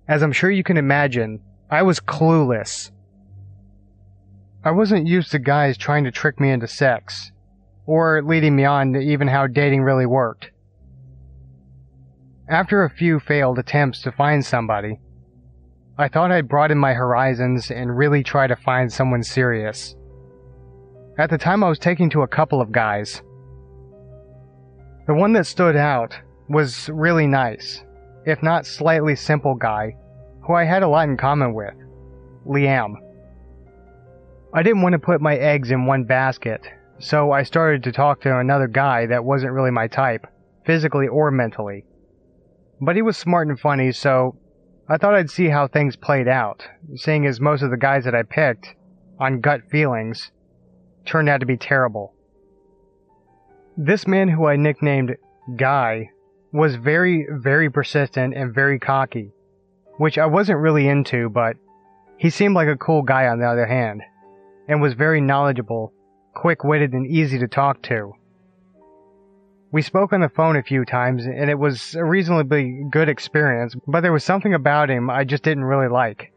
As 0.08 0.22
I'm 0.22 0.32
sure 0.32 0.52
you 0.52 0.64
can 0.64 0.78
imagine, 0.78 1.42
I 1.72 1.82
was 1.82 2.00
clueless. 2.00 2.92
I 4.64 4.72
wasn't 4.72 5.08
used 5.08 5.32
to 5.32 5.40
guys 5.40 5.78
trying 5.78 6.04
to 6.04 6.12
trick 6.12 6.40
me 6.40 6.52
into 6.52 6.68
sex, 6.68 7.32
or 7.88 8.22
leading 8.24 8.56
me 8.56 8.66
on 8.66 8.94
to 8.94 9.00
even 9.00 9.28
how 9.28 9.48
dating 9.48 9.82
really 9.82 10.06
worked. 10.06 10.52
After 12.48 12.84
a 12.84 12.92
few 12.92 13.20
failed 13.20 13.58
attempts 13.58 14.04
to 14.04 14.12
find 14.12 14.46
somebody, 14.46 15.00
I 15.98 16.08
thought 16.08 16.32
I'd 16.32 16.48
broaden 16.48 16.78
my 16.78 16.94
horizons 16.94 17.72
and 17.72 17.98
really 17.98 18.22
try 18.22 18.46
to 18.46 18.56
find 18.56 18.94
someone 18.94 19.24
serious. 19.24 19.96
At 21.18 21.32
the 21.32 21.40
time, 21.40 21.64
I 21.64 21.70
was 21.70 21.80
taking 21.80 22.08
to 22.12 22.22
a 22.22 22.28
couple 22.28 22.62
of 22.62 22.72
guys. 22.72 23.24
The 25.08 25.16
one 25.16 25.34
that 25.34 25.48
stood 25.48 25.76
out 25.76 26.20
was 26.48 26.88
really 26.90 27.26
nice, 27.26 27.84
if 28.28 28.44
not 28.44 28.68
slightly 28.68 29.16
simple 29.16 29.56
guy, 29.56 29.96
who 30.46 30.54
I 30.54 30.66
had 30.66 30.84
a 30.84 30.88
lot 30.88 31.10
in 31.10 31.18
common 31.18 31.56
with 31.56 31.74
Liam. 32.46 32.94
I 34.54 34.62
didn't 34.62 34.84
want 34.84 34.94
to 34.94 35.00
put 35.00 35.20
my 35.20 35.36
eggs 35.36 35.72
in 35.72 35.88
one 35.88 36.04
basket, 36.04 36.62
so 37.00 37.32
I 37.32 37.42
started 37.42 37.82
to 37.84 37.92
talk 37.92 38.22
to 38.22 38.38
another 38.38 38.68
guy 38.68 39.08
that 39.08 39.26
wasn't 39.26 39.54
really 39.54 39.72
my 39.72 39.88
type, 39.88 40.28
physically 40.64 41.08
or 41.08 41.32
mentally. 41.32 41.86
But 42.82 42.96
he 42.96 43.02
was 43.02 43.18
smart 43.18 43.48
and 43.48 43.60
funny, 43.60 43.92
so 43.92 44.36
I 44.88 44.98
thought 44.98 45.16
I'd 45.16 45.30
see 45.30 45.50
how 45.50 45.68
things 45.68 45.96
played 45.96 46.28
out, 46.28 46.68
seeing 46.96 47.26
as 47.26 47.40
most 47.40 47.62
of 47.62 47.72
the 47.72 47.78
guys 47.78 48.04
that 48.06 48.16
I 48.16 48.24
picked, 48.24 48.76
on 49.20 49.42
gut 49.42 49.62
feelings, 49.72 50.32
turned 51.06 51.30
out 51.30 51.40
to 51.40 51.46
be 51.46 51.58
terrible. 51.58 52.14
This 53.78 54.08
man 54.08 54.28
who 54.28 54.46
I 54.46 54.56
nicknamed 54.56 55.16
Guy 55.56 56.10
was 56.52 56.76
very, 56.76 57.28
very 57.30 57.70
persistent 57.70 58.34
and 58.34 58.54
very 58.54 58.80
cocky, 58.80 59.32
which 59.98 60.18
I 60.18 60.26
wasn't 60.26 60.60
really 60.60 60.88
into, 60.88 61.30
but 61.30 61.56
he 62.18 62.30
seemed 62.30 62.56
like 62.56 62.68
a 62.68 62.78
cool 62.78 63.02
guy 63.02 63.28
on 63.28 63.40
the 63.40 63.48
other 63.48 63.66
hand, 63.66 64.02
and 64.68 64.82
was 64.82 64.94
very 64.94 65.22
knowledgeable, 65.22 65.94
quick 66.34 66.64
witted, 66.64 66.94
and 66.94 67.06
easy 67.08 67.40
to 67.40 67.48
talk 67.48 67.82
to. 67.84 68.14
We 69.76 69.82
spoke 69.82 70.14
on 70.14 70.22
the 70.22 70.30
phone 70.30 70.56
a 70.56 70.64
few 70.64 70.86
times, 70.86 71.26
and 71.26 71.50
it 71.50 71.60
was 71.60 71.96
a 71.96 72.06
reasonably 72.06 72.86
good 72.90 73.10
experience, 73.10 73.76
but 73.86 74.00
there 74.00 74.14
was 74.14 74.24
something 74.24 74.54
about 74.54 74.90
him 74.90 75.10
I 75.10 75.26
just 75.26 75.44
didn't 75.44 75.66
really 75.66 75.90
like. 75.90 76.32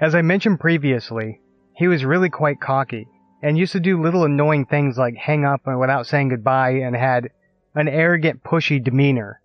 As 0.00 0.12
I 0.12 0.22
mentioned 0.22 0.58
previously, 0.58 1.40
he 1.76 1.86
was 1.86 2.04
really 2.04 2.28
quite 2.28 2.60
cocky, 2.60 3.06
and 3.44 3.56
used 3.56 3.74
to 3.74 3.78
do 3.78 4.02
little 4.02 4.24
annoying 4.24 4.66
things 4.66 4.98
like 4.98 5.14
hang 5.14 5.44
up 5.44 5.68
without 5.68 6.08
saying 6.08 6.30
goodbye 6.30 6.70
and 6.70 6.96
had 6.96 7.30
an 7.76 7.86
arrogant, 7.86 8.42
pushy 8.42 8.82
demeanor. 8.82 9.40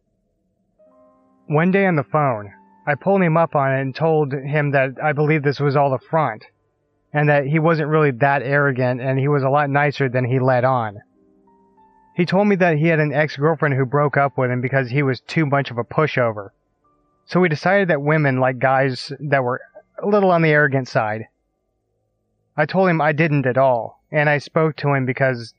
One 1.46 1.70
day 1.70 1.86
on 1.86 1.98
the 1.98 2.04
phone, 2.04 2.52
I 2.88 2.96
pulled 2.96 3.22
him 3.22 3.38
up 3.38 3.56
on 3.56 3.76
it 3.76 3.82
and 3.82 3.94
told 3.94 4.34
him 4.34 4.72
that 4.72 4.94
I 5.04 5.14
believed 5.14 5.44
this 5.44 5.60
was 5.60 5.76
all 5.76 5.94
a 5.94 6.00
front, 6.00 6.46
and 7.14 7.30
that 7.30 7.46
he 7.46 7.60
wasn't 7.60 7.90
really 7.90 8.10
that 8.10 8.42
arrogant 8.42 9.02
and 9.02 9.20
he 9.20 9.28
was 9.28 9.44
a 9.44 9.50
lot 9.50 9.70
nicer 9.70 10.10
than 10.10 10.26
he 10.26 10.40
let 10.40 10.64
on. 10.64 10.98
He 12.14 12.26
told 12.26 12.48
me 12.48 12.56
that 12.58 12.78
he 12.78 12.88
had 12.88 13.00
an 13.00 13.14
ex-girlfriend 13.14 13.76
who 13.76 13.86
broke 13.86 14.18
up 14.18 14.38
with 14.38 14.52
him 14.52 14.62
because 14.62 14.90
he 14.90 15.02
was 15.02 15.22
too 15.22 15.46
much 15.46 15.72
of 15.72 15.78
a 15.78 15.84
pushover. 15.84 16.50
So 17.26 17.40
we 17.40 17.48
decided 17.48 17.88
that 17.88 18.02
women 18.02 18.40
like 18.40 18.60
guys 18.60 19.14
that 19.20 19.44
were 19.44 19.62
a 20.02 20.08
little 20.08 20.32
on 20.32 20.42
the 20.42 20.50
arrogant 20.50 20.88
side. 20.88 21.28
I 22.58 22.66
told 22.66 22.90
him 22.90 23.00
I 23.00 23.14
didn't 23.14 23.46
at 23.46 23.58
all, 23.58 24.02
and 24.12 24.30
I 24.30 24.40
spoke 24.40 24.76
to 24.78 24.94
him 24.94 25.06
because 25.06 25.54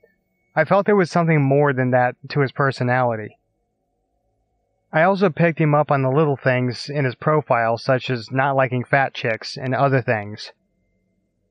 I 0.55 0.65
felt 0.65 0.85
there 0.85 0.95
was 0.95 1.09
something 1.09 1.41
more 1.41 1.73
than 1.73 1.89
that 1.91 2.15
to 2.29 2.41
his 2.41 2.51
personality. 2.51 3.39
I 4.91 5.01
also 5.01 5.31
picked 5.31 5.59
him 5.59 5.73
up 5.73 5.89
on 5.89 6.03
the 6.03 6.11
little 6.11 6.37
things 6.37 6.87
in 6.87 7.03
his 7.03 7.15
profile, 7.15 7.79
such 7.79 8.11
as 8.11 8.29
not 8.31 8.55
liking 8.55 8.83
fat 8.83 9.15
chicks 9.15 9.57
and 9.57 9.73
other 9.73 10.03
things. 10.03 10.51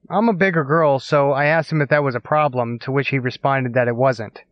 I'm 0.08 0.28
a 0.28 0.32
bigger 0.32 0.62
girl, 0.62 1.00
so 1.00 1.32
I 1.32 1.46
asked 1.46 1.72
him 1.72 1.82
if 1.82 1.88
that 1.88 2.04
was 2.04 2.14
a 2.14 2.20
problem, 2.20 2.78
to 2.80 2.92
which 2.92 3.08
he 3.08 3.18
responded 3.18 3.74
that 3.74 3.88
it 3.88 3.96
wasn't. 3.96 4.42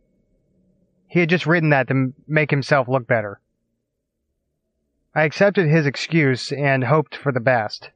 He 1.11 1.19
had 1.19 1.27
just 1.27 1.45
written 1.45 1.71
that 1.71 1.89
to 1.89 2.13
make 2.25 2.51
himself 2.51 2.87
look 2.87 3.05
better. 3.05 3.41
I 5.13 5.23
accepted 5.23 5.67
his 5.67 5.85
excuse 5.85 6.53
and 6.53 6.85
hoped 6.85 7.17
for 7.17 7.33
the 7.33 7.41
best. 7.41 7.91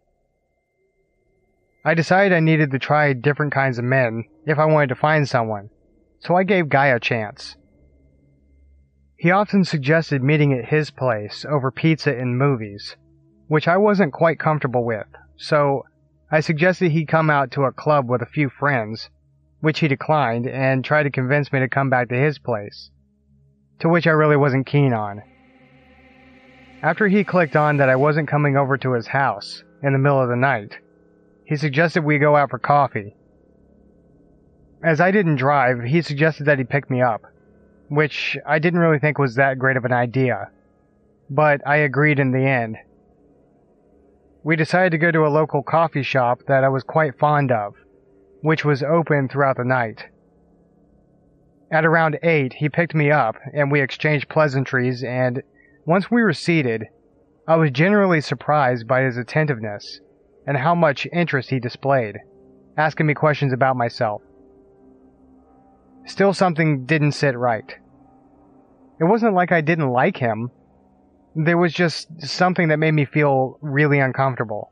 I 1.85 1.93
decided 1.93 2.35
I 2.35 2.41
needed 2.41 2.71
to 2.71 2.79
try 2.79 3.13
different 3.13 3.53
kinds 3.53 3.79
of 3.79 3.85
men 3.85 4.25
if 4.45 4.59
I 4.59 4.65
wanted 4.65 4.89
to 4.89 4.95
find 4.95 5.29
someone, 5.29 5.69
so 6.19 6.35
I 6.35 6.43
gave 6.43 6.67
Guy 6.67 6.87
a 6.87 6.99
chance. 6.99 7.55
He 9.15 9.31
often 9.31 9.63
suggested 9.63 10.21
meeting 10.21 10.51
at 10.51 10.65
his 10.65 10.91
place 10.91 11.45
over 11.47 11.71
pizza 11.71 12.13
and 12.13 12.37
movies, 12.37 12.97
which 13.47 13.65
I 13.65 13.77
wasn't 13.77 14.11
quite 14.11 14.39
comfortable 14.39 14.83
with, 14.83 15.07
so 15.37 15.85
I 16.29 16.41
suggested 16.41 16.91
he 16.91 17.05
come 17.05 17.29
out 17.29 17.49
to 17.51 17.63
a 17.63 17.71
club 17.71 18.09
with 18.09 18.21
a 18.21 18.25
few 18.25 18.49
friends, 18.49 19.09
which 19.61 19.79
he 19.79 19.87
declined 19.87 20.47
and 20.47 20.83
tried 20.83 21.03
to 21.03 21.09
convince 21.09 21.53
me 21.53 21.59
to 21.59 21.69
come 21.69 21.89
back 21.89 22.09
to 22.09 22.15
his 22.15 22.39
place, 22.39 22.91
to 23.79 23.89
which 23.89 24.07
I 24.07 24.11
really 24.11 24.37
wasn't 24.37 24.65
keen 24.65 24.93
on. 24.93 25.21
After 26.81 27.07
he 27.07 27.23
clicked 27.23 27.55
on 27.55 27.77
that 27.77 27.89
I 27.89 27.95
wasn't 27.95 28.27
coming 28.27 28.57
over 28.57 28.77
to 28.77 28.93
his 28.93 29.07
house 29.07 29.63
in 29.81 29.93
the 29.93 29.99
middle 29.99 30.21
of 30.21 30.29
the 30.29 30.35
night, 30.35 30.77
he 31.45 31.55
suggested 31.55 32.03
we 32.03 32.17
go 32.17 32.35
out 32.35 32.49
for 32.49 32.59
coffee. 32.59 33.15
As 34.83 35.01
I 35.01 35.11
didn't 35.11 35.37
drive, 35.37 35.81
he 35.83 36.01
suggested 36.01 36.45
that 36.45 36.59
he 36.59 36.63
pick 36.63 36.89
me 36.89 37.01
up, 37.01 37.23
which 37.89 38.37
I 38.45 38.59
didn't 38.59 38.79
really 38.79 38.99
think 38.99 39.17
was 39.17 39.35
that 39.35 39.57
great 39.57 39.77
of 39.77 39.85
an 39.85 39.93
idea. 39.93 40.49
But 41.29 41.61
I 41.65 41.77
agreed 41.77 42.19
in 42.19 42.31
the 42.31 42.45
end. 42.45 42.77
We 44.43 44.55
decided 44.55 44.91
to 44.91 44.99
go 44.99 45.11
to 45.11 45.25
a 45.25 45.29
local 45.29 45.63
coffee 45.63 46.03
shop 46.03 46.41
that 46.47 46.63
I 46.63 46.69
was 46.69 46.83
quite 46.83 47.17
fond 47.17 47.51
of, 47.51 47.73
which 48.41 48.63
was 48.63 48.83
open 48.83 49.27
throughout 49.27 49.57
the 49.57 49.63
night. 49.63 50.05
At 51.75 51.85
around 51.85 52.17
8, 52.23 52.53
he 52.53 52.69
picked 52.69 52.95
me 52.95 53.11
up, 53.11 53.35
and 53.53 53.69
we 53.69 53.81
exchanged 53.81 54.29
pleasantries, 54.29 55.03
and 55.03 55.43
once 55.83 56.09
we 56.09 56.23
were 56.23 56.31
seated, 56.31 56.87
I 57.49 57.57
was 57.57 57.69
generally 57.69 58.21
surprised 58.21 58.87
by 58.87 59.01
his 59.01 59.17
attentiveness 59.17 59.99
and 60.47 60.55
how 60.55 60.73
much 60.73 61.05
interest 61.11 61.49
he 61.49 61.59
displayed, 61.59 62.19
asking 62.77 63.07
me 63.07 63.13
questions 63.13 63.51
about 63.51 63.75
myself. 63.75 64.21
Still, 66.05 66.33
something 66.33 66.85
didn't 66.85 67.11
sit 67.11 67.37
right. 67.37 67.75
It 69.01 69.03
wasn't 69.03 69.33
like 69.33 69.51
I 69.51 69.59
didn't 69.59 69.89
like 69.89 70.15
him. 70.15 70.51
There 71.35 71.57
was 71.57 71.73
just 71.73 72.07
something 72.21 72.69
that 72.69 72.79
made 72.79 72.93
me 72.93 73.03
feel 73.03 73.57
really 73.59 73.99
uncomfortable. 73.99 74.71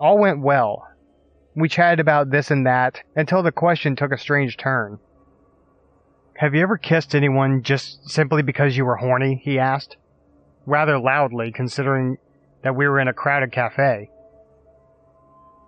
All 0.00 0.16
went 0.16 0.40
well. 0.40 0.88
We 1.54 1.68
chatted 1.68 2.00
about 2.00 2.30
this 2.30 2.50
and 2.50 2.66
that 2.66 3.02
until 3.14 3.42
the 3.42 3.52
question 3.52 3.96
took 3.96 4.12
a 4.12 4.18
strange 4.18 4.56
turn. 4.56 4.98
Have 6.38 6.54
you 6.54 6.60
ever 6.62 6.76
kissed 6.76 7.14
anyone 7.14 7.62
just 7.62 8.10
simply 8.10 8.42
because 8.42 8.76
you 8.76 8.84
were 8.84 8.96
horny? 8.96 9.40
he 9.42 9.58
asked, 9.58 9.96
rather 10.66 10.98
loudly 10.98 11.50
considering 11.50 12.18
that 12.62 12.76
we 12.76 12.86
were 12.86 13.00
in 13.00 13.08
a 13.08 13.14
crowded 13.14 13.52
cafe. 13.52 14.10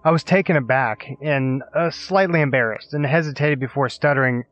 I 0.05 0.11
was 0.11 0.23
taken 0.23 0.57
aback 0.57 1.07
and 1.23 1.63
uh, 1.75 1.91
slightly 1.91 2.41
embarrassed 2.41 2.93
and 2.93 3.05
hesitated 3.07 3.59
before 3.59 3.89
stuttering, 3.89 4.45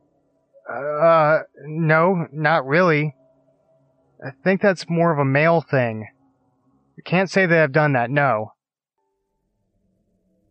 Uh, 0.69 1.39
no, 1.65 2.27
not 2.33 2.65
really. 2.65 3.15
I 4.25 4.31
think 4.43 4.61
that's 4.61 4.89
more 4.89 5.11
of 5.11 5.19
a 5.19 5.25
male 5.25 5.61
thing. 5.61 6.07
I 6.97 7.01
can't 7.07 7.29
say 7.29 7.45
that 7.45 7.63
I've 7.63 7.71
done 7.71 7.93
that, 7.93 8.09
no. 8.09 8.53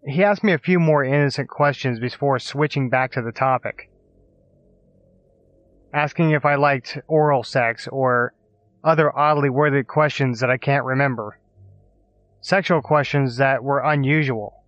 He 0.06 0.22
asked 0.22 0.44
me 0.44 0.52
a 0.52 0.58
few 0.58 0.78
more 0.78 1.04
innocent 1.04 1.48
questions 1.48 1.98
before 1.98 2.38
switching 2.38 2.88
back 2.88 3.10
to 3.12 3.22
the 3.22 3.32
topic. 3.32 3.90
Asking 5.96 6.32
if 6.32 6.44
I 6.44 6.56
liked 6.56 6.98
oral 7.08 7.42
sex 7.42 7.88
or 7.90 8.34
other 8.84 9.18
oddly 9.18 9.48
worded 9.48 9.86
questions 9.86 10.40
that 10.40 10.50
I 10.50 10.58
can't 10.58 10.84
remember. 10.84 11.38
Sexual 12.42 12.82
questions 12.82 13.38
that 13.38 13.64
were 13.64 13.78
unusual. 13.78 14.62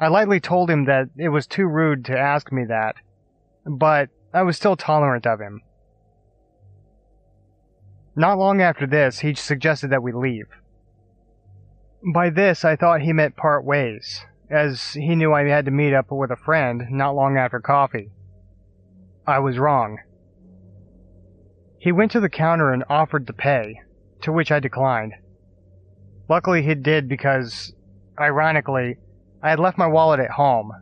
I 0.00 0.08
lightly 0.08 0.40
told 0.40 0.70
him 0.70 0.86
that 0.86 1.10
it 1.18 1.28
was 1.28 1.46
too 1.46 1.66
rude 1.66 2.06
to 2.06 2.18
ask 2.18 2.50
me 2.50 2.64
that, 2.64 2.96
but 3.66 4.08
I 4.32 4.44
was 4.44 4.56
still 4.56 4.76
tolerant 4.76 5.26
of 5.26 5.40
him. 5.40 5.60
Not 8.16 8.38
long 8.38 8.62
after 8.62 8.86
this, 8.86 9.18
he 9.18 9.34
suggested 9.34 9.90
that 9.90 10.02
we 10.02 10.12
leave. 10.12 10.48
By 12.14 12.30
this, 12.30 12.64
I 12.64 12.76
thought 12.76 13.02
he 13.02 13.12
meant 13.12 13.36
part 13.36 13.62
ways, 13.62 14.24
as 14.48 14.94
he 14.94 15.14
knew 15.14 15.34
I 15.34 15.44
had 15.44 15.66
to 15.66 15.70
meet 15.70 15.92
up 15.92 16.10
with 16.10 16.30
a 16.30 16.36
friend 16.36 16.84
not 16.90 17.14
long 17.14 17.36
after 17.36 17.60
coffee. 17.60 18.10
I 19.26 19.38
was 19.38 19.58
wrong. 19.58 19.98
He 21.78 21.92
went 21.92 22.10
to 22.12 22.20
the 22.20 22.28
counter 22.28 22.72
and 22.72 22.84
offered 22.88 23.26
to 23.26 23.32
pay, 23.32 23.80
to 24.22 24.32
which 24.32 24.50
I 24.50 24.60
declined. 24.60 25.14
Luckily, 26.28 26.62
he 26.62 26.74
did 26.74 27.08
because, 27.08 27.72
ironically, 28.18 28.96
I 29.42 29.50
had 29.50 29.60
left 29.60 29.78
my 29.78 29.86
wallet 29.86 30.20
at 30.20 30.30
home. 30.30 30.72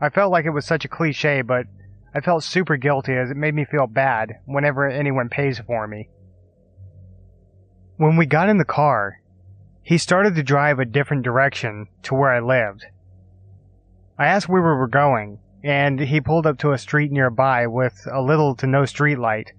I 0.00 0.08
felt 0.08 0.32
like 0.32 0.44
it 0.44 0.50
was 0.50 0.64
such 0.64 0.84
a 0.84 0.88
cliche, 0.88 1.42
but 1.42 1.66
I 2.14 2.20
felt 2.20 2.44
super 2.44 2.76
guilty 2.76 3.14
as 3.14 3.30
it 3.30 3.36
made 3.36 3.54
me 3.54 3.64
feel 3.64 3.86
bad 3.86 4.34
whenever 4.44 4.88
anyone 4.88 5.28
pays 5.28 5.58
for 5.60 5.86
me. 5.86 6.08
When 7.96 8.16
we 8.16 8.26
got 8.26 8.48
in 8.48 8.58
the 8.58 8.64
car, 8.64 9.20
he 9.82 9.98
started 9.98 10.34
to 10.34 10.42
drive 10.42 10.78
a 10.78 10.84
different 10.84 11.22
direction 11.22 11.86
to 12.02 12.14
where 12.14 12.30
I 12.30 12.40
lived. 12.40 12.86
I 14.18 14.26
asked 14.26 14.48
where 14.48 14.62
we 14.62 14.68
were 14.68 14.88
going, 14.88 15.38
and 15.64 16.00
he 16.00 16.20
pulled 16.20 16.46
up 16.46 16.58
to 16.58 16.72
a 16.72 16.78
street 16.78 17.12
nearby 17.12 17.66
with 17.66 18.06
a 18.10 18.20
little 18.20 18.54
to 18.56 18.66
no 18.66 18.84
street 18.84 19.18
light 19.18 19.52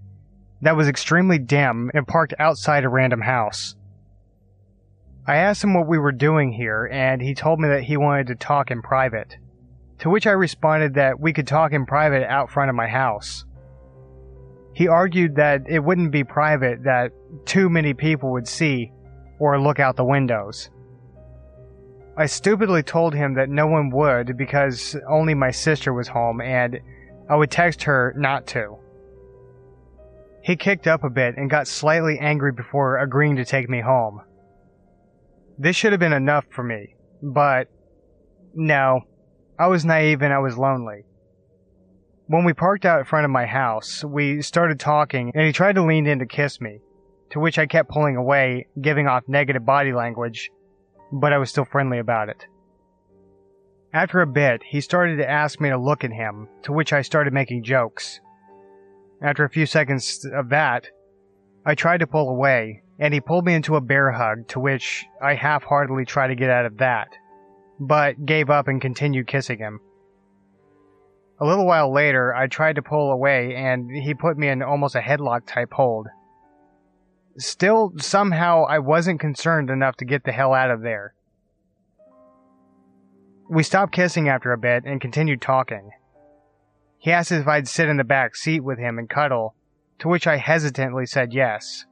that 0.64 0.78
was 0.78 0.88
extremely 0.88 1.38
dim 1.38 1.92
and 1.94 2.08
parked 2.08 2.34
outside 2.40 2.86
a 2.86 2.90
random 2.90 3.22
house. 3.22 3.76
I 5.28 5.36
asked 5.38 5.64
him 5.64 5.74
what 5.74 5.88
we 5.88 5.98
were 5.98 6.12
doing 6.14 6.54
here, 6.54 6.90
and 6.92 7.22
he 7.22 7.34
told 7.34 7.60
me 7.60 7.68
that 7.68 7.84
he 7.84 7.98
wanted 7.98 8.28
to 8.28 8.36
talk 8.36 8.72
in 8.72 8.82
private. 8.82 9.38
To 10.00 10.10
which 10.10 10.26
I 10.26 10.32
responded 10.32 10.96
that 10.96 11.20
we 11.20 11.34
could 11.34 11.48
talk 11.48 11.74
in 11.74 11.86
private 11.86 12.24
out 12.24 12.50
front 12.50 12.70
of 12.70 12.76
my 12.76 12.88
house. 12.88 13.46
He 14.74 14.88
argued 14.88 15.36
that 15.36 15.62
it 15.70 15.80
wouldn't 15.80 16.12
be 16.12 16.24
private 16.24 16.84
that 16.84 17.12
too 17.46 17.70
many 17.70 17.94
people 17.94 18.32
would 18.32 18.48
see 18.48 18.92
or 19.40 19.60
look 19.60 19.80
out 19.80 19.96
the 19.98 20.06
windows. 20.06 20.70
I 22.16 22.28
stupidly 22.28 22.84
told 22.84 23.16
him 23.16 23.34
that 23.36 23.50
no 23.50 23.66
one 23.66 23.90
would 23.90 24.38
because 24.38 24.96
only 25.10 25.34
my 25.34 25.50
sister 25.50 25.94
was 25.94 26.08
home 26.08 26.42
and 26.42 26.80
I 27.28 27.36
would 27.36 27.50
text 27.50 27.84
her 27.84 28.14
not 28.16 28.46
to. 28.48 28.78
He 30.44 30.56
kicked 30.56 30.86
up 30.88 31.04
a 31.04 31.10
bit 31.10 31.38
and 31.38 31.50
got 31.50 31.68
slightly 31.68 32.20
angry 32.20 32.52
before 32.52 33.00
agreeing 33.00 33.38
to 33.38 33.46
take 33.46 33.68
me 33.68 33.82
home. 33.82 34.22
This 35.58 35.76
should 35.76 35.94
have 35.94 36.00
been 36.00 36.14
enough 36.14 36.46
for 36.52 36.64
me, 36.64 36.96
but 37.22 37.68
no, 38.54 39.02
I 39.58 39.68
was 39.68 39.86
naive 39.86 40.22
and 40.22 40.34
I 40.34 40.40
was 40.40 40.58
lonely. 40.58 41.06
When 42.28 42.46
we 42.46 42.54
parked 42.54 42.86
out 42.86 43.00
in 43.00 43.06
front 43.06 43.26
of 43.26 43.32
my 43.32 43.46
house, 43.46 44.04
we 44.04 44.42
started 44.42 44.80
talking 44.80 45.32
and 45.34 45.46
he 45.46 45.52
tried 45.52 45.76
to 45.76 45.84
lean 45.84 46.06
in 46.06 46.20
to 46.20 46.26
kiss 46.28 46.62
me, 46.62 46.80
to 47.32 47.40
which 47.40 47.58
I 47.58 47.66
kept 47.66 47.90
pulling 47.90 48.18
away, 48.18 48.68
giving 48.80 49.08
off 49.08 49.24
negative 49.28 49.66
body 49.66 49.94
language, 49.94 50.52
but 51.14 51.32
I 51.32 51.38
was 51.38 51.50
still 51.50 51.66
friendly 51.66 52.00
about 52.00 52.30
it. 52.30 52.48
After 53.94 54.22
a 54.22 54.28
bit, 54.28 54.64
he 54.64 54.82
started 54.82 55.18
to 55.18 55.30
ask 55.30 55.62
me 55.62 55.70
to 55.70 55.78
look 55.78 56.04
at 56.04 56.12
him, 56.12 56.50
to 56.64 56.74
which 56.74 56.92
I 56.92 57.04
started 57.04 57.32
making 57.32 57.64
jokes. 57.64 58.20
After 59.22 59.46
a 59.46 59.50
few 59.50 59.68
seconds 59.68 60.26
of 60.34 60.50
that, 60.50 60.88
I 61.64 61.76
tried 61.76 62.00
to 62.00 62.08
pull 62.08 62.30
away, 62.30 62.82
and 63.00 63.14
he 63.14 63.22
pulled 63.22 63.46
me 63.46 63.54
into 63.54 63.76
a 63.76 63.82
bear 63.82 64.12
hug, 64.12 64.48
to 64.50 64.60
which 64.60 65.06
I 65.22 65.36
half 65.36 65.64
heartedly 65.64 66.06
tried 66.06 66.30
to 66.30 66.36
get 66.36 66.50
out 66.50 66.66
of 66.66 66.78
that, 66.78 67.10
but 67.80 68.26
gave 68.26 68.50
up 68.50 68.68
and 68.68 68.82
continued 68.82 69.28
kissing 69.28 69.60
him. 69.60 69.80
A 71.40 71.46
little 71.46 71.68
while 71.68 71.94
later, 71.94 72.34
I 72.34 72.48
tried 72.48 72.76
to 72.78 72.82
pull 72.82 73.12
away, 73.12 73.56
and 73.56 73.92
he 73.92 74.16
put 74.16 74.38
me 74.38 74.48
in 74.48 74.64
almost 74.64 74.96
a 74.96 75.00
headlock 75.00 75.46
type 75.46 75.72
hold. 75.74 76.08
Still, 77.38 77.94
somehow, 77.98 78.64
I 78.66 78.80
wasn't 78.80 79.20
concerned 79.20 79.70
enough 79.70 79.96
to 79.98 80.06
get 80.06 80.24
the 80.24 80.32
hell 80.32 80.54
out 80.54 80.70
of 80.70 80.82
there. 80.82 81.16
We 83.50 83.64
stopped 83.64 83.94
kissing 83.94 84.30
after 84.30 84.52
a 84.52 84.58
bit 84.58 84.84
and 84.86 85.02
continued 85.02 85.42
talking. 85.42 85.92
He 86.98 87.12
asked 87.12 87.32
if 87.32 87.48
I'd 87.48 87.68
sit 87.68 87.90
in 87.90 87.98
the 87.98 88.04
back 88.04 88.36
seat 88.36 88.62
with 88.62 88.78
him 88.78 88.98
and 88.98 89.10
cuddle, 89.10 89.56
to 90.00 90.08
which 90.08 90.28
I 90.28 90.38
hesitantly 90.38 91.06
said 91.06 91.34
yes. 91.34 91.86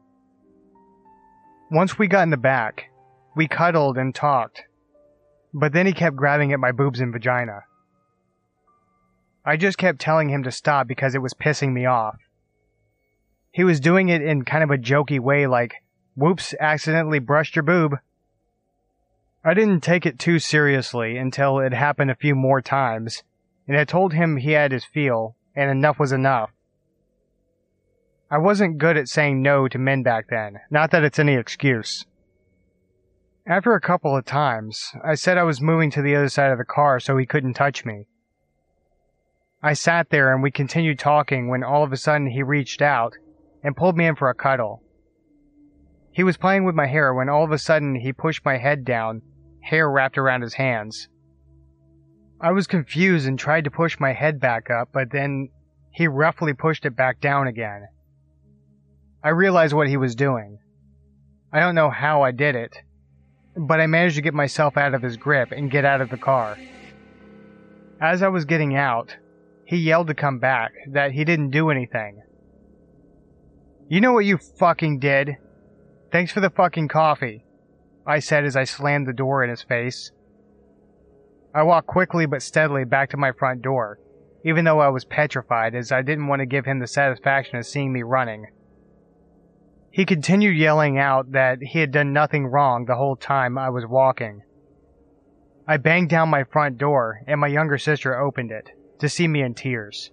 Once 1.69 1.97
we 1.97 2.07
got 2.07 2.23
in 2.23 2.29
the 2.29 2.37
back, 2.37 2.85
we 3.35 3.47
cuddled 3.47 3.97
and 3.97 4.13
talked, 4.13 4.63
but 5.53 5.73
then 5.73 5.85
he 5.85 5.93
kept 5.93 6.15
grabbing 6.15 6.53
at 6.53 6.59
my 6.59 6.71
boobs 6.71 6.99
and 6.99 7.11
vagina. 7.11 7.61
I 9.45 9.57
just 9.57 9.77
kept 9.77 9.99
telling 9.99 10.29
him 10.29 10.43
to 10.43 10.51
stop 10.51 10.87
because 10.87 11.15
it 11.15 11.21
was 11.21 11.33
pissing 11.33 11.73
me 11.73 11.85
off. 11.85 12.17
He 13.53 13.65
was 13.65 13.81
doing 13.81 14.07
it 14.07 14.21
in 14.21 14.45
kind 14.45 14.63
of 14.63 14.71
a 14.71 14.77
jokey 14.77 15.19
way, 15.19 15.45
like, 15.45 15.83
whoops, 16.15 16.55
accidentally 16.59 17.19
brushed 17.19 17.55
your 17.55 17.63
boob. 17.63 17.97
I 19.43 19.53
didn't 19.53 19.81
take 19.81 20.05
it 20.05 20.19
too 20.19 20.39
seriously 20.39 21.17
until 21.17 21.59
it 21.59 21.73
happened 21.73 22.11
a 22.11 22.15
few 22.15 22.33
more 22.33 22.61
times, 22.61 23.23
and 23.67 23.77
I 23.77 23.83
told 23.83 24.13
him 24.13 24.37
he 24.37 24.51
had 24.51 24.71
his 24.71 24.85
feel, 24.85 25.35
and 25.53 25.69
enough 25.69 25.99
was 25.99 26.13
enough. 26.13 26.51
I 28.29 28.37
wasn't 28.37 28.77
good 28.77 28.95
at 28.95 29.09
saying 29.09 29.41
no 29.41 29.67
to 29.67 29.77
men 29.77 30.01
back 30.03 30.29
then, 30.29 30.61
not 30.69 30.91
that 30.91 31.03
it's 31.03 31.19
any 31.19 31.35
excuse. 31.35 32.05
After 33.45 33.73
a 33.73 33.81
couple 33.81 34.15
of 34.15 34.23
times, 34.23 34.93
I 35.03 35.15
said 35.15 35.37
I 35.37 35.43
was 35.43 35.59
moving 35.59 35.91
to 35.91 36.01
the 36.01 36.15
other 36.15 36.29
side 36.29 36.51
of 36.51 36.57
the 36.57 36.63
car 36.63 37.01
so 37.01 37.17
he 37.17 37.25
couldn't 37.25 37.55
touch 37.55 37.83
me. 37.83 38.05
I 39.61 39.73
sat 39.73 40.09
there 40.09 40.33
and 40.33 40.41
we 40.41 40.51
continued 40.51 40.99
talking 40.99 41.49
when 41.49 41.63
all 41.63 41.83
of 41.83 41.91
a 41.91 41.97
sudden 41.97 42.27
he 42.27 42.43
reached 42.43 42.81
out 42.81 43.17
and 43.63 43.75
pulled 43.75 43.97
me 43.97 44.05
in 44.05 44.15
for 44.15 44.29
a 44.29 44.35
cuddle. 44.35 44.81
He 46.11 46.23
was 46.23 46.37
playing 46.37 46.65
with 46.65 46.75
my 46.75 46.87
hair 46.87 47.13
when 47.13 47.29
all 47.29 47.43
of 47.43 47.51
a 47.51 47.57
sudden 47.57 47.95
he 47.95 48.11
pushed 48.11 48.43
my 48.43 48.57
head 48.57 48.83
down, 48.83 49.21
hair 49.61 49.89
wrapped 49.89 50.17
around 50.17 50.41
his 50.41 50.55
hands. 50.55 51.07
I 52.41 52.51
was 52.51 52.67
confused 52.67 53.27
and 53.27 53.37
tried 53.37 53.65
to 53.65 53.71
push 53.71 53.99
my 53.99 54.13
head 54.13 54.39
back 54.39 54.69
up, 54.69 54.89
but 54.91 55.11
then 55.11 55.49
he 55.91 56.07
roughly 56.07 56.53
pushed 56.53 56.85
it 56.85 56.95
back 56.95 57.21
down 57.21 57.47
again. 57.47 57.87
I 59.23 59.29
realized 59.29 59.73
what 59.73 59.87
he 59.87 59.97
was 59.97 60.15
doing. 60.15 60.57
I 61.53 61.59
don't 61.59 61.75
know 61.75 61.91
how 61.91 62.23
I 62.23 62.31
did 62.31 62.55
it, 62.55 62.75
but 63.55 63.79
I 63.79 63.87
managed 63.87 64.15
to 64.15 64.21
get 64.21 64.33
myself 64.33 64.77
out 64.77 64.93
of 64.93 65.01
his 65.01 65.17
grip 65.17 65.51
and 65.51 65.69
get 65.69 65.85
out 65.85 66.01
of 66.01 66.09
the 66.09 66.17
car. 66.17 66.57
As 68.01 68.23
I 68.23 68.29
was 68.29 68.45
getting 68.45 68.75
out, 68.75 69.15
he 69.63 69.77
yelled 69.77 70.07
to 70.07 70.15
come 70.15 70.39
back, 70.39 70.71
that 70.91 71.11
he 71.11 71.23
didn't 71.23 71.51
do 71.51 71.69
anything. 71.69 72.23
You 73.91 73.99
know 73.99 74.13
what 74.13 74.23
you 74.23 74.37
fucking 74.37 74.99
did? 74.99 75.35
Thanks 76.13 76.31
for 76.31 76.39
the 76.39 76.49
fucking 76.49 76.87
coffee, 76.87 77.43
I 78.07 78.19
said 78.19 78.45
as 78.45 78.55
I 78.55 78.63
slammed 78.63 79.05
the 79.05 79.11
door 79.11 79.43
in 79.43 79.49
his 79.49 79.63
face. 79.63 80.13
I 81.53 81.63
walked 81.63 81.87
quickly 81.87 82.25
but 82.25 82.41
steadily 82.41 82.85
back 82.85 83.09
to 83.09 83.17
my 83.17 83.33
front 83.33 83.61
door, 83.61 83.99
even 84.45 84.63
though 84.63 84.79
I 84.79 84.87
was 84.87 85.03
petrified 85.03 85.75
as 85.75 85.91
I 85.91 86.03
didn't 86.03 86.27
want 86.27 86.39
to 86.39 86.45
give 86.45 86.63
him 86.63 86.79
the 86.79 86.87
satisfaction 86.87 87.57
of 87.57 87.65
seeing 87.65 87.91
me 87.91 88.01
running. 88.01 88.45
He 89.91 90.05
continued 90.05 90.55
yelling 90.55 90.97
out 90.97 91.33
that 91.33 91.61
he 91.61 91.79
had 91.79 91.91
done 91.91 92.13
nothing 92.13 92.45
wrong 92.45 92.85
the 92.85 92.95
whole 92.95 93.17
time 93.17 93.57
I 93.57 93.71
was 93.71 93.85
walking. 93.85 94.43
I 95.67 95.75
banged 95.75 96.07
down 96.07 96.29
my 96.29 96.45
front 96.45 96.77
door 96.77 97.19
and 97.27 97.41
my 97.41 97.47
younger 97.47 97.77
sister 97.77 98.17
opened 98.17 98.51
it 98.51 98.69
to 98.99 99.09
see 99.09 99.27
me 99.27 99.41
in 99.41 99.53
tears. 99.53 100.11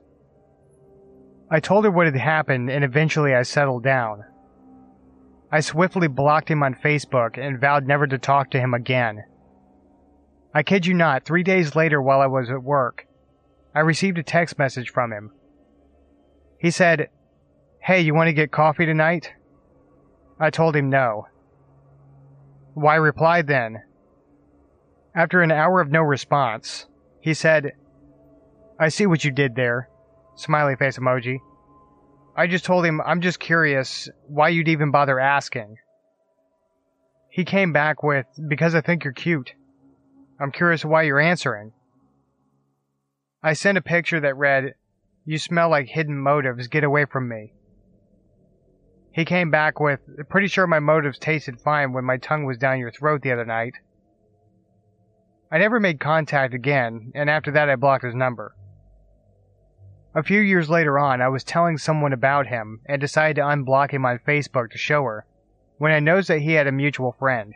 I 1.51 1.61
told 1.61 1.85
her 1.85 1.91
what 1.91 2.07
had 2.07 2.17
happened 2.17 2.71
and 2.71 2.85
eventually 2.85 3.35
I 3.35 3.43
settled 3.43 3.83
down. 3.83 4.25
I 5.51 5.61
swiftly 5.61 6.09
blocked 6.09 6.51
him 6.51 6.63
on 6.63 6.75
Facebook 6.75 7.39
and 7.39 7.61
vowed 7.61 7.87
never 7.87 8.07
to 8.07 8.19
talk 8.19 8.51
to 8.51 8.61
him 8.61 8.75
again. 8.75 9.25
I 10.55 10.63
kid 10.63 10.87
you 10.87 10.95
not, 10.95 11.25
three 11.25 11.43
days 11.43 11.75
later 11.75 12.03
while 12.03 12.21
I 12.21 12.27
was 12.27 12.51
at 12.51 12.63
work, 12.63 13.07
I 13.75 13.81
received 13.81 14.19
a 14.19 14.23
text 14.23 14.59
message 14.59 14.91
from 14.91 15.13
him. 15.13 15.31
He 16.59 16.71
said, 16.71 17.09
Hey, 17.81 18.01
you 18.01 18.15
want 18.15 18.29
to 18.29 18.35
get 18.35 18.51
coffee 18.51 18.85
tonight? 18.85 19.33
I 20.39 20.51
told 20.51 20.77
him 20.77 20.91
no. 20.91 21.29
Why 22.75 22.97
reply 22.97 23.43
then? 23.43 23.83
After 25.15 25.41
an 25.41 25.51
hour 25.51 25.81
of 25.81 25.91
no 25.91 26.03
response, 26.03 26.87
he 27.21 27.35
said, 27.35 27.73
I 28.79 28.89
see 28.89 29.07
what 29.07 29.25
you 29.25 29.31
did 29.31 29.55
there. 29.55 29.89
Smiley 30.39 30.77
face 30.77 30.97
emoji. 30.97 31.41
I 32.37 32.47
just 32.47 32.65
told 32.65 32.87
him 32.87 33.01
I'm 33.01 33.21
just 33.21 33.41
curious 33.41 34.09
why 34.29 34.51
you'd 34.51 34.69
even 34.69 34.93
bother 34.93 35.19
asking. 35.19 35.79
He 37.29 37.45
came 37.45 37.73
back 37.73 38.05
with, 38.05 38.27
Because 38.47 38.77
I 38.77 38.81
think 38.81 39.03
you're 39.03 39.13
cute. 39.13 39.55
I'm 40.41 40.53
curious 40.53 40.85
why 40.85 41.03
you're 41.03 41.19
answering. 41.19 41.73
I 43.43 43.55
sent 43.55 43.79
a 43.79 43.83
picture 43.83 44.21
that 44.21 44.37
read, 44.37 44.75
You 45.25 45.39
smell 45.39 45.71
like 45.71 45.89
hidden 45.89 46.17
motives, 46.17 46.69
get 46.69 46.85
away 46.85 47.05
from 47.05 47.29
me. 47.29 47.53
He 49.11 49.25
came 49.25 49.51
back 49.51 49.81
with, 49.81 49.99
Pretty 50.29 50.47
sure 50.47 50.69
my 50.69 50.79
motives 50.79 51.19
tasted 51.19 51.61
fine 51.61 51.93
when 51.93 52.05
my 52.05 52.17
tongue 52.17 52.45
was 52.45 52.59
down 52.59 52.79
your 52.79 52.93
throat 52.93 53.23
the 53.23 53.33
other 53.33 53.45
night. 53.45 53.75
I 55.51 55.59
never 55.59 55.81
made 55.81 55.99
contact 55.99 56.55
again, 56.55 57.11
and 57.17 57.29
after 57.29 57.51
that 57.51 57.69
I 57.69 57.75
blocked 57.75 58.05
his 58.05 58.15
number. 58.15 58.55
A 60.19 60.23
few 60.25 60.41
years 60.41 60.69
later 60.69 60.99
on, 60.99 61.23
I 61.23 61.29
was 61.29 61.45
telling 61.45 61.79
someone 61.79 62.13
about 62.13 62.49
him 62.49 62.81
and 62.87 63.01
decided 63.01 63.37
to 63.37 63.47
unblock 63.47 63.93
him 63.93 64.05
on 64.05 64.19
Facebook 64.19 64.73
to 64.73 64.77
show 64.77 65.05
her, 65.05 65.25
when 65.77 65.93
I 65.93 66.01
noticed 66.01 66.27
that 66.27 66.41
he 66.41 66.55
had 66.55 66.67
a 66.67 66.73
mutual 66.73 67.13
friend. 67.13 67.55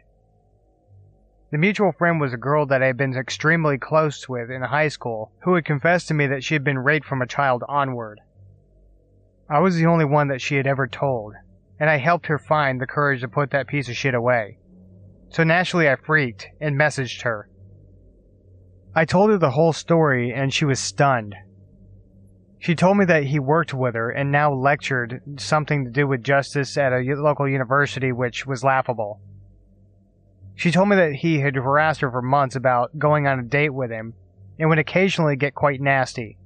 The 1.51 1.59
mutual 1.59 1.91
friend 1.91 2.21
was 2.21 2.33
a 2.33 2.37
girl 2.37 2.65
that 2.67 2.81
I 2.81 2.87
had 2.87 2.97
been 2.97 3.17
extremely 3.17 3.79
close 3.79 4.29
with 4.29 4.49
in 4.49 4.63
high 4.63 4.87
school 4.87 5.33
who 5.43 5.57
had 5.57 5.65
confessed 5.65 6.07
to 6.07 6.15
me 6.15 6.29
that 6.29 6.45
she 6.45 6.55
had 6.55 6.63
been 6.63 6.79
raped 6.79 7.05
from 7.05 7.21
a 7.21 7.27
child 7.27 7.65
onward. 7.69 8.21
I 9.51 9.59
was 9.59 9.75
the 9.75 9.87
only 9.87 10.05
one 10.05 10.29
that 10.29 10.41
she 10.41 10.55
had 10.55 10.69
ever 10.69 10.87
told, 10.87 11.35
and 11.81 11.91
I 11.91 11.97
helped 11.97 12.27
her 12.27 12.39
find 12.39 12.81
the 12.81 12.87
courage 12.87 13.23
to 13.23 13.29
put 13.29 13.51
that 13.51 13.67
piece 13.67 13.89
of 13.89 13.97
shit 13.97 14.15
away. 14.15 14.59
So 15.31 15.43
naturally 15.43 15.91
I 15.91 15.97
freaked 15.97 16.47
and 16.61 16.79
messaged 16.79 17.23
her. 17.23 17.49
I 18.95 19.05
told 19.05 19.31
her 19.31 19.37
the 19.37 19.51
whole 19.51 19.73
story 19.73 20.33
and 20.33 20.55
she 20.55 20.65
was 20.65 20.79
stunned. 20.79 21.35
She 22.63 22.77
told 22.77 22.97
me 22.97 23.05
that 23.07 23.25
he 23.25 23.41
worked 23.41 23.75
with 23.75 23.97
her 23.97 24.09
and 24.09 24.31
now 24.31 24.53
lectured 24.53 25.21
something 25.37 25.85
to 25.85 25.91
do 25.91 26.07
with 26.07 26.23
justice 26.23 26.79
at 26.79 26.93
a 26.93 27.03
local 27.17 27.49
university, 27.49 28.13
which 28.13 28.47
was 28.47 28.63
laughable. 28.63 29.21
She 30.55 30.71
told 30.71 30.89
me 30.89 30.95
that 30.95 31.15
he 31.15 31.41
had 31.41 31.57
harassed 31.57 32.03
her 32.03 32.11
for 32.13 32.23
months 32.23 32.55
about 32.55 32.97
going 32.97 33.27
on 33.27 33.41
a 33.41 33.43
date 33.43 33.75
with 33.75 33.91
him 33.91 34.15
and 34.61 34.69
would 34.69 34.79
occasionally 34.79 35.35
get 35.35 35.57
quite 35.57 35.81
nasty. 35.81 36.39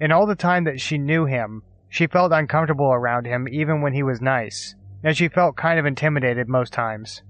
In 0.00 0.10
all 0.10 0.26
the 0.26 0.34
time 0.34 0.64
that 0.64 0.80
she 0.80 0.98
knew 0.98 1.26
him, 1.26 1.62
she 1.88 2.08
felt 2.08 2.32
uncomfortable 2.32 2.92
around 2.92 3.26
him 3.26 3.46
even 3.46 3.82
when 3.82 3.92
he 3.92 4.02
was 4.02 4.20
nice, 4.20 4.74
and 5.04 5.16
she 5.16 5.28
felt 5.28 5.56
kind 5.56 5.78
of 5.78 5.86
intimidated 5.86 6.48
most 6.48 6.72
times. 6.72 7.22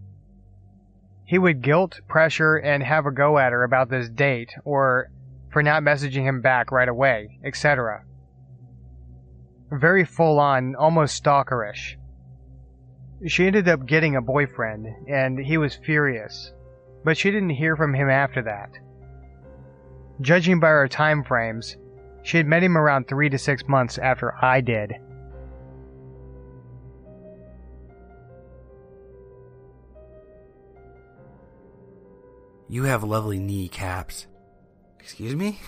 He 1.27 1.39
would 1.39 1.61
guilt, 1.61 2.01
pressure, 2.09 2.57
and 2.57 2.83
have 2.83 3.05
a 3.05 3.13
go 3.13 3.37
at 3.37 3.53
her 3.53 3.63
about 3.63 3.91
this 3.91 4.09
date, 4.09 4.55
or 4.65 5.11
for 5.53 5.63
not 5.63 5.83
messaging 5.83 6.23
him 6.23 6.41
back 6.41 6.73
right 6.73 6.89
away, 6.89 7.39
etc. 7.45 8.05
Very 9.71 10.05
full 10.05 10.41
on, 10.41 10.75
almost 10.75 11.23
stalkerish. 11.23 11.97
She 13.27 13.47
ended 13.47 13.69
up 13.69 13.87
getting 13.87 14.17
a 14.17 14.23
boyfriend, 14.23 14.87
and 15.09 15.39
he 15.39 15.59
was 15.59 15.75
furious, 15.75 16.53
but 17.05 17.17
she 17.17 17.31
didn't 17.31 17.51
hear 17.51 17.77
from 17.77 17.95
him 17.95 18.11
after 18.11 18.43
that. 18.43 18.71
Judging 20.21 20.59
by 20.59 20.69
our 20.69 20.89
time 20.89 21.23
frames, 21.23 21.77
she 22.23 22.37
had 22.37 22.47
met 22.47 22.63
him 22.63 22.77
around 22.77 23.07
three 23.07 23.29
to 23.29 23.39
six 23.39 23.67
months 23.69 23.99
after 23.99 24.35
I 24.43 24.61
did. 24.61 24.95
You 32.69 32.85
have 32.85 33.05
lovely 33.05 33.39
kneecaps. 33.39 34.27
Excuse 35.03 35.35
me? 35.35 35.59